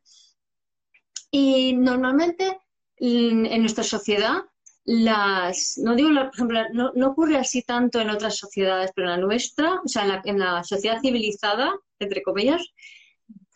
Y 1.30 1.74
normalmente 1.74 2.58
en 2.98 3.60
nuestra 3.60 3.84
sociedad, 3.84 4.42
las, 4.84 5.78
no 5.78 5.94
digo, 5.94 6.10
por 6.10 6.34
ejemplo, 6.34 6.60
no, 6.72 6.92
no, 6.94 7.08
ocurre 7.08 7.36
así 7.36 7.62
tanto 7.62 8.00
en 8.00 8.10
otras 8.10 8.36
sociedades, 8.36 8.90
pero 8.94 9.08
en 9.08 9.20
la 9.20 9.26
nuestra, 9.26 9.80
o 9.84 9.88
sea, 9.88 10.02
en 10.02 10.08
la, 10.08 10.22
en 10.24 10.38
la 10.38 10.64
sociedad 10.64 11.00
civilizada, 11.00 11.72
entre 11.98 12.22
comillas, 12.22 12.62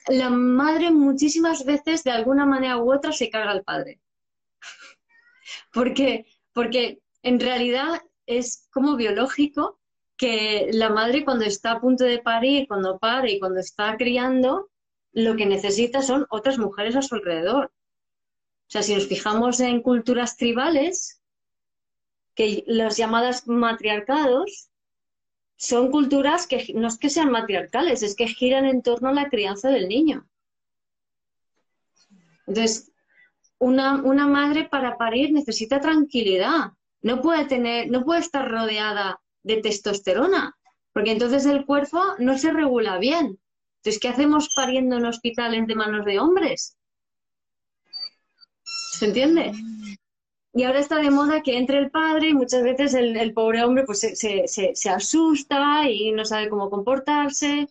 la 0.09 0.31
madre 0.31 0.91
muchísimas 0.91 1.65
veces, 1.65 2.05
de 2.05 2.13
alguna 2.13 2.47
manera 2.47 2.79
u 2.79 2.93
otra, 2.93 3.13
se 3.13 3.29
carga 3.29 3.51
al 3.51 3.65
padre. 3.65 4.01
Porque, 5.77 6.25
porque 6.55 7.01
en 7.23 7.39
realidad 7.39 8.01
es 8.25 8.67
como 8.73 8.97
biológico 8.97 9.79
que 10.17 10.71
la 10.73 10.89
madre 10.89 11.23
cuando 11.23 11.45
está 11.45 11.73
a 11.73 11.81
punto 11.83 12.05
de 12.05 12.19
parir, 12.19 12.67
cuando 12.67 12.99
pare 12.99 13.33
y 13.33 13.39
cuando 13.39 13.61
está 13.61 13.95
criando, 13.99 14.71
lo 15.13 15.37
que 15.37 15.45
necesita 15.45 16.01
son 16.01 16.27
otras 16.31 16.57
mujeres 16.57 16.97
a 16.97 17.03
su 17.03 17.15
alrededor. 17.15 17.67
O 17.67 18.71
sea, 18.71 18.83
si 18.83 18.95
nos 18.95 19.07
fijamos 19.07 19.61
en 19.61 19.83
culturas 19.83 20.39
tribales, 20.39 21.21
que 22.35 22.65
las 22.67 22.97
llamadas 22.97 23.47
matriarcados 23.47 24.71
son 25.57 25.91
culturas 25.91 26.47
que 26.47 26.73
no 26.75 26.89
es 26.89 26.97
que 26.97 27.11
sean 27.11 27.31
matriarcales, 27.31 28.03
es 28.03 28.17
que 28.17 28.29
giran 28.29 28.65
en 28.65 28.81
torno 28.81 29.11
a 29.11 29.15
la 29.15 29.29
crianza 29.29 29.69
del 29.69 29.89
niño. 29.89 30.27
Entonces, 32.47 32.93
una, 33.59 34.03
una 34.03 34.27
madre 34.27 34.69
para 34.69 34.97
parir 34.97 35.33
necesita 35.33 35.81
tranquilidad. 35.81 36.73
No 37.03 37.23
puede 37.23 37.45
tener, 37.45 37.91
no 37.91 38.05
puede 38.05 38.21
estar 38.21 38.51
rodeada 38.51 39.21
de 39.43 39.59
testosterona, 39.59 40.57
porque 40.93 41.13
entonces 41.13 41.47
el 41.47 41.65
cuerpo 41.65 42.03
no 42.19 42.37
se 42.39 42.53
regula 42.53 42.99
bien. 42.99 43.39
Entonces, 43.79 44.01
¿qué 44.01 44.09
hacemos 44.09 44.49
pariendo 44.57 44.97
en 44.97 45.07
hospitales 45.07 45.67
de 45.67 45.75
manos 45.77 46.05
de 46.05 46.19
hombres? 46.19 46.77
¿Se 48.65 49.07
entiende? 49.07 49.53
Y 50.57 50.63
ahora 50.65 50.79
está 50.79 50.97
de 50.97 51.11
moda 51.11 51.43
que 51.43 51.59
entre 51.59 51.77
el 51.77 51.91
padre 51.91 52.31
y 52.31 52.35
muchas 52.35 52.63
veces 52.63 52.95
el, 52.95 53.35
pobre 53.35 53.63
hombre 53.63 53.85
pues 53.85 54.01
se, 54.01 54.91
asusta 54.91 55.89
y 55.91 56.13
no 56.13 56.25
sabe 56.25 56.49
cómo 56.49 56.71
comportarse 56.71 57.69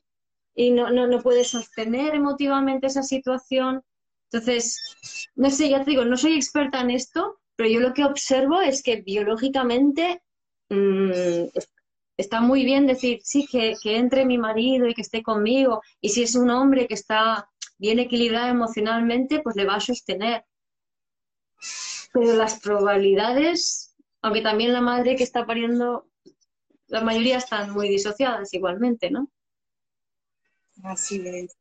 y 0.53 0.69
no, 0.69 0.91
no, 0.91 1.21
puede 1.23 1.43
sostener 1.43 2.13
emotivamente 2.13 2.85
esa 2.85 3.01
situación. 3.01 3.81
Entonces, 4.35 5.31
no 5.35 5.49
sé, 5.49 5.69
ya 5.69 5.81
te 5.81 5.91
digo, 5.91 6.03
no 6.03 6.17
soy 6.17 6.35
experta 6.35 6.81
en 6.81 6.89
esto, 6.91 7.39
pero 7.55 7.69
yo 7.69 7.79
lo 7.79 7.93
que 7.93 8.03
observo 8.03 8.59
es 8.59 8.83
que 8.83 8.97
biológicamente 8.97 10.21
mm, 10.67 11.45
está 12.17 12.41
muy 12.41 12.65
bien 12.65 12.85
decir, 12.85 13.21
sí, 13.23 13.47
que, 13.49 13.75
que, 13.81 13.95
entre 13.95 14.25
mi 14.25 14.37
marido 14.37 14.87
y 14.87 14.93
que 14.93 15.03
esté 15.03 15.23
conmigo, 15.23 15.81
y 16.01 16.09
si 16.09 16.23
es 16.23 16.35
un 16.35 16.49
hombre 16.49 16.85
que 16.85 16.95
está 16.95 17.49
bien 17.77 17.99
equilibrado 17.99 18.49
emocionalmente, 18.49 19.39
pues 19.39 19.55
le 19.55 19.63
va 19.63 19.75
a 19.75 19.79
sostener. 19.79 20.43
Pero 22.11 22.33
las 22.33 22.59
probabilidades, 22.59 23.95
aunque 24.21 24.41
también 24.41 24.73
la 24.73 24.81
madre 24.81 25.15
que 25.15 25.23
está 25.23 25.45
pariendo, 25.45 26.09
la 26.87 26.99
mayoría 26.99 27.37
están 27.37 27.71
muy 27.71 27.87
disociadas 27.87 28.53
igualmente, 28.53 29.09
¿no? 29.09 29.31
Así 30.83 31.21
es. 31.25 31.57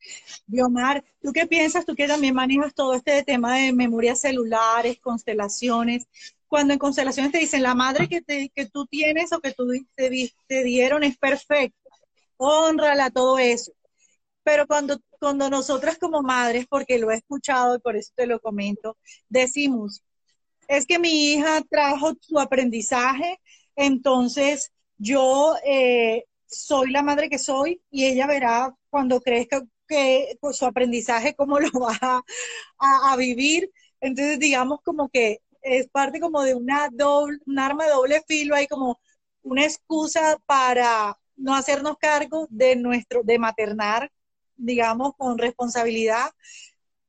Biomar, 0.46 1.04
¿tú 1.22 1.32
qué 1.32 1.46
piensas? 1.46 1.84
Tú 1.86 1.94
que 1.94 2.08
también 2.08 2.34
manejas 2.34 2.74
todo 2.74 2.94
este 2.94 3.22
tema 3.22 3.56
de 3.56 3.72
memorias 3.72 4.20
celulares, 4.20 4.98
constelaciones. 5.00 6.06
Cuando 6.48 6.72
en 6.72 6.78
constelaciones 6.78 7.32
te 7.32 7.38
dicen 7.38 7.62
la 7.62 7.74
madre 7.74 8.08
que, 8.08 8.22
que 8.54 8.66
tú 8.66 8.86
tienes 8.86 9.32
o 9.32 9.40
que 9.40 9.52
tú 9.52 9.66
te, 9.94 10.64
dieron 10.64 11.04
es 11.04 11.16
perfecta, 11.18 11.90
honrala, 12.36 13.10
todo 13.10 13.38
eso. 13.38 13.72
Pero 14.42 14.66
cuando, 14.66 15.00
cuando 15.18 15.48
nosotras 15.48 15.98
como 15.98 16.22
madres, 16.22 16.66
porque 16.68 16.98
lo 16.98 17.10
he 17.10 17.16
escuchado 17.16 17.76
y 17.76 17.80
por 17.80 17.96
eso 17.96 18.12
te 18.14 18.26
lo 18.26 18.40
comento, 18.40 18.98
decimos, 19.28 20.02
es 20.68 20.86
que 20.86 20.98
mi 20.98 21.32
hija 21.32 21.62
trajo 21.70 22.12
su 22.20 22.38
aprendizaje, 22.38 23.40
entonces 23.74 24.72
yo 24.98 25.54
eh, 25.64 26.24
soy 26.46 26.90
la 26.90 27.02
madre 27.02 27.28
que 27.28 27.38
soy 27.38 27.80
y 27.90 28.04
ella 28.04 28.26
verá 28.26 28.74
cuando 28.94 29.20
crezca 29.20 29.60
que 29.88 30.38
su 30.52 30.66
aprendizaje 30.66 31.34
cómo 31.34 31.58
lo 31.58 31.68
va 31.80 32.22
a, 32.78 33.16
vivir. 33.16 33.72
Entonces 34.00 34.38
digamos 34.38 34.78
como 34.84 35.08
que 35.08 35.40
es 35.62 35.88
parte 35.88 36.20
como 36.20 36.42
de 36.44 36.54
una 36.54 36.90
doble, 36.92 37.38
un 37.44 37.58
arma 37.58 37.86
de 37.86 37.90
doble 37.90 38.22
filo, 38.28 38.54
hay 38.54 38.68
como 38.68 39.00
una 39.42 39.64
excusa 39.64 40.38
para 40.46 41.18
no 41.34 41.56
hacernos 41.56 41.96
cargo 41.98 42.46
de 42.50 42.76
nuestro, 42.76 43.22
de 43.24 43.40
maternar, 43.40 44.12
digamos, 44.54 45.14
con 45.16 45.38
responsabilidad 45.38 46.30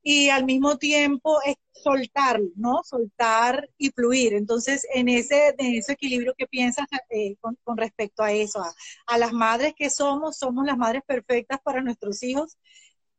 y 0.08 0.30
al 0.30 0.45
mismo 0.45 0.78
tiempo 0.78 1.41
es 1.43 1.56
soltar, 1.72 2.39
¿no? 2.56 2.84
Soltar 2.84 3.68
y 3.76 3.89
fluir. 3.89 4.36
Entonces, 4.36 4.86
en 4.93 5.10
ese, 5.10 5.56
en 5.58 5.74
ese 5.74 5.93
equilibrio, 5.93 6.36
¿qué 6.38 6.45
piensas 6.45 6.86
eh, 7.10 7.36
con, 7.41 7.58
respecto 7.76 8.22
a 8.22 8.32
eso? 8.32 8.64
A, 9.08 9.18
las 9.18 9.34
madres 9.34 9.74
que 9.76 9.89
somos, 9.89 10.38
somos 10.38 10.64
las 10.64 10.78
madres 10.78 11.01
perfectas 11.08 11.60
para 11.64 11.82
nuestros 11.82 12.22
hijos. 12.22 12.56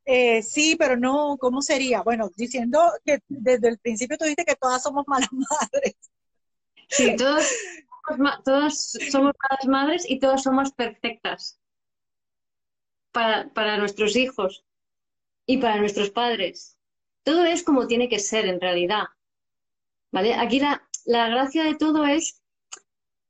Eh, 0.05 0.43
sí, 0.43 0.77
pero 0.79 0.97
no, 0.97 1.37
¿cómo 1.41 1.61
sería? 1.61 2.03
Bueno, 2.03 2.31
diciendo 2.37 2.81
que 3.05 3.19
desde 3.27 3.69
el 3.69 3.79
principio 3.79 4.17
tú 4.17 4.23
dijiste 4.25 4.45
que 4.45 4.55
todas 4.55 4.85
somos 4.85 5.09
malas 5.09 5.29
madres. 5.33 5.97
Sí, 6.89 7.17
todas, 7.17 7.53
todas 8.45 8.93
somos 9.11 9.33
malas 9.43 9.67
madres 9.67 10.09
y 10.09 10.21
todas 10.21 10.45
somos 10.45 10.71
perfectas 10.71 11.59
para, 13.11 13.53
para 13.53 13.77
nuestros 13.77 14.15
hijos 14.15 14.65
y 15.47 15.57
para 15.57 15.79
nuestros 15.79 16.11
padres. 16.11 16.76
Todo 17.27 17.45
es 17.45 17.65
como 17.65 17.89
tiene 17.89 18.09
que 18.09 18.21
ser 18.21 18.47
en 18.47 18.61
realidad. 18.61 19.07
¿Vale? 20.13 20.35
Aquí 20.35 20.61
la, 20.61 20.81
gracia 21.05 21.65
de 21.65 21.75
todo 21.75 22.07
es, 22.07 22.41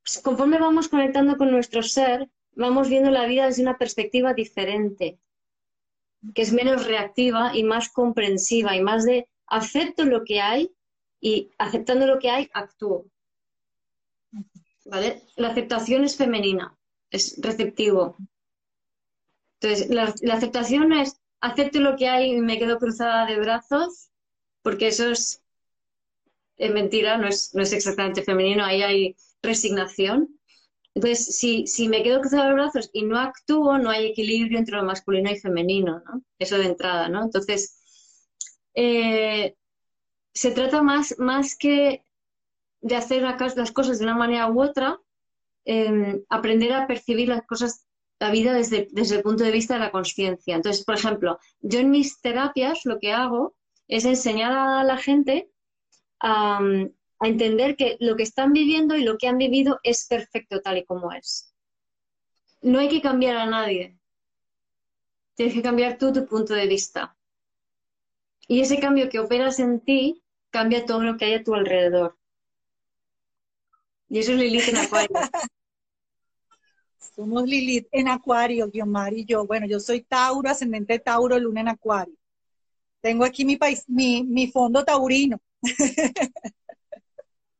pues, 0.05 0.21
conforme 0.23 0.59
vamos 0.59 0.89
conectando 0.89 1.39
con 1.39 1.51
nuestro 1.51 1.83
ser, 1.83 2.29
vamos 2.53 2.91
viendo 2.91 3.11
la 3.11 3.25
vida 3.25 3.47
desde 3.47 3.63
una 3.63 3.79
perspectiva 3.79 4.35
diferente, 4.35 5.19
que 6.35 6.43
es 6.43 6.53
menos 6.53 6.87
reactiva 6.87 7.57
y 7.57 7.65
más 7.65 7.89
comprensiva 7.89 8.77
y 8.77 8.83
más 8.83 9.07
de 9.07 9.31
acepto 9.47 10.05
lo 10.05 10.25
que 10.25 10.43
hay 10.43 10.71
y 11.19 11.51
aceptando 11.57 12.07
lo 12.07 12.19
que 12.19 12.29
hay, 12.29 12.51
actúo. 12.53 13.07
¿Vale? 14.85 15.23
La 15.37 15.49
aceptación 15.49 16.05
es 16.05 16.19
femenina, 16.19 16.77
es 17.09 17.41
receptivo. 17.41 18.19
Entonces, 19.59 19.89
la, 19.89 20.15
la 20.21 20.35
aceptación 20.35 20.93
es 20.93 21.19
acepto 21.41 21.81
lo 21.81 21.97
que 21.97 22.09
hay 22.09 22.33
y 22.33 22.41
me 22.41 22.59
quedo 22.59 22.79
cruzada 22.79 23.27
de 23.27 23.39
brazos, 23.39 24.11
porque 24.63 24.89
eso 24.89 25.11
es, 25.11 25.43
mentira, 26.59 27.19
no 27.19 27.29
es, 27.29 27.55
no 27.55 27.63
es 27.63 27.73
exactamente 27.73 28.23
femenino, 28.23 28.65
ahí 28.65 28.83
hay 28.83 29.17
resignación. 29.43 30.39
Entonces, 30.95 31.37
si, 31.37 31.67
si 31.67 31.89
me 31.89 32.03
quedo 32.03 32.21
cruzada 32.21 32.49
de 32.49 32.55
brazos 32.55 32.91
y 32.93 33.05
no 33.05 33.19
actúo, 33.19 33.79
no 33.79 33.91
hay 33.91 34.07
equilibrio 34.07 34.59
entre 34.59 34.77
lo 34.77 34.85
masculino 34.85 35.31
y 35.31 35.39
femenino, 35.39 36.03
¿no? 36.07 36.23
Eso 36.39 36.57
de 36.59 36.67
entrada, 36.67 37.09
¿no? 37.09 37.23
Entonces, 37.23 37.81
eh, 38.75 39.57
se 40.33 40.51
trata 40.53 40.83
más, 40.83 41.19
más 41.19 41.57
que 41.57 42.03
de 42.81 42.97
hacer 42.97 43.23
las 43.23 43.73
cosas 43.73 43.99
de 43.99 44.05
una 44.05 44.15
manera 44.15 44.51
u 44.51 44.63
otra, 44.63 45.01
eh, 45.65 46.23
aprender 46.29 46.73
a 46.73 46.87
percibir 46.87 47.29
las 47.29 47.47
cosas 47.47 47.86
la 48.19 48.31
vida 48.31 48.53
desde, 48.55 48.89
desde 48.91 49.17
el 49.17 49.23
punto 49.23 49.45
de 49.45 49.51
vista 49.51 49.75
de 49.75 49.81
la 49.81 49.91
conciencia. 49.91 50.57
Entonces, 50.57 50.85
por 50.85 50.95
ejemplo, 50.95 51.39
yo 51.61 51.81
en 51.81 51.91
mis 51.91 52.21
terapias 52.21 52.85
lo 52.85 52.99
que 52.99 53.13
hago 53.13 53.55
es 53.89 54.05
enseñar 54.05 54.53
a 54.53 54.85
la 54.85 54.97
gente 54.97 55.51
a, 56.21 56.61
entender 57.21 57.77
que 57.77 57.97
lo 58.01 58.15
que 58.15 58.25
están 58.25 58.53
viviendo 58.53 58.95
y 58.95 59.03
lo 59.03 59.17
que 59.17 59.27
han 59.27 59.39
vivido 59.39 59.81
es 59.83 60.07
perfecto 60.07 60.61
tal 60.61 60.77
y 60.77 60.85
como 60.85 61.13
es. 61.13 61.55
No 62.61 62.79
hay 62.79 62.91
que 62.91 63.01
cambiar 63.01 63.39
a 63.39 63.47
nadie. 63.47 63.97
Tienes 65.35 65.55
que 65.55 65.63
cambiar 65.63 65.97
tú 65.97 66.13
tu 66.13 66.27
punto 66.27 66.53
de 66.53 66.67
vista. 66.67 67.17
Y 68.49 68.61
ese 68.61 68.79
cambio 68.79 69.09
que 69.09 69.19
operas 69.19 69.59
en 69.61 69.81
ti 69.81 70.23
cambia 70.51 70.85
todo 70.85 71.01
lo 71.01 71.17
que 71.17 71.25
hay 71.25 71.35
a 71.35 71.45
tu 71.45 71.55
alrededor. 71.55 72.19
Y 74.09 74.19
eso 74.19 74.33
es 74.33 74.39
Lilith 74.39 74.69
en 74.69 74.77
Acuario. 74.77 75.17
Somos 77.17 77.45
Lilith 77.45 77.89
en 77.93 78.09
Acuario, 78.09 78.71
Guiomar 78.71 79.15
y 79.15 79.25
yo. 79.25 79.47
Bueno, 79.47 79.67
yo 79.67 79.81
soy 79.81 80.03
Tauro, 80.03 80.51
ascendente 80.51 80.99
Tauro, 80.99 81.39
luna 81.39 81.63
en 81.63 81.69
Acuario. 81.69 82.15
Tengo 83.01 83.25
aquí 83.25 83.47
mi, 83.47 83.57
país, 83.57 83.85
mi, 83.89 84.23
mi 84.23 84.49
fondo 84.49 84.85
taurino. 84.85 85.39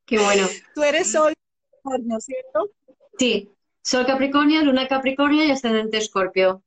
Qué 0.05 0.19
bueno. 0.19 0.47
Tú 0.75 0.83
eres 0.83 1.11
Sol 1.11 1.33
Capricornio, 1.83 2.21
¿cierto? 2.21 2.71
Sí, 3.19 3.51
Sol 3.83 4.05
Capricornio, 4.05 4.63
Luna 4.63 4.87
Capricornio 4.87 5.43
y 5.43 5.51
ascendente 5.51 5.97
Escorpio. 5.97 6.63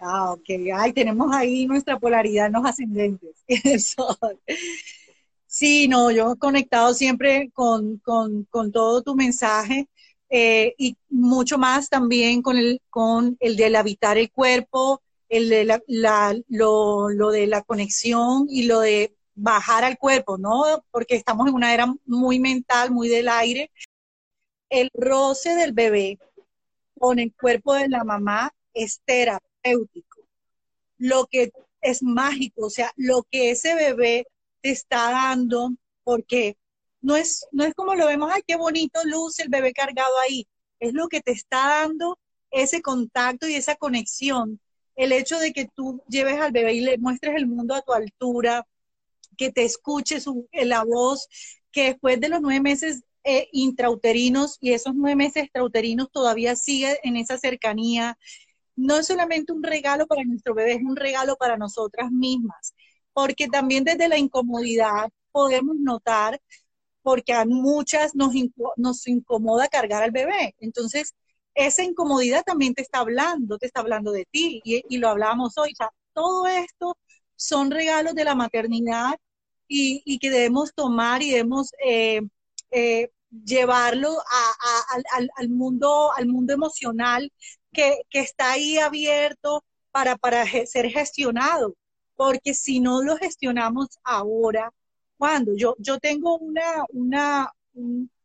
Ah, 0.00 0.32
ok. 0.32 0.48
Ay, 0.74 0.92
tenemos 0.92 1.32
ahí 1.32 1.66
nuestra 1.66 2.00
polaridad 2.00 2.46
en 2.46 2.52
los 2.54 2.64
ascendentes. 2.64 3.44
Sí, 5.54 5.86
no, 5.86 6.10
yo 6.10 6.32
he 6.32 6.38
conectado 6.38 6.94
siempre 6.94 7.50
con, 7.52 7.98
con, 7.98 8.44
con 8.44 8.72
todo 8.72 9.02
tu 9.02 9.14
mensaje 9.14 9.86
eh, 10.34 10.74
y 10.78 10.96
mucho 11.10 11.58
más 11.58 11.90
también 11.90 12.40
con 12.40 12.56
el, 12.56 12.80
con 12.88 13.36
el 13.38 13.54
del 13.54 13.76
habitar 13.76 14.16
el 14.16 14.30
cuerpo, 14.30 15.02
el 15.28 15.50
de 15.50 15.66
la, 15.66 15.82
lo, 16.48 17.10
lo, 17.10 17.30
de 17.30 17.46
la 17.46 17.60
conexión 17.60 18.46
y 18.48 18.62
lo 18.64 18.80
de 18.80 19.14
bajar 19.34 19.84
al 19.84 19.98
cuerpo, 19.98 20.38
¿no? 20.38 20.82
Porque 20.90 21.16
estamos 21.16 21.48
en 21.48 21.54
una 21.54 21.74
era 21.74 21.94
muy 22.06 22.38
mental, 22.38 22.90
muy 22.90 23.10
del 23.10 23.28
aire. 23.28 23.70
El 24.70 24.88
roce 24.94 25.54
del 25.54 25.72
bebé 25.72 26.18
con 26.98 27.18
el 27.18 27.34
cuerpo 27.34 27.74
de 27.74 27.90
la 27.90 28.02
mamá 28.02 28.54
es 28.72 29.02
terapéutico. 29.04 30.22
lo 30.96 31.26
que 31.26 31.52
es 31.82 32.02
mágico, 32.02 32.66
o 32.66 32.70
sea, 32.70 32.90
lo 32.96 33.24
que 33.30 33.50
ese 33.50 33.74
bebé 33.74 34.26
te 34.62 34.70
está 34.70 35.10
dando, 35.10 35.72
porque 36.04 36.56
no 37.02 37.16
es, 37.16 37.46
no 37.52 37.64
es 37.64 37.74
como 37.74 37.94
lo 37.94 38.06
vemos, 38.06 38.30
ay, 38.32 38.42
qué 38.46 38.56
bonito 38.56 39.00
luce 39.04 39.42
el 39.42 39.48
bebé 39.48 39.72
cargado 39.72 40.18
ahí, 40.20 40.46
es 40.80 40.94
lo 40.94 41.08
que 41.08 41.20
te 41.20 41.32
está 41.32 41.80
dando 41.80 42.18
ese 42.50 42.82
contacto 42.82 43.48
y 43.48 43.54
esa 43.54 43.76
conexión. 43.76 44.60
El 44.94 45.12
hecho 45.12 45.38
de 45.38 45.52
que 45.52 45.66
tú 45.66 46.02
lleves 46.08 46.38
al 46.40 46.52
bebé 46.52 46.74
y 46.74 46.80
le 46.80 46.98
muestres 46.98 47.34
el 47.36 47.46
mundo 47.46 47.74
a 47.74 47.82
tu 47.82 47.92
altura, 47.92 48.66
que 49.36 49.50
te 49.50 49.64
escuche 49.64 50.20
su, 50.20 50.48
la 50.52 50.84
voz, 50.84 51.28
que 51.72 51.84
después 51.84 52.20
de 52.20 52.28
los 52.28 52.40
nueve 52.40 52.60
meses 52.60 53.02
eh, 53.24 53.48
intrauterinos 53.52 54.58
y 54.60 54.72
esos 54.72 54.94
nueve 54.94 55.16
meses 55.16 55.44
extrauterinos 55.44 56.10
todavía 56.10 56.56
sigue 56.56 56.98
en 57.02 57.16
esa 57.16 57.38
cercanía. 57.38 58.18
No 58.76 58.96
es 58.98 59.06
solamente 59.06 59.52
un 59.52 59.62
regalo 59.62 60.06
para 60.06 60.24
nuestro 60.24 60.54
bebé, 60.54 60.74
es 60.74 60.82
un 60.82 60.96
regalo 60.96 61.36
para 61.36 61.56
nosotras 61.56 62.10
mismas, 62.10 62.74
porque 63.12 63.48
también 63.48 63.84
desde 63.84 64.08
la 64.08 64.18
incomodidad 64.18 65.10
podemos 65.30 65.76
notar, 65.76 66.40
porque 67.02 67.32
a 67.32 67.44
muchas 67.44 68.14
nos, 68.14 68.32
nos 68.76 69.06
incomoda 69.08 69.68
cargar 69.68 70.02
al 70.02 70.10
bebé. 70.12 70.54
Entonces, 70.60 71.14
esa 71.54 71.82
incomodidad 71.84 72.44
también 72.44 72.74
te 72.74 72.82
está 72.82 73.00
hablando, 73.00 73.58
te 73.58 73.66
está 73.66 73.80
hablando 73.80 74.12
de 74.12 74.26
ti, 74.30 74.60
y, 74.64 74.98
lo 74.98 75.08
hablábamos 75.08 75.58
hoy. 75.58 75.72
todo 76.12 76.46
esto 76.46 76.96
son 77.36 77.70
regalos 77.70 78.14
de 78.14 78.24
la 78.24 78.34
maternidad 78.34 79.14
y, 79.68 80.18
que 80.18 80.30
debemos 80.30 80.74
tomar 80.74 81.22
y 81.22 81.30
debemos 81.30 81.70
eh, 81.84 82.22
eh, 82.70 83.10
llevarlo 83.30 84.18
al, 85.36 85.48
mundo, 85.48 86.12
al 86.12 86.26
mundo 86.26 86.52
emocional 86.52 87.32
que, 87.72 88.02
está 88.12 88.52
ahí 88.52 88.78
abierto 88.78 89.64
para, 89.90 90.16
para 90.16 90.44
ser 90.66 90.90
gestionado. 90.90 91.74
Porque 92.14 92.54
si 92.54 92.80
no 92.80 93.02
lo 93.02 93.16
gestionamos 93.16 93.88
ahora, 94.04 94.72
cuando 95.22 95.54
yo, 95.54 95.76
yo 95.78 96.00
tengo 96.00 96.36
una, 96.38 96.84
una 96.88 97.52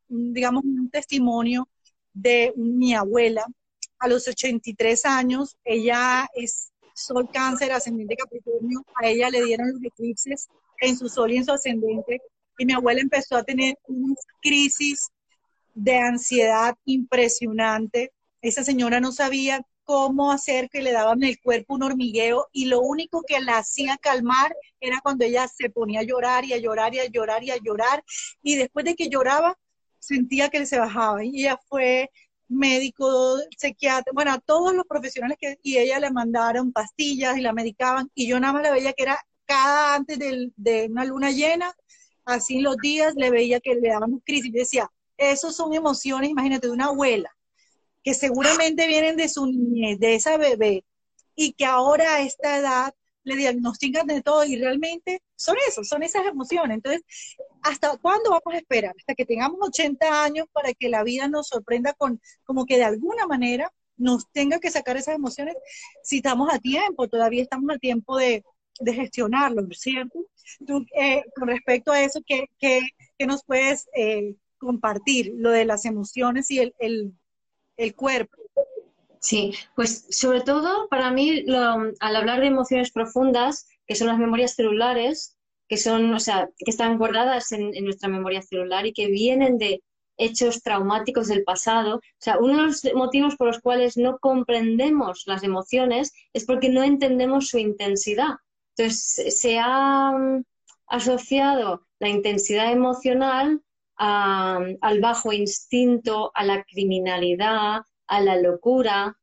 digamos, 0.08 0.64
un 0.64 0.90
testimonio 0.90 1.70
de 2.12 2.52
mi 2.56 2.96
abuela. 2.96 3.46
A 4.00 4.08
los 4.08 4.28
83 4.28 5.06
años, 5.06 5.56
ella 5.64 6.28
es 6.34 6.72
sol 6.96 7.30
cáncer 7.32 7.72
ascendente 7.72 8.16
Capricornio, 8.16 8.84
a 8.96 9.10
ella 9.10 9.30
le 9.30 9.44
dieron 9.44 9.74
los 9.74 9.84
eclipses 9.84 10.48
en 10.82 10.98
su 10.98 11.08
sol 11.08 11.32
y 11.32 11.38
en 11.38 11.46
su 11.46 11.52
ascendente, 11.52 12.20
y 12.58 12.66
mi 12.66 12.74
abuela 12.74 13.00
empezó 13.00 13.36
a 13.36 13.44
tener 13.44 13.78
una 13.88 14.16
crisis 14.42 15.12
de 15.76 16.00
ansiedad 16.00 16.76
impresionante. 16.86 18.12
Esa 18.42 18.64
señora 18.64 19.00
no 19.00 19.12
sabía 19.12 19.64
cómo 19.88 20.34
hacer 20.34 20.70
que 20.70 20.82
le 20.82 20.92
daban 20.92 21.24
el 21.24 21.40
cuerpo 21.40 21.76
un 21.76 21.84
hormigueo 21.84 22.50
y 22.52 22.66
lo 22.66 22.82
único 22.82 23.24
que 23.26 23.40
la 23.40 23.60
hacía 23.60 23.98
calmar 23.98 24.54
era 24.82 25.00
cuando 25.02 25.24
ella 25.24 25.48
se 25.48 25.70
ponía 25.70 26.02
a 26.02 26.04
llorar 26.04 26.44
y 26.44 26.52
a 26.52 26.58
llorar 26.58 26.94
y 26.94 27.00
a 27.00 27.06
llorar 27.06 27.42
y 27.46 27.52
a 27.52 27.58
llorar. 27.58 28.04
Y 28.44 28.56
después 28.56 28.84
de 28.84 28.96
que 28.96 29.08
lloraba 29.08 29.58
sentía 30.00 30.50
que 30.50 30.66
se 30.66 30.78
bajaba. 30.78 31.24
Y 31.24 31.40
ella 31.40 31.58
fue 31.70 32.12
médico, 32.50 33.38
psiquiatra, 33.58 34.12
bueno, 34.14 34.34
a 34.34 34.40
todos 34.40 34.76
los 34.76 34.86
profesionales 34.86 35.38
que 35.40 35.58
y 35.64 35.78
ella 35.78 36.00
le 36.00 36.12
mandaron 36.12 36.74
pastillas 36.74 37.38
y 37.38 37.42
la 37.42 37.54
medicaban. 37.54 38.12
Y 38.14 38.28
yo 38.28 38.42
nada 38.42 38.54
más 38.54 38.64
la 38.64 38.72
veía 38.72 38.92
que 38.92 39.04
era 39.04 39.18
cada 39.46 39.96
antes 39.96 40.20
de, 40.20 40.88
una 40.90 41.06
luna 41.06 41.32
llena, 41.32 41.74
así 42.26 42.60
los 42.60 42.76
días 42.78 43.16
le 43.16 43.30
veía 43.30 43.62
que 43.62 43.76
le 43.76 43.88
daban 43.88 44.20
crisis. 44.20 44.48
y 44.48 44.52
decía, 44.52 44.92
esos 45.16 45.56
son 45.56 45.74
emociones, 45.74 46.30
imagínate, 46.30 46.68
de 46.68 46.74
una 46.74 46.88
abuela, 46.88 47.37
que 48.08 48.14
seguramente 48.14 48.88
vienen 48.88 49.18
de 49.18 49.28
su 49.28 49.46
niñez, 49.48 50.00
de 50.00 50.16
esa 50.16 50.38
bebé, 50.38 50.86
y 51.36 51.52
que 51.52 51.66
ahora 51.66 52.16
a 52.16 52.22
esta 52.22 52.58
edad 52.58 52.94
le 53.26 53.36
diagnostican 53.36 54.08
de 54.08 54.22
todo 54.22 54.46
y 54.46 54.56
realmente 54.56 55.22
son 55.36 55.58
eso, 55.68 55.84
son 55.84 56.04
esas 56.04 56.26
emociones. 56.26 56.76
Entonces, 56.76 57.02
¿hasta 57.62 57.98
cuándo 57.98 58.30
vamos 58.30 58.54
a 58.54 58.60
esperar? 58.60 58.96
Hasta 58.98 59.14
que 59.14 59.26
tengamos 59.26 59.60
80 59.62 60.24
años 60.24 60.48
para 60.54 60.74
que 60.74 60.88
la 60.88 61.04
vida 61.04 61.28
nos 61.28 61.50
sorprenda 61.50 61.92
con, 61.96 62.22
como 62.46 62.66
que 62.66 62.78
de 62.78 62.86
alguna 62.86 63.28
manera 63.28 63.74
nos 63.98 64.32
tenga 64.32 64.62
que 64.62 64.72
sacar 64.72 64.96
esas 64.96 65.16
emociones 65.16 65.58
si 66.02 66.18
estamos 66.18 66.48
a 66.50 66.60
tiempo, 66.60 67.10
todavía 67.10 67.44
estamos 67.44 67.76
a 67.76 67.78
tiempo 67.78 68.16
de, 68.16 68.46
de 68.80 68.94
gestionarlo, 68.94 69.68
¿cierto? 69.72 70.18
Tú, 70.66 70.86
eh, 70.98 71.26
con 71.36 71.50
respecto 71.50 71.92
a 71.92 72.02
eso, 72.02 72.22
¿qué, 72.26 72.46
qué, 72.58 72.88
qué 73.20 73.28
nos 73.28 73.44
puedes 73.44 73.90
eh, 73.94 74.36
compartir? 74.60 75.34
Lo 75.36 75.50
de 75.52 75.66
las 75.66 75.84
emociones 75.84 76.50
y 76.52 76.60
el, 76.60 76.74
el, 76.80 77.14
el, 77.78 77.96
cuerpo. 77.96 78.38
Sí, 79.20 79.54
pues 79.76 80.06
sobre 80.10 80.42
todo 80.42 80.88
para 80.90 81.12
mí, 81.12 81.46
al 81.48 82.16
hablar 82.16 82.42
de 82.42 82.48
emociones 82.48 82.92
profundas, 82.92 83.68
que 83.86 83.96
son 83.96 84.08
las 84.08 84.20
memorias 84.20 84.56
celulares, 84.56 85.38
que 85.68 85.78
son, 85.78 86.14
o 86.14 86.20
sea, 86.20 86.50
que 86.58 86.72
están 86.72 86.98
guardadas 86.98 87.52
en, 87.52 87.76
en 87.76 87.86
nuestra 87.86 88.10
memoria 88.10 88.42
celular 88.42 88.86
y 88.86 88.94
que 88.94 89.08
vienen 89.08 89.58
de, 89.58 89.82
hechos 90.18 90.62
traumáticos 90.62 91.28
del 91.28 91.44
pasado. 91.44 91.98
O 91.98 92.02
sea, 92.20 92.38
uno 92.40 92.58
de 92.58 92.64
los 92.64 92.84
motivos 92.96 93.36
por 93.36 93.48
los 93.48 93.60
cuales 93.60 93.98
no 93.98 94.18
comprendemos 94.20 95.24
las 95.26 95.44
emociones 95.44 96.12
es 96.34 96.46
porque 96.46 96.70
no 96.70 96.84
entendemos 96.84 97.48
su 97.48 97.60
intensidad. 97.60 98.36
Entonces, 98.76 99.40
se 99.40 99.60
ha 99.60 100.12
mm, 100.12 100.44
asociado 100.88 101.88
la 102.00 102.10
intensidad 102.10 102.72
emocional 102.72 103.62
al 103.98 105.02
bajo 105.02 105.34
instinto, 105.34 106.32
a 106.36 106.44
la 106.44 106.64
criminalidad, 106.64 107.82
a 108.08 108.22
la 108.22 108.36
locura, 108.40 109.18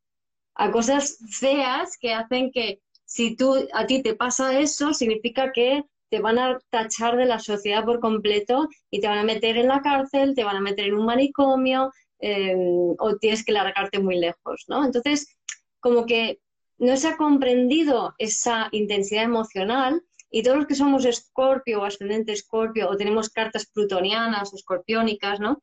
a 0.54 0.70
cosas 0.70 1.18
feas 1.30 1.96
que 1.98 2.12
hacen 2.12 2.50
que 2.52 2.80
si 3.04 3.36
tú 3.36 3.54
a 3.72 3.86
ti 3.86 4.02
te 4.02 4.14
pasa 4.14 4.58
eso, 4.58 4.92
significa 4.92 5.52
que 5.52 5.84
te 6.10 6.20
van 6.20 6.38
a 6.38 6.58
tachar 6.70 7.16
de 7.16 7.24
la 7.24 7.38
sociedad 7.38 7.84
por 7.84 8.00
completo 8.00 8.68
y 8.90 9.00
te 9.00 9.08
van 9.08 9.18
a 9.18 9.24
meter 9.24 9.56
en 9.56 9.68
la 9.68 9.82
cárcel, 9.82 10.34
te 10.34 10.44
van 10.44 10.56
a 10.56 10.60
meter 10.60 10.86
en 10.86 10.94
un 10.94 11.06
manicomio 11.06 11.92
em, 12.20 12.94
o 12.98 13.16
tienes 13.20 13.44
que 13.44 13.52
largarte 13.52 13.98
muy 13.98 14.16
lejos, 14.18 14.64
¿no? 14.68 14.84
Entonces, 14.84 15.36
como 15.80 16.06
que 16.06 16.38
no 16.78 16.96
se 16.96 17.08
ha 17.08 17.16
comprendido 17.16 18.14
esa 18.18 18.68
intensidad 18.72 19.24
emocional 19.24 20.02
y 20.34 20.42
todos 20.42 20.56
los 20.56 20.66
que 20.66 20.74
somos 20.74 21.04
escorpio 21.04 21.80
o 21.80 21.84
ascendente 21.84 22.32
escorpio 22.32 22.90
o 22.90 22.96
tenemos 22.96 23.30
cartas 23.30 23.66
plutonianas 23.66 24.52
o 24.52 24.56
escorpiónicas, 24.56 25.38
¿no? 25.38 25.62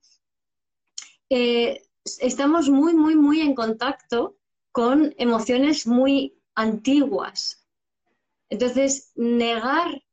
Eh, 1.30 1.82
estamos 2.22 2.70
muy, 2.70 2.94
muy, 2.94 3.18
muy 3.18 3.42
en 3.42 3.54
contacto 3.54 4.38
con 4.72 5.14
emociones 5.18 5.86
muy 5.86 6.40
antiguas. 6.56 7.68
Entonces, 8.50 9.12
negar 9.16 10.04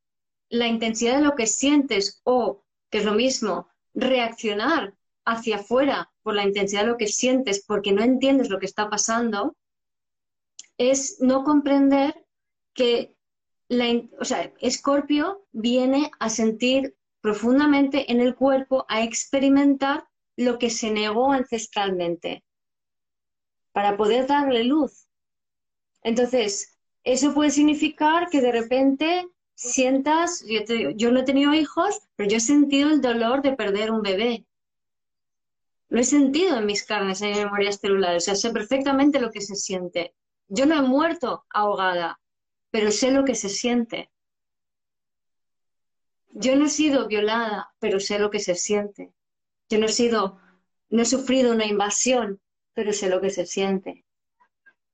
la 0.49 0.67
intensidad 0.67 1.19
de 1.19 1.25
lo 1.25 1.37
que 1.37 1.47
sientes 1.47 2.21
o, 2.25 2.65
que 2.91 2.99
es 2.99 3.05
lo 3.05 3.13
mismo, 3.13 3.69
reaccionar 3.95 4.93
hacia 5.25 5.59
afuera 5.59 6.11
por 6.25 6.35
la 6.35 6.43
intensidad 6.43 6.81
de 6.81 6.89
lo 6.89 6.97
que 6.97 7.07
sientes 7.07 7.65
porque 7.65 7.93
no 7.93 8.03
entiendes 8.03 8.51
lo 8.51 8.59
que 8.59 8.67
está 8.67 8.91
pasando, 8.91 9.57
es 10.79 11.19
no 11.21 11.45
comprender 11.45 12.27
que 12.75 13.18
o 13.71 14.25
sea, 14.25 14.53
Escorpio 14.61 15.47
viene 15.53 16.11
a 16.19 16.31
sentir 16.31 16.97
profundamente 17.21 18.11
en 18.11 18.21
el 18.21 18.35
cuerpo, 18.35 18.87
a 18.89 19.03
experimentar 19.03 20.07
lo 20.37 20.59
que 20.59 20.71
se 20.71 20.91
negó 20.91 21.33
ancestralmente, 21.33 22.45
para 23.73 23.97
poder 23.97 24.27
darle 24.27 24.65
luz. 24.65 25.09
Entonces, 26.03 26.79
eso 27.05 27.35
puede 27.35 27.51
significar 27.51 28.29
que 28.31 28.41
de 28.41 28.53
repente 28.53 29.29
sientas, 29.55 30.45
yo, 30.47 30.91
yo 30.91 31.11
no 31.11 31.21
he 31.21 31.25
tenido 31.25 31.53
hijos, 31.53 32.01
pero 32.17 32.31
yo 32.31 32.37
he 32.37 32.41
sentido 32.41 32.91
el 32.91 33.01
dolor 33.01 33.43
de 33.43 33.57
perder 33.57 33.91
un 33.91 34.03
bebé. 34.03 34.47
Lo 35.89 36.01
he 36.01 36.05
sentido 36.05 36.59
en 36.59 36.67
mis 36.67 36.85
carnes, 36.85 37.21
en 37.23 37.33
memorias 37.33 37.81
celulares, 37.81 38.23
o 38.23 38.27
sea, 38.27 38.35
sé 38.37 38.51
perfectamente 38.51 39.21
lo 39.21 39.31
que 39.31 39.41
se 39.41 39.57
siente. 39.57 40.15
Yo 40.47 40.67
no 40.67 40.77
he 40.77 40.83
muerto 40.83 41.45
ahogada, 41.51 42.21
pero 42.79 42.93
sé 42.93 43.11
lo 43.11 43.25
que 43.25 43.35
se 43.35 43.49
siente. 43.49 44.09
Yo 46.31 46.55
no 46.55 46.67
he 46.67 46.69
sido 46.69 47.09
violada, 47.09 47.75
pero 47.81 47.99
sé 47.99 48.21
lo 48.21 48.31
que 48.31 48.39
se 48.39 48.55
siente. 48.55 49.13
Yo 49.69 49.81
no 49.81 49.87
he 49.87 49.89
sido, 49.89 50.39
no 50.89 51.03
he 51.03 51.05
sufrido 51.05 51.51
una 51.51 51.67
invasión, 51.67 52.41
pero 52.75 52.93
sé 52.93 53.09
lo 53.09 53.21
que 53.21 53.31
se 53.31 53.47
siente, 53.47 54.05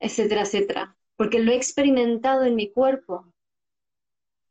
etcétera, 0.01 0.45
etcétera. 0.45 0.97
Porque 1.17 1.41
lo 1.41 1.53
he 1.53 1.57
experimentado 1.57 2.45
en 2.45 2.55
mi 2.55 2.73
cuerpo 2.73 3.31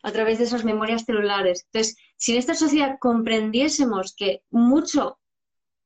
a 0.04 0.12
través 0.12 0.38
de 0.38 0.44
esas 0.44 0.64
memorias 0.64 1.04
celulares. 1.04 1.66
Entonces, 1.66 1.98
si 2.16 2.34
en 2.34 2.38
esta 2.38 2.54
sociedad 2.54 3.00
comprendiésemos 3.00 4.14
que 4.16 4.44
mucho, 4.52 5.18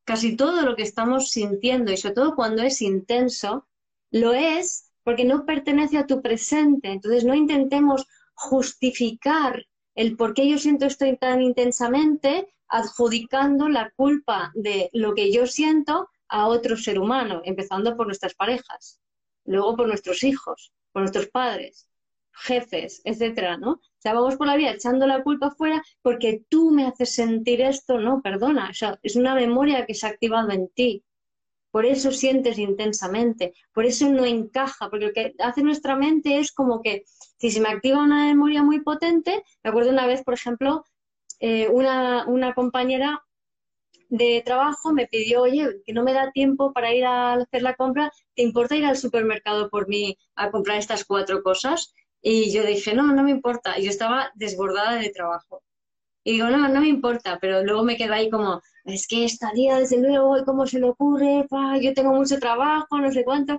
casi 0.04 0.36
todo 0.36 0.64
lo 0.64 0.76
que 0.76 0.84
estamos 0.84 1.32
sintiendo, 1.32 1.94
y 1.94 1.98
sobre 1.98 2.16
todo 2.16 2.36
cuando 2.36 2.62
es 2.62 2.82
intenso, 2.82 3.70
lo 4.12 4.34
es 4.34 4.87
porque 5.08 5.24
no 5.24 5.46
pertenece 5.46 5.98
a 5.98 6.06
tu 6.06 6.22
presente. 6.22 6.90
Entonces 6.92 7.24
no 7.24 7.34
intentemos 7.34 8.06
justificar 8.34 9.66
el 9.96 10.18
por 10.18 10.34
qué 10.34 10.50
yo 10.50 10.58
siento 10.58 10.86
esto 10.86 11.06
tan 11.18 11.42
intensamente 11.42 12.54
adjudicando 12.68 13.70
la 13.70 13.90
culpa 13.96 14.52
de 14.54 14.90
lo 14.92 15.16
que 15.16 15.32
yo 15.32 15.48
siento 15.48 16.10
a 16.28 16.48
otro 16.48 16.76
ser 16.76 17.00
humano, 17.00 17.42
empezando 17.46 17.96
por 17.96 18.08
nuestras 18.08 18.36
parejas, 18.36 19.00
luego 19.46 19.78
por 19.78 19.88
nuestros 19.88 20.24
hijos, 20.24 20.74
por 20.92 21.04
nuestros 21.04 21.28
padres. 21.28 21.88
jefes, 22.32 23.02
etcétera, 23.06 23.58
¿no? 23.58 23.72
O 23.72 23.82
sea, 24.00 24.14
vamos 24.14 24.36
por 24.36 24.48
la 24.48 24.58
vida 24.58 24.72
echando 24.72 25.08
la 25.08 25.24
culpa 25.24 25.48
afuera 25.48 25.82
porque 26.02 26.44
tú 26.50 26.72
me 26.72 26.86
haces 26.86 27.16
sentir 27.16 27.62
esto, 27.62 28.00
no, 28.00 28.22
perdona, 28.22 28.70
o 28.72 28.74
sea, 28.74 29.00
es 29.04 29.16
una 29.16 29.36
memoria 29.36 29.86
que 29.86 29.94
se 29.96 30.06
ha 30.06 30.10
activado 30.10 30.52
en 30.52 30.68
ti. 30.70 31.04
Por 31.78 31.86
eso 31.86 32.12
sientes 32.12 32.58
intensamente, 32.58 33.54
por 33.72 33.86
eso 33.86 34.10
no 34.10 34.26
encaja, 34.26 34.90
porque 34.90 35.06
lo 35.06 35.14
que 35.14 35.36
hace 35.38 35.62
nuestra 35.62 35.96
mente 35.96 36.40
es 36.40 36.52
como 36.52 36.82
que 36.82 37.04
si 37.38 37.52
se 37.52 37.62
me 37.62 37.70
activa 37.70 38.02
una 38.02 38.26
memoria 38.26 38.64
muy 38.64 38.82
potente, 38.82 39.44
me 39.64 39.70
acuerdo 39.70 39.92
una 39.92 40.08
vez, 40.08 40.24
por 40.24 40.34
ejemplo, 40.34 40.84
eh, 41.40 41.68
una, 41.70 42.26
una 42.26 42.56
compañera 42.56 43.24
de 44.10 44.42
trabajo 44.44 44.92
me 44.92 45.06
pidió, 45.06 45.44
oye, 45.44 45.84
que 45.86 45.94
no 45.94 46.04
me 46.04 46.14
da 46.14 46.32
tiempo 46.32 46.74
para 46.74 46.96
ir 46.96 47.06
a 47.06 47.34
hacer 47.34 47.62
la 47.62 47.76
compra, 47.76 48.12
¿te 48.34 48.42
importa 48.42 48.76
ir 48.76 48.86
al 48.86 48.98
supermercado 48.98 49.70
por 49.70 49.88
mí 49.88 50.18
a 50.34 50.50
comprar 50.50 50.80
estas 50.80 51.06
cuatro 51.06 51.44
cosas? 51.44 51.94
Y 52.24 52.52
yo 52.52 52.66
dije, 52.66 52.96
no, 52.96 53.14
no 53.14 53.22
me 53.22 53.30
importa. 53.30 53.78
Y 53.78 53.84
yo 53.84 53.92
estaba 53.92 54.32
desbordada 54.34 54.96
de 54.96 55.12
trabajo. 55.12 55.62
Y 56.28 56.34
digo, 56.34 56.50
no, 56.50 56.68
no 56.68 56.82
me 56.82 56.90
importa, 56.90 57.40
pero 57.40 57.64
luego 57.64 57.86
me 57.86 57.96
quedo 57.96 58.14
ahí 58.14 58.30
como, 58.30 58.62
es 58.84 59.08
que 59.08 59.24
esta 59.24 59.50
día, 59.54 59.80
desde 59.80 59.98
luego, 59.98 60.36
¿cómo 60.44 60.68
se 60.68 60.78
le 60.78 60.90
ocurre? 60.90 61.48
yo 61.82 61.94
tengo 61.94 62.12
mucho 62.12 62.38
trabajo, 62.38 62.98
no 63.00 63.10
sé 63.14 63.24
cuánto. 63.24 63.58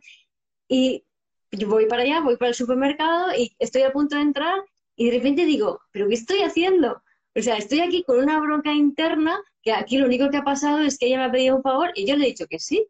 Y 0.68 1.02
yo 1.50 1.66
voy 1.66 1.86
para 1.86 2.02
allá, 2.02 2.20
voy 2.20 2.36
para 2.36 2.50
el 2.50 2.54
supermercado 2.54 3.34
y 3.34 3.56
estoy 3.58 3.84
a 3.84 3.90
punto 3.90 4.16
de 4.16 4.20
entrar 4.20 4.62
y 4.96 5.06
de 5.06 5.16
repente 5.16 5.46
digo, 5.46 5.80
¿pero 5.92 6.08
qué 6.08 6.14
estoy 6.14 6.42
haciendo? 6.42 7.02
O 7.34 7.40
sea, 7.40 7.56
estoy 7.56 7.80
aquí 7.80 8.04
con 8.04 8.18
una 8.18 8.38
bronca 8.38 8.74
interna 8.74 9.40
que 9.62 9.72
aquí 9.72 9.96
lo 9.96 10.04
único 10.04 10.28
que 10.28 10.36
ha 10.36 10.44
pasado 10.44 10.80
es 10.80 10.98
que 10.98 11.06
ella 11.06 11.20
me 11.20 11.24
ha 11.24 11.32
pedido 11.32 11.56
un 11.56 11.62
favor 11.62 11.90
y 11.94 12.06
yo 12.06 12.16
le 12.16 12.24
he 12.24 12.28
dicho 12.28 12.48
que 12.50 12.58
sí. 12.58 12.86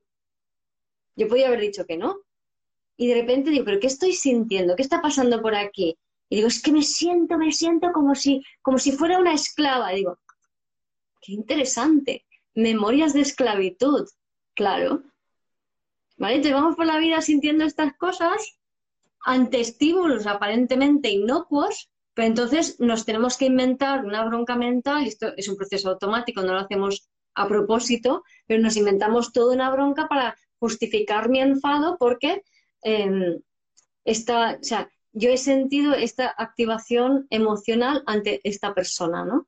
Yo 1.14 1.28
podía 1.28 1.46
haber 1.46 1.60
dicho 1.60 1.86
que 1.86 1.96
no. 1.96 2.16
Y 2.96 3.06
de 3.06 3.14
repente 3.14 3.50
digo, 3.50 3.64
¿pero 3.64 3.78
qué 3.78 3.86
estoy 3.86 4.12
sintiendo? 4.12 4.74
¿Qué 4.74 4.82
está 4.82 5.00
pasando 5.00 5.40
por 5.40 5.54
aquí? 5.54 5.96
Y 6.28 6.36
digo, 6.36 6.48
es 6.48 6.62
que 6.62 6.72
me 6.72 6.82
siento, 6.82 7.38
me 7.38 7.52
siento 7.52 7.92
como 7.92 8.14
si, 8.14 8.42
como 8.62 8.78
si 8.78 8.92
fuera 8.92 9.18
una 9.18 9.32
esclava. 9.32 9.90
digo, 9.90 10.18
qué 11.20 11.32
interesante. 11.32 12.26
Memorias 12.54 13.12
de 13.12 13.20
esclavitud. 13.20 14.06
Claro. 14.54 15.02
¿Vale? 16.16 16.36
Entonces 16.36 16.60
vamos 16.60 16.76
por 16.76 16.86
la 16.86 16.98
vida 16.98 17.20
sintiendo 17.20 17.64
estas 17.64 17.96
cosas 17.96 18.58
ante 19.20 19.60
estímulos 19.60 20.26
aparentemente 20.26 21.10
inocuos, 21.10 21.90
pero 22.14 22.28
entonces 22.28 22.80
nos 22.80 23.04
tenemos 23.04 23.36
que 23.36 23.46
inventar 23.46 24.04
una 24.04 24.24
bronca 24.24 24.56
mental, 24.56 25.04
y 25.04 25.08
esto 25.08 25.32
es 25.36 25.48
un 25.48 25.56
proceso 25.56 25.90
automático, 25.90 26.42
no 26.42 26.52
lo 26.52 26.60
hacemos 26.60 27.08
a 27.34 27.46
propósito, 27.46 28.24
pero 28.46 28.60
nos 28.60 28.76
inventamos 28.76 29.32
toda 29.32 29.54
una 29.54 29.70
bronca 29.70 30.08
para 30.08 30.36
justificar 30.58 31.28
mi 31.28 31.40
enfado 31.40 31.96
porque 31.98 32.42
eh, 32.82 33.38
esta, 34.04 34.58
o 34.60 34.64
sea, 34.64 34.90
yo 35.18 35.30
he 35.30 35.36
sentido 35.36 35.94
esta 35.94 36.32
activación 36.36 37.26
emocional 37.30 38.02
ante 38.06 38.40
esta 38.44 38.72
persona, 38.72 39.24
¿no? 39.24 39.46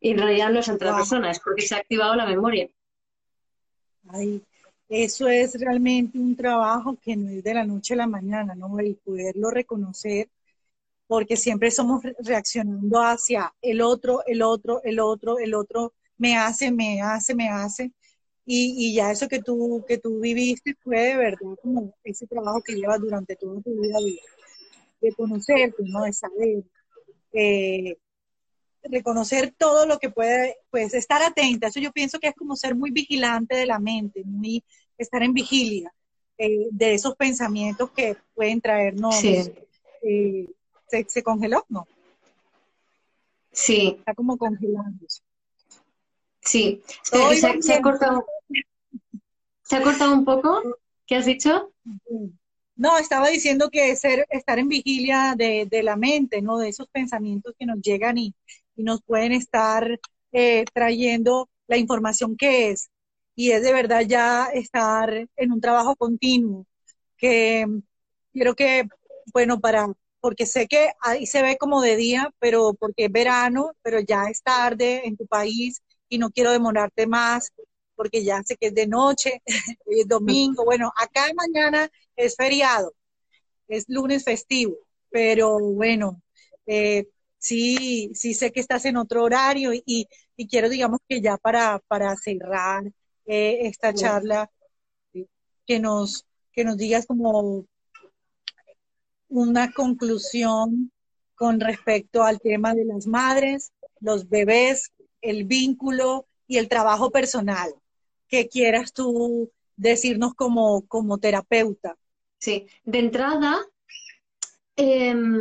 Y 0.00 0.10
en 0.10 0.18
realidad 0.18 0.50
no 0.50 0.60
es 0.60 0.68
ante 0.68 0.84
la 0.84 0.96
persona, 0.96 1.30
es 1.30 1.40
porque 1.40 1.62
se 1.62 1.74
ha 1.74 1.78
activado 1.78 2.14
la 2.14 2.26
memoria. 2.26 2.68
Ay, 4.08 4.42
eso 4.88 5.28
es 5.28 5.58
realmente 5.58 6.18
un 6.18 6.36
trabajo 6.36 6.96
que 7.02 7.16
no 7.16 7.30
es 7.30 7.42
de 7.42 7.54
la 7.54 7.64
noche 7.64 7.94
a 7.94 7.98
la 7.98 8.06
mañana, 8.06 8.54
¿no? 8.54 8.78
El 8.78 8.96
poderlo 8.96 9.50
reconocer, 9.50 10.28
porque 11.06 11.36
siempre 11.36 11.70
somos 11.70 12.02
reaccionando 12.20 13.02
hacia 13.02 13.52
el 13.60 13.80
otro, 13.80 14.22
el 14.26 14.42
otro, 14.42 14.82
el 14.84 15.00
otro, 15.00 15.38
el 15.38 15.54
otro, 15.54 15.94
me 16.16 16.36
hace, 16.36 16.70
me 16.70 17.02
hace, 17.02 17.34
me 17.34 17.48
hace. 17.48 17.92
Y, 18.46 18.74
y, 18.76 18.94
ya 18.94 19.10
eso 19.10 19.26
que 19.26 19.40
tú, 19.40 19.82
que 19.88 19.96
tú 19.96 20.20
viviste 20.20 20.74
fue 20.82 21.00
de 21.00 21.16
verdad 21.16 21.56
como 21.62 21.94
ese 22.04 22.26
trabajo 22.26 22.62
que 22.62 22.74
llevas 22.74 23.00
durante 23.00 23.36
toda 23.36 23.62
tu 23.62 23.70
vida 23.80 23.96
de, 25.04 25.14
conocerte, 25.14 25.82
¿no? 25.84 26.02
De 26.02 26.12
saber, 26.12 26.64
eh, 27.32 27.96
reconocer 28.82 29.54
todo 29.56 29.86
lo 29.86 29.98
que 29.98 30.10
puede, 30.10 30.56
pues 30.70 30.94
estar 30.94 31.22
atenta. 31.22 31.68
Eso 31.68 31.80
yo 31.80 31.92
pienso 31.92 32.18
que 32.18 32.28
es 32.28 32.34
como 32.34 32.56
ser 32.56 32.74
muy 32.74 32.90
vigilante 32.90 33.56
de 33.56 33.66
la 33.66 33.78
mente, 33.78 34.22
muy 34.24 34.64
estar 34.98 35.22
en 35.22 35.32
vigilia 35.32 35.92
eh, 36.38 36.68
de 36.70 36.94
esos 36.94 37.16
pensamientos 37.16 37.90
que 37.90 38.16
pueden 38.34 38.60
traernos. 38.60 39.16
Sí. 39.16 39.52
Eh, 40.02 40.48
se, 40.86 41.04
se, 41.08 41.22
congeló, 41.22 41.64
¿no? 41.68 41.86
Sí. 43.52 43.96
Está 43.98 44.14
como 44.14 44.36
congelándose. 44.36 45.22
Sí, 46.40 46.82
se, 47.02 47.62
se, 47.62 47.72
ha 47.72 47.80
cortado, 47.80 48.26
¿Se 49.62 49.76
ha 49.76 49.82
cortado 49.82 50.12
un 50.12 50.26
poco? 50.26 50.62
¿Qué 51.06 51.16
has 51.16 51.24
dicho? 51.24 51.72
No, 52.76 52.98
estaba 52.98 53.28
diciendo 53.28 53.70
que 53.70 53.94
ser, 53.96 54.26
estar 54.30 54.58
en 54.58 54.68
vigilia 54.68 55.34
de, 55.36 55.66
de 55.70 55.82
la 55.84 55.96
mente, 55.96 56.42
¿no? 56.42 56.58
De 56.58 56.68
esos 56.68 56.88
pensamientos 56.88 57.54
que 57.58 57.66
nos 57.66 57.80
llegan 57.80 58.18
y, 58.18 58.34
y 58.76 58.82
nos 58.82 59.00
pueden 59.02 59.32
estar 59.32 60.00
eh, 60.32 60.64
trayendo 60.72 61.48
la 61.68 61.76
información 61.76 62.36
que 62.36 62.70
es. 62.70 62.90
Y 63.36 63.52
es 63.52 63.62
de 63.62 63.72
verdad 63.72 64.02
ya 64.06 64.46
estar 64.52 65.28
en 65.36 65.52
un 65.52 65.60
trabajo 65.60 65.94
continuo, 65.96 66.66
que 67.16 67.64
quiero 68.32 68.54
que, 68.54 68.84
bueno, 69.32 69.60
para, 69.60 69.86
porque 70.20 70.46
sé 70.46 70.66
que 70.68 70.90
ahí 71.00 71.26
se 71.26 71.42
ve 71.42 71.56
como 71.58 71.80
de 71.82 71.96
día, 71.96 72.30
pero 72.40 72.74
porque 72.74 73.06
es 73.06 73.12
verano, 73.12 73.72
pero 73.82 74.00
ya 74.00 74.24
es 74.26 74.42
tarde 74.42 75.06
en 75.06 75.16
tu 75.16 75.26
país 75.26 75.82
y 76.08 76.18
no 76.18 76.30
quiero 76.30 76.50
demorarte 76.52 77.06
más 77.06 77.52
porque 77.94 78.24
ya 78.24 78.42
sé 78.42 78.56
que 78.56 78.68
es 78.68 78.74
de 78.74 78.86
noche, 78.86 79.42
hoy 79.86 80.00
es 80.00 80.08
domingo, 80.08 80.64
bueno, 80.64 80.92
acá 80.96 81.26
mañana 81.34 81.90
es 82.16 82.36
feriado, 82.36 82.94
es 83.68 83.84
lunes 83.88 84.24
festivo, 84.24 84.76
pero 85.10 85.58
bueno, 85.58 86.22
eh, 86.66 87.08
sí, 87.38 88.10
sí 88.14 88.34
sé 88.34 88.52
que 88.52 88.60
estás 88.60 88.84
en 88.84 88.96
otro 88.96 89.24
horario 89.24 89.72
y, 89.72 90.08
y 90.36 90.48
quiero, 90.48 90.68
digamos 90.68 91.00
que 91.08 91.20
ya 91.20 91.36
para, 91.36 91.80
para 91.88 92.14
cerrar 92.16 92.84
eh, 93.26 93.58
esta 93.62 93.92
charla, 93.94 94.50
que 95.66 95.80
nos, 95.80 96.26
que 96.52 96.64
nos 96.64 96.76
digas 96.76 97.06
como 97.06 97.66
una 99.28 99.72
conclusión 99.72 100.92
con 101.34 101.58
respecto 101.58 102.22
al 102.22 102.40
tema 102.40 102.74
de 102.74 102.84
las 102.84 103.06
madres, 103.06 103.72
los 104.00 104.28
bebés, 104.28 104.92
el 105.22 105.44
vínculo 105.44 106.26
y 106.46 106.58
el 106.58 106.68
trabajo 106.68 107.10
personal 107.10 107.74
que 108.34 108.48
quieras 108.48 108.92
tú 108.92 109.50
decirnos 109.76 110.34
como, 110.34 110.86
como 110.86 111.18
terapeuta. 111.18 111.96
Sí, 112.38 112.66
de 112.84 112.98
entrada, 112.98 113.56
em, 114.76 115.40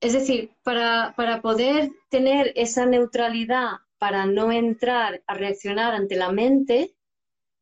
es 0.00 0.12
decir, 0.12 0.50
para, 0.62 1.14
para 1.16 1.40
poder 1.40 1.90
tener 2.10 2.52
esa 2.54 2.86
neutralidad, 2.86 3.78
para 3.98 4.26
no 4.26 4.52
entrar 4.52 5.22
a 5.26 5.34
reaccionar 5.34 5.94
ante 5.94 6.16
la 6.16 6.30
mente, 6.30 6.94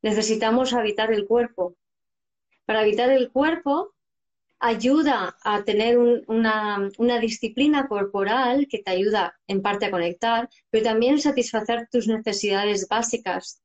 necesitamos 0.03 0.75
habitar 0.75 1.13
el 1.13 1.27
cuerpo. 1.27 1.77
Para 2.67 2.81
habitar 2.81 3.11
el 3.11 3.31
cuerpo, 3.31 3.95
ayuda 4.59 5.37
a 5.43 5.65
tener 5.65 5.99
una, 5.99 6.91
una, 6.99 7.19
disciplina 7.21 7.87
corporal 7.89 8.67
que 8.69 8.79
te 8.79 8.91
ayuda 8.91 9.39
en 9.47 9.63
parte 9.63 9.87
a 9.87 9.91
conectar, 9.91 10.49
pero 10.71 10.85
también 10.85 11.21
satisfacer 11.21 11.89
tus 11.91 12.09
necesidades 12.09 12.89
básicas 12.89 13.63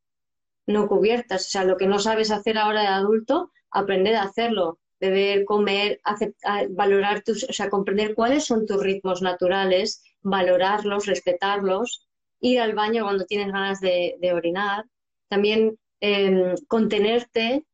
no 0.68 0.88
cubiertas. 0.88 1.48
O 1.48 1.50
sea, 1.50 1.64
lo 1.64 1.78
que 1.78 1.88
no 1.88 2.00
sabes 2.00 2.32
hacer 2.32 2.58
ahora 2.58 2.82
de 2.82 2.88
adulto, 2.88 3.52
aprender 3.72 4.16
a 4.16 4.24
hacerlo. 4.24 4.80
Beber, 5.00 5.46
comer, 5.46 6.00
aceptar, 6.04 6.70
valorar 6.70 7.24
tus, 7.24 7.44
o 7.44 7.54
sea, 7.54 7.70
comprender 7.70 8.14
cuáles 8.14 8.46
son 8.46 8.68
tus 8.68 8.82
ritmos 8.84 9.24
naturales, 9.24 10.04
valorarlos, 10.22 11.08
respetarlos, 11.08 12.08
ir 12.40 12.60
al 12.60 12.74
baño 12.74 13.04
cuando 13.04 13.26
tienes 13.26 13.52
ganas 13.52 13.80
de, 13.82 14.16
orinar, 14.34 14.86
también 15.28 15.80
em, 16.02 16.56
contenerte, 16.68 17.66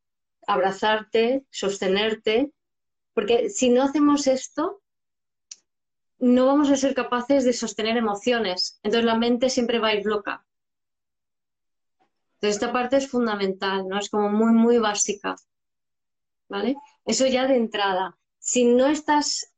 abrazarte, 0.46 1.44
sostenerte, 1.50 2.50
porque 3.12 3.50
si 3.50 3.68
no 3.68 3.82
hacemos 3.82 4.26
esto, 4.26 4.80
no 6.18 6.46
vamos 6.46 6.70
a 6.70 6.76
ser 6.76 6.94
capaces 6.94 7.44
de 7.44 7.52
sostener 7.52 7.96
emociones. 7.96 8.80
Entonces 8.82 9.04
la 9.04 9.16
mente 9.16 9.50
siempre 9.50 9.78
va 9.78 9.88
a 9.88 9.94
ir 9.94 10.06
loca. 10.06 10.46
Entonces, 12.40 12.62
esta 12.62 12.72
parte 12.72 12.96
es 12.96 13.10
fundamental, 13.10 13.88
¿no? 13.88 13.98
Es 13.98 14.08
como 14.10 14.28
muy, 14.28 14.52
muy 14.52 14.78
básica. 14.78 15.34
¿Vale? 16.48 16.76
Eso 17.04 17.26
ya 17.26 17.48
de 17.48 17.56
entrada. 17.56 18.16
Si 18.38 18.64
no 18.64 18.86
estás 18.86 19.52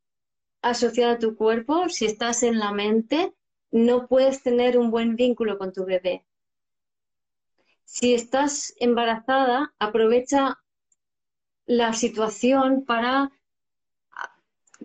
asociada 0.62 1.12
a 1.12 1.18
tu 1.18 1.36
cuerpo, 1.36 1.90
si 1.90 2.06
estás 2.06 2.42
en 2.42 2.58
la 2.58 2.72
mente, 2.72 3.34
no 3.70 4.08
puedes 4.08 4.42
tener 4.42 4.78
un 4.78 4.90
buen 4.90 5.14
vínculo 5.14 5.58
con 5.58 5.72
tu 5.72 5.84
bebé. 5.84 6.24
Si 7.84 8.14
estás 8.14 8.72
embarazada, 8.78 9.74
aprovecha 9.78 10.58
la 11.66 11.92
situación 11.92 12.84
para 12.86 13.30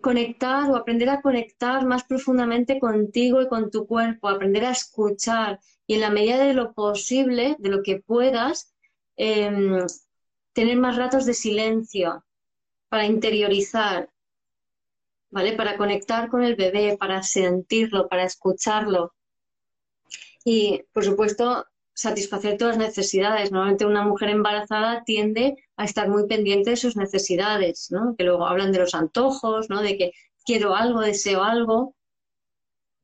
conectar 0.01 0.69
o 0.69 0.75
aprender 0.75 1.09
a 1.09 1.21
conectar 1.21 1.85
más 1.85 2.03
profundamente 2.03 2.77
contigo 2.77 3.41
y 3.41 3.47
con 3.47 3.71
tu 3.71 3.87
cuerpo, 3.87 4.27
aprender 4.27 4.65
a 4.65 4.71
escuchar 4.71 5.59
y 5.87 5.95
en 5.95 6.01
la 6.01 6.09
medida 6.09 6.37
de 6.37 6.53
lo 6.53 6.73
posible, 6.73 7.55
de 7.59 7.69
lo 7.69 7.83
que 7.83 8.01
puedas, 8.01 8.73
em, 9.17 9.85
tener 10.53 10.77
más 10.77 10.95
ratos 10.97 11.25
de 11.25 11.33
silencio 11.33 12.25
para 12.89 13.05
interiorizar. 13.05 14.09
¿vale? 15.35 15.53
Para 15.53 15.77
conectar 15.77 16.29
con 16.29 16.43
el 16.43 16.55
bebé, 16.55 16.97
para 16.97 17.21
sentirlo, 17.21 18.07
para 18.07 18.23
escucharlo. 18.23 19.13
Y, 20.45 20.83
por 20.93 21.03
supuesto, 21.03 21.65
satisfacer 21.93 22.57
todas 22.57 22.77
las 22.77 22.87
necesidades. 22.87 23.51
Normalmente 23.51 23.85
una 23.85 24.03
mujer 24.03 24.29
embarazada 24.29 25.03
tiende 25.03 25.55
a 25.75 25.83
estar 25.83 26.07
muy 26.07 26.27
pendiente 26.27 26.69
de 26.69 26.77
sus 26.77 26.95
necesidades, 26.95 27.87
¿no? 27.91 28.15
Que 28.17 28.23
luego 28.23 28.47
hablan 28.47 28.71
de 28.71 28.79
los 28.79 28.95
antojos, 28.95 29.69
¿no? 29.69 29.81
De 29.81 29.97
que 29.97 30.11
quiero 30.45 30.73
algo, 30.73 31.01
deseo 31.01 31.43
algo, 31.43 31.95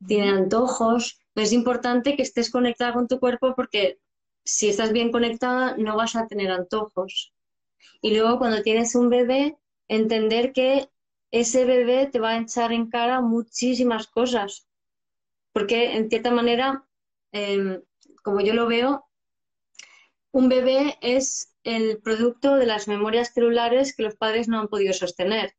tiene 0.06 0.30
antojos. 0.30 1.20
Es 1.34 1.52
importante 1.52 2.16
que 2.16 2.22
estés 2.22 2.50
conectada 2.50 2.92
con 2.92 3.08
tu 3.08 3.18
cuerpo 3.18 3.54
porque 3.54 3.98
si 4.44 4.68
estás 4.68 4.92
bien 4.92 5.12
conectada 5.12 5.76
no 5.76 5.96
vas 5.96 6.16
a 6.16 6.26
tener 6.26 6.50
antojos. 6.50 7.32
Y 8.00 8.16
luego 8.16 8.38
cuando 8.38 8.62
tienes 8.62 8.94
un 8.94 9.08
bebé, 9.08 9.56
entender 9.88 10.52
que 10.52 10.88
ese 11.30 11.64
bebé 11.64 12.06
te 12.06 12.20
va 12.20 12.30
a 12.30 12.40
echar 12.40 12.72
en 12.72 12.88
cara 12.90 13.20
muchísimas 13.20 14.06
cosas. 14.08 14.68
Porque 15.52 15.96
en 15.96 16.08
cierta 16.08 16.30
manera, 16.30 16.86
em, 17.32 17.82
como 18.22 18.40
yo 18.40 18.54
lo 18.54 18.66
veo, 18.66 19.06
un 20.32 20.48
bebé 20.48 20.98
es 21.02 21.54
el 21.62 22.00
producto 22.02 22.56
de 22.56 22.66
las 22.66 22.88
memorias 22.88 23.32
celulares 23.34 23.94
que 23.94 24.02
los 24.02 24.16
padres 24.16 24.48
no 24.48 24.58
han 24.58 24.68
podido 24.68 24.92
sostener. 24.92 25.54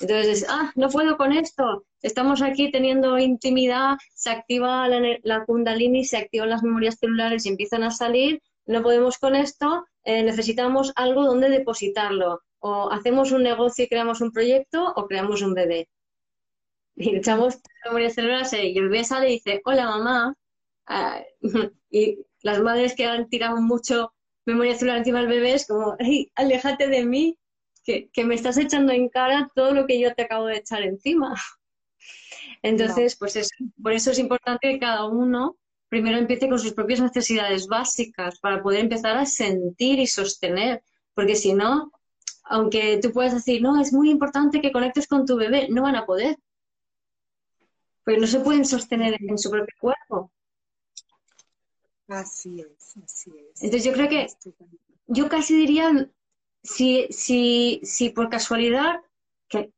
Entonces, 0.00 0.46
ah, 0.48 0.72
no 0.76 0.88
puedo 0.88 1.16
con 1.16 1.32
esto, 1.32 1.84
estamos 2.00 2.40
aquí 2.42 2.70
teniendo 2.70 3.18
intimidad, 3.18 3.98
se 4.14 4.30
activa 4.30 4.88
la, 4.88 5.18
la 5.22 5.44
kundalini, 5.44 6.04
se 6.04 6.16
activan 6.16 6.50
las 6.50 6.62
memorias 6.62 6.96
celulares 6.98 7.44
y 7.44 7.50
empiezan 7.50 7.82
a 7.82 7.90
salir, 7.90 8.40
no 8.66 8.82
podemos 8.82 9.18
con 9.18 9.34
esto, 9.34 9.84
eh, 10.04 10.22
necesitamos 10.22 10.92
algo 10.96 11.24
donde 11.24 11.50
depositarlo. 11.50 12.40
O 12.60 12.90
hacemos 12.90 13.32
un 13.32 13.42
negocio 13.42 13.84
y 13.84 13.88
creamos 13.88 14.20
un 14.20 14.32
proyecto 14.32 14.92
o 14.96 15.06
creamos 15.06 15.42
un 15.42 15.54
bebé. 15.54 15.88
Y 16.94 17.16
echamos 17.16 17.58
memorias 17.84 18.14
celulares 18.14 18.52
y 18.52 18.76
el 18.78 18.88
bebé 18.88 19.04
sale 19.04 19.30
y 19.30 19.32
dice, 19.34 19.60
hola 19.64 19.86
mamá. 19.86 20.34
Ah, 20.86 21.22
y 21.90 22.18
las 22.42 22.60
madres 22.60 22.94
que 22.94 23.06
han 23.06 23.28
tirado 23.28 23.60
mucho 23.60 24.12
memoria 24.46 24.74
celular 24.74 24.98
encima 24.98 25.20
del 25.20 25.28
bebé 25.28 25.54
es 25.54 25.66
como, 25.66 25.96
hey, 25.98 26.30
aléjate 26.34 26.88
de 26.88 27.04
mí, 27.04 27.38
que, 28.12 28.24
me 28.24 28.34
estás 28.34 28.56
echando 28.58 28.92
en 28.92 29.08
cara 29.08 29.50
todo 29.54 29.72
lo 29.72 29.86
que 29.86 30.00
yo 30.00 30.14
te 30.14 30.22
acabo 30.22 30.46
de 30.46 30.58
echar 30.58 30.82
encima. 30.82 31.34
Entonces, 32.62 33.16
pues 33.16 33.50
por 33.82 33.92
eso 33.92 34.10
es 34.10 34.18
importante 34.18 34.70
que 34.70 34.78
cada 34.78 35.06
uno 35.06 35.56
primero 35.88 36.18
empiece 36.18 36.48
con 36.48 36.58
sus 36.58 36.72
propias 36.72 37.00
necesidades 37.00 37.66
básicas 37.66 38.38
para 38.38 38.62
poder 38.62 38.80
empezar 38.80 39.16
a 39.16 39.26
sentir 39.26 39.98
y 39.98 40.06
sostener, 40.06 40.82
porque 41.14 41.34
si 41.34 41.52
no, 41.52 41.90
aunque 42.44 42.98
tú 43.02 43.12
puedas 43.12 43.34
decir, 43.34 43.60
no, 43.60 43.80
es 43.80 43.92
muy 43.92 44.10
importante 44.10 44.60
que 44.60 44.72
conectes 44.72 45.08
con 45.08 45.26
tu 45.26 45.36
bebé, 45.36 45.68
no 45.68 45.82
van 45.82 45.96
a 45.96 46.06
poder, 46.06 46.36
porque 48.04 48.20
no 48.20 48.26
se 48.26 48.40
pueden 48.40 48.64
sostener 48.64 49.16
en 49.20 49.36
su 49.36 49.50
propio 49.50 49.74
cuerpo. 49.80 50.32
Así 52.06 52.60
es, 52.60 52.96
así 53.04 53.30
es. 53.30 53.62
Entonces 53.62 53.84
yo 53.84 53.92
creo 53.92 54.08
que, 54.08 54.28
yo 55.06 55.28
casi 55.28 55.56
diría 55.56 56.08
si, 56.62 57.06
si, 57.10 57.80
si 57.82 58.10
por 58.10 58.28
casualidad 58.28 59.00
que, 59.48 59.72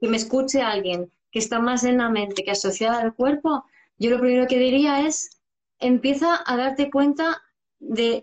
me 0.00 0.16
escuche 0.16 0.62
alguien 0.62 1.12
que 1.30 1.38
está 1.38 1.60
más 1.60 1.84
en 1.84 1.98
la 1.98 2.08
mente 2.08 2.42
que 2.42 2.50
asociada 2.50 3.00
al 3.00 3.14
cuerpo, 3.14 3.64
yo 3.98 4.10
lo 4.10 4.18
primero 4.18 4.46
que 4.46 4.58
diría 4.58 5.06
es, 5.06 5.40
empieza 5.78 6.42
a 6.44 6.56
darte 6.56 6.90
cuenta 6.90 7.42
de, 7.78 8.22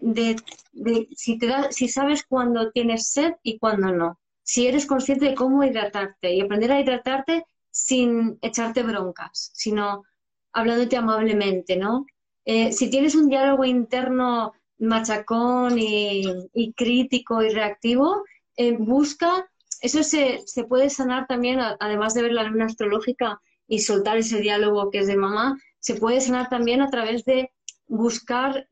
si, 1.16 1.38
te 1.38 1.48
da, 1.48 1.72
si 1.72 1.88
sabes 1.88 2.24
cuándo 2.24 2.72
tienes 2.72 3.08
sed 3.10 3.34
y 3.44 3.60
cuándo 3.60 3.92
no. 3.92 4.20
Si 4.44 4.68
eres 4.68 4.86
consciente 4.86 5.26
de 5.26 5.36
cómo 5.36 5.64
hidratarte 5.64 6.34
y 6.34 6.42
aprender 6.42 6.72
a 6.72 6.80
hidratarte 6.80 7.46
sin 7.70 8.40
echarte 8.42 8.82
broncas, 8.84 9.52
sino 9.54 10.04
hablándote 10.52 10.98
amablemente, 10.98 11.78
¿no? 11.78 12.06
Eh, 12.46 12.72
si 12.72 12.90
tienes 12.90 13.14
un 13.14 13.30
diálogo 13.30 13.66
interno 13.66 14.54
machacón 14.80 15.78
y, 15.78 16.74
crítico 16.76 17.42
y 17.42 17.50
reactivo, 17.50 18.24
eh, 18.56 18.76
busca, 18.78 19.50
eso 19.82 20.04
se, 20.04 20.44
puede 20.68 20.90
sanar 20.90 21.28
también, 21.28 21.60
además 21.80 22.14
de 22.14 22.24
ver 22.24 22.32
la 22.34 22.44
luna 22.44 22.66
astrológica 22.66 23.40
y 23.68 23.80
soltar 23.80 24.18
ese 24.18 24.40
diálogo 24.40 24.90
que 24.92 25.00
es 25.00 25.08
de 25.08 25.18
mamá, 25.18 25.58
se 25.80 25.96
puede 25.96 26.22
sanar 26.22 26.50
también 26.50 26.82
a 26.82 26.90
través 26.90 27.26
de 27.26 27.52
buscar 27.88 28.68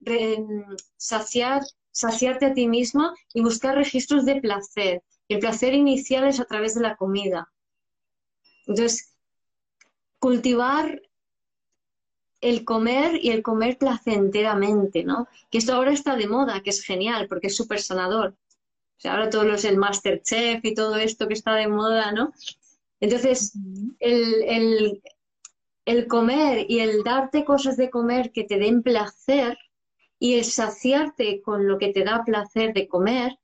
saciar, 0.97 1.61
saciarte 1.91 2.47
a 2.47 2.53
ti 2.53 2.67
misma 2.67 3.13
y 3.33 3.41
buscar 3.41 3.75
registros 3.75 4.25
de 4.25 4.41
placer. 4.41 5.03
El 5.27 5.39
placer 5.39 5.73
inicial 5.73 6.27
es 6.27 6.39
a 6.39 6.45
través 6.45 6.75
de 6.75 6.81
la 6.81 6.95
comida. 6.95 7.51
Entonces, 8.67 9.15
cultivar 10.19 11.01
el 12.45 12.63
comer 12.63 13.19
y 13.23 13.31
el 13.31 13.41
comer 13.41 13.79
placenteramente, 13.79 15.03
¿no? 15.03 15.27
Que 15.49 15.57
esto 15.57 15.73
ahora 15.73 15.91
está 15.91 16.15
de 16.15 16.27
moda, 16.27 16.61
que 16.61 16.69
es 16.69 16.83
genial, 16.83 17.27
porque 17.27 17.47
es 17.47 17.55
súper 17.55 17.81
sanador. 17.81 18.35
O 18.97 18.99
sea, 18.99 19.13
ahora 19.13 19.31
todos 19.31 19.47
los, 19.47 19.65
el 19.65 19.77
Masterchef 19.77 20.63
y 20.63 20.75
todo 20.75 20.95
esto 20.97 21.27
que 21.27 21.33
está 21.33 21.55
de 21.55 21.67
moda, 21.67 22.11
¿no? 22.11 22.33
Entonces, 22.99 23.53
el, 23.99 25.01
el 25.85 26.07
comer 26.07 26.67
y 26.69 26.81
el 26.81 27.03
darte 27.03 27.43
cosas 27.43 27.77
de 27.77 27.89
comer 27.89 28.31
que 28.31 28.43
te 28.43 28.59
den 28.59 28.83
placer 28.83 29.57
y 30.19 30.35
el 30.35 30.45
saciarte 30.45 31.41
con 31.41 31.67
lo 31.67 31.79
que 31.79 31.91
te 31.91 32.03
da 32.03 32.23
placer 32.23 32.73
de 32.75 32.87
comer, 32.87 33.39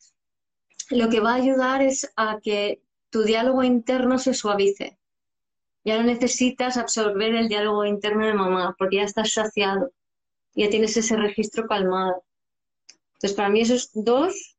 lo 0.92 1.10
que 1.10 1.22
va 1.22 1.32
a 1.32 1.42
ayudar 1.42 1.82
es 1.82 2.12
a 2.16 2.40
que 2.40 2.84
tu 3.10 3.24
diálogo 3.24 3.64
interno 3.64 4.20
se 4.20 4.36
suavice. 4.36 5.00
Ya 5.84 5.98
no 5.98 6.04
necesitas 6.04 6.78
absorber 6.78 7.36
el 7.36 7.48
diálogo 7.48 7.86
interno 7.86 8.26
de 8.26 8.34
mamá, 8.34 8.76
porque 8.78 8.98
ya 8.98 9.04
estás 9.04 9.34
saciado, 9.34 9.92
ya 10.54 10.70
tienes 10.70 10.96
ese 10.98 11.18
registro 11.18 11.68
calmado. 11.68 12.24
Entonces, 13.14 13.36
para 13.36 13.50
mí 13.50 13.62
esos 13.62 13.90
dos, 13.94 14.58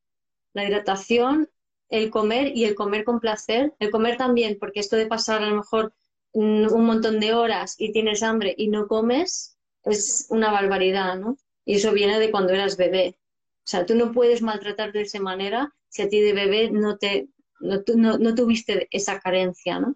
la 0.53 0.65
hidratación, 0.65 1.49
el 1.89 2.09
comer 2.09 2.55
y 2.55 2.65
el 2.65 2.75
comer 2.75 3.03
con 3.03 3.19
placer, 3.19 3.73
el 3.79 3.91
comer 3.91 4.17
también, 4.17 4.57
porque 4.59 4.79
esto 4.79 4.95
de 4.95 5.07
pasar 5.07 5.43
a 5.43 5.49
lo 5.49 5.57
mejor 5.57 5.93
un 6.33 6.85
montón 6.85 7.19
de 7.19 7.33
horas 7.33 7.75
y 7.77 7.91
tienes 7.91 8.23
hambre 8.23 8.55
y 8.57 8.67
no 8.67 8.87
comes, 8.87 9.57
es 9.83 10.25
una 10.29 10.51
barbaridad, 10.51 11.17
¿no? 11.17 11.37
Y 11.65 11.75
eso 11.75 11.91
viene 11.91 12.19
de 12.19 12.31
cuando 12.31 12.53
eras 12.53 12.77
bebé. 12.77 13.17
O 13.59 13.67
sea, 13.67 13.85
tú 13.85 13.95
no 13.95 14.11
puedes 14.11 14.41
maltratar 14.41 14.91
de 14.91 15.01
esa 15.01 15.19
manera 15.19 15.73
si 15.89 16.01
a 16.01 16.09
ti 16.09 16.19
de 16.21 16.33
bebé 16.33 16.71
no, 16.71 16.97
te, 16.97 17.29
no, 17.59 18.17
no 18.17 18.35
tuviste 18.35 18.87
esa 18.91 19.19
carencia, 19.19 19.79
¿no? 19.79 19.95